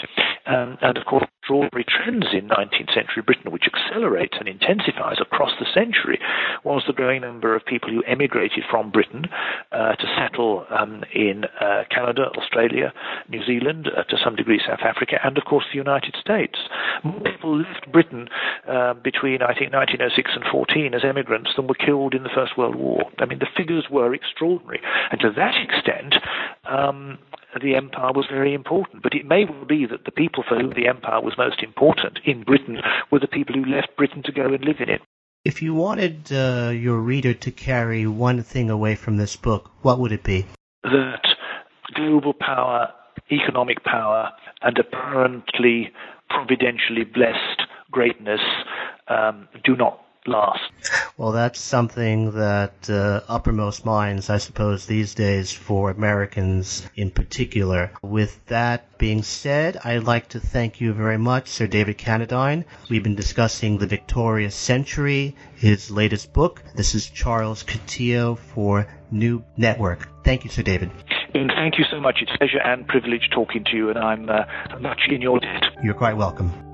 Um, 0.45 0.77
and 0.81 0.97
of 0.97 1.05
course, 1.05 1.25
extraordinary 1.49 1.85
trends 1.85 2.27
in 2.31 2.47
19th 2.47 2.93
century 2.93 3.23
Britain, 3.25 3.51
which 3.51 3.65
accelerates 3.65 4.37
and 4.39 4.47
intensifies 4.47 5.17
across 5.19 5.51
the 5.59 5.65
century, 5.73 6.19
was 6.63 6.83
the 6.85 6.93
growing 6.93 7.21
number 7.21 7.55
of 7.55 7.65
people 7.65 7.89
who 7.89 8.03
emigrated 8.03 8.63
from 8.69 8.91
Britain 8.91 9.25
uh, 9.71 9.95
to 9.95 10.05
settle 10.15 10.65
um, 10.69 11.03
in 11.13 11.45
uh, 11.59 11.83
Canada, 11.89 12.29
Australia, 12.37 12.93
New 13.29 13.43
Zealand, 13.45 13.89
uh, 13.97 14.03
to 14.03 14.17
some 14.23 14.35
degree 14.35 14.61
South 14.65 14.81
Africa, 14.85 15.17
and 15.23 15.39
of 15.39 15.45
course 15.45 15.65
the 15.71 15.77
United 15.77 16.15
States. 16.21 16.59
More 17.03 17.19
people 17.21 17.57
left 17.57 17.91
Britain 17.91 18.29
uh, 18.67 18.93
between, 18.93 19.41
I 19.41 19.57
think, 19.57 19.73
1906 19.73 20.31
and 20.35 20.43
14 20.51 20.93
as 20.93 21.01
emigrants 21.03 21.49
than 21.55 21.65
were 21.65 21.73
killed 21.73 22.13
in 22.13 22.21
the 22.21 22.29
First 22.33 22.59
World 22.59 22.75
War. 22.75 23.09
I 23.17 23.25
mean, 23.25 23.39
the 23.39 23.49
figures 23.57 23.85
were 23.89 24.13
extraordinary. 24.13 24.81
And 25.11 25.19
to 25.21 25.31
that 25.35 25.55
extent, 25.57 26.13
um, 26.69 27.17
the 27.59 27.75
empire 27.75 28.11
was 28.13 28.25
very 28.29 28.53
important. 28.53 29.03
But 29.03 29.13
it 29.13 29.25
may 29.25 29.45
well 29.45 29.65
be 29.65 29.85
that 29.85 30.05
the 30.05 30.11
people 30.11 30.43
for 30.47 30.57
whom 30.57 30.73
the 30.73 30.87
empire 30.87 31.21
was 31.21 31.37
most 31.37 31.61
important 31.63 32.19
in 32.25 32.43
Britain 32.43 32.79
were 33.11 33.19
the 33.19 33.27
people 33.27 33.55
who 33.55 33.65
left 33.65 33.95
Britain 33.97 34.23
to 34.23 34.31
go 34.31 34.45
and 34.45 34.63
live 34.63 34.79
in 34.79 34.89
it. 34.89 35.01
If 35.45 35.61
you 35.61 35.73
wanted 35.73 36.31
uh, 36.31 36.69
your 36.69 36.99
reader 36.99 37.33
to 37.33 37.51
carry 37.51 38.05
one 38.05 38.43
thing 38.43 38.69
away 38.69 38.95
from 38.95 39.17
this 39.17 39.35
book, 39.35 39.71
what 39.81 39.99
would 39.99 40.11
it 40.11 40.23
be? 40.23 40.45
That 40.83 41.25
global 41.93 42.33
power, 42.33 42.89
economic 43.31 43.83
power, 43.83 44.31
and 44.61 44.77
apparently 44.77 45.91
providentially 46.29 47.05
blessed 47.05 47.61
greatness 47.91 48.41
um, 49.07 49.47
do 49.63 49.75
not 49.75 50.01
last. 50.25 50.59
Well, 51.17 51.31
that's 51.31 51.59
something 51.59 52.31
that 52.31 52.89
uh, 52.89 53.21
uppermost 53.27 53.85
minds, 53.85 54.29
I 54.29 54.37
suppose, 54.37 54.85
these 54.85 55.15
days 55.15 55.51
for 55.51 55.89
Americans 55.91 56.87
in 56.95 57.11
particular. 57.11 57.91
With 58.01 58.45
that 58.47 58.97
being 58.97 59.23
said, 59.23 59.77
I'd 59.83 60.03
like 60.03 60.29
to 60.29 60.39
thank 60.39 60.81
you 60.81 60.93
very 60.93 61.17
much, 61.17 61.47
Sir 61.49 61.67
David 61.67 61.97
Cannadine. 61.97 62.65
We've 62.89 63.03
been 63.03 63.15
discussing 63.15 63.77
the 63.77 63.87
Victorious 63.87 64.55
Century, 64.55 65.35
his 65.55 65.91
latest 65.91 66.33
book. 66.33 66.63
This 66.75 66.95
is 66.95 67.09
Charles 67.09 67.63
Coutinho 67.63 68.37
for 68.37 68.87
New 69.11 69.43
Network. 69.57 70.07
Thank 70.23 70.43
you, 70.43 70.49
Sir 70.49 70.63
David. 70.63 70.91
And 71.33 71.51
thank 71.55 71.77
you 71.77 71.85
so 71.91 71.99
much. 71.99 72.19
It's 72.21 72.31
a 72.33 72.37
pleasure 72.37 72.59
and 72.63 72.87
privilege 72.87 73.29
talking 73.31 73.63
to 73.65 73.75
you, 73.75 73.89
and 73.89 73.99
I'm 73.99 74.29
uh, 74.29 74.45
much 74.79 75.01
in 75.09 75.21
your 75.21 75.39
debt. 75.39 75.63
You're 75.83 75.93
quite 75.93 76.17
welcome. 76.17 76.68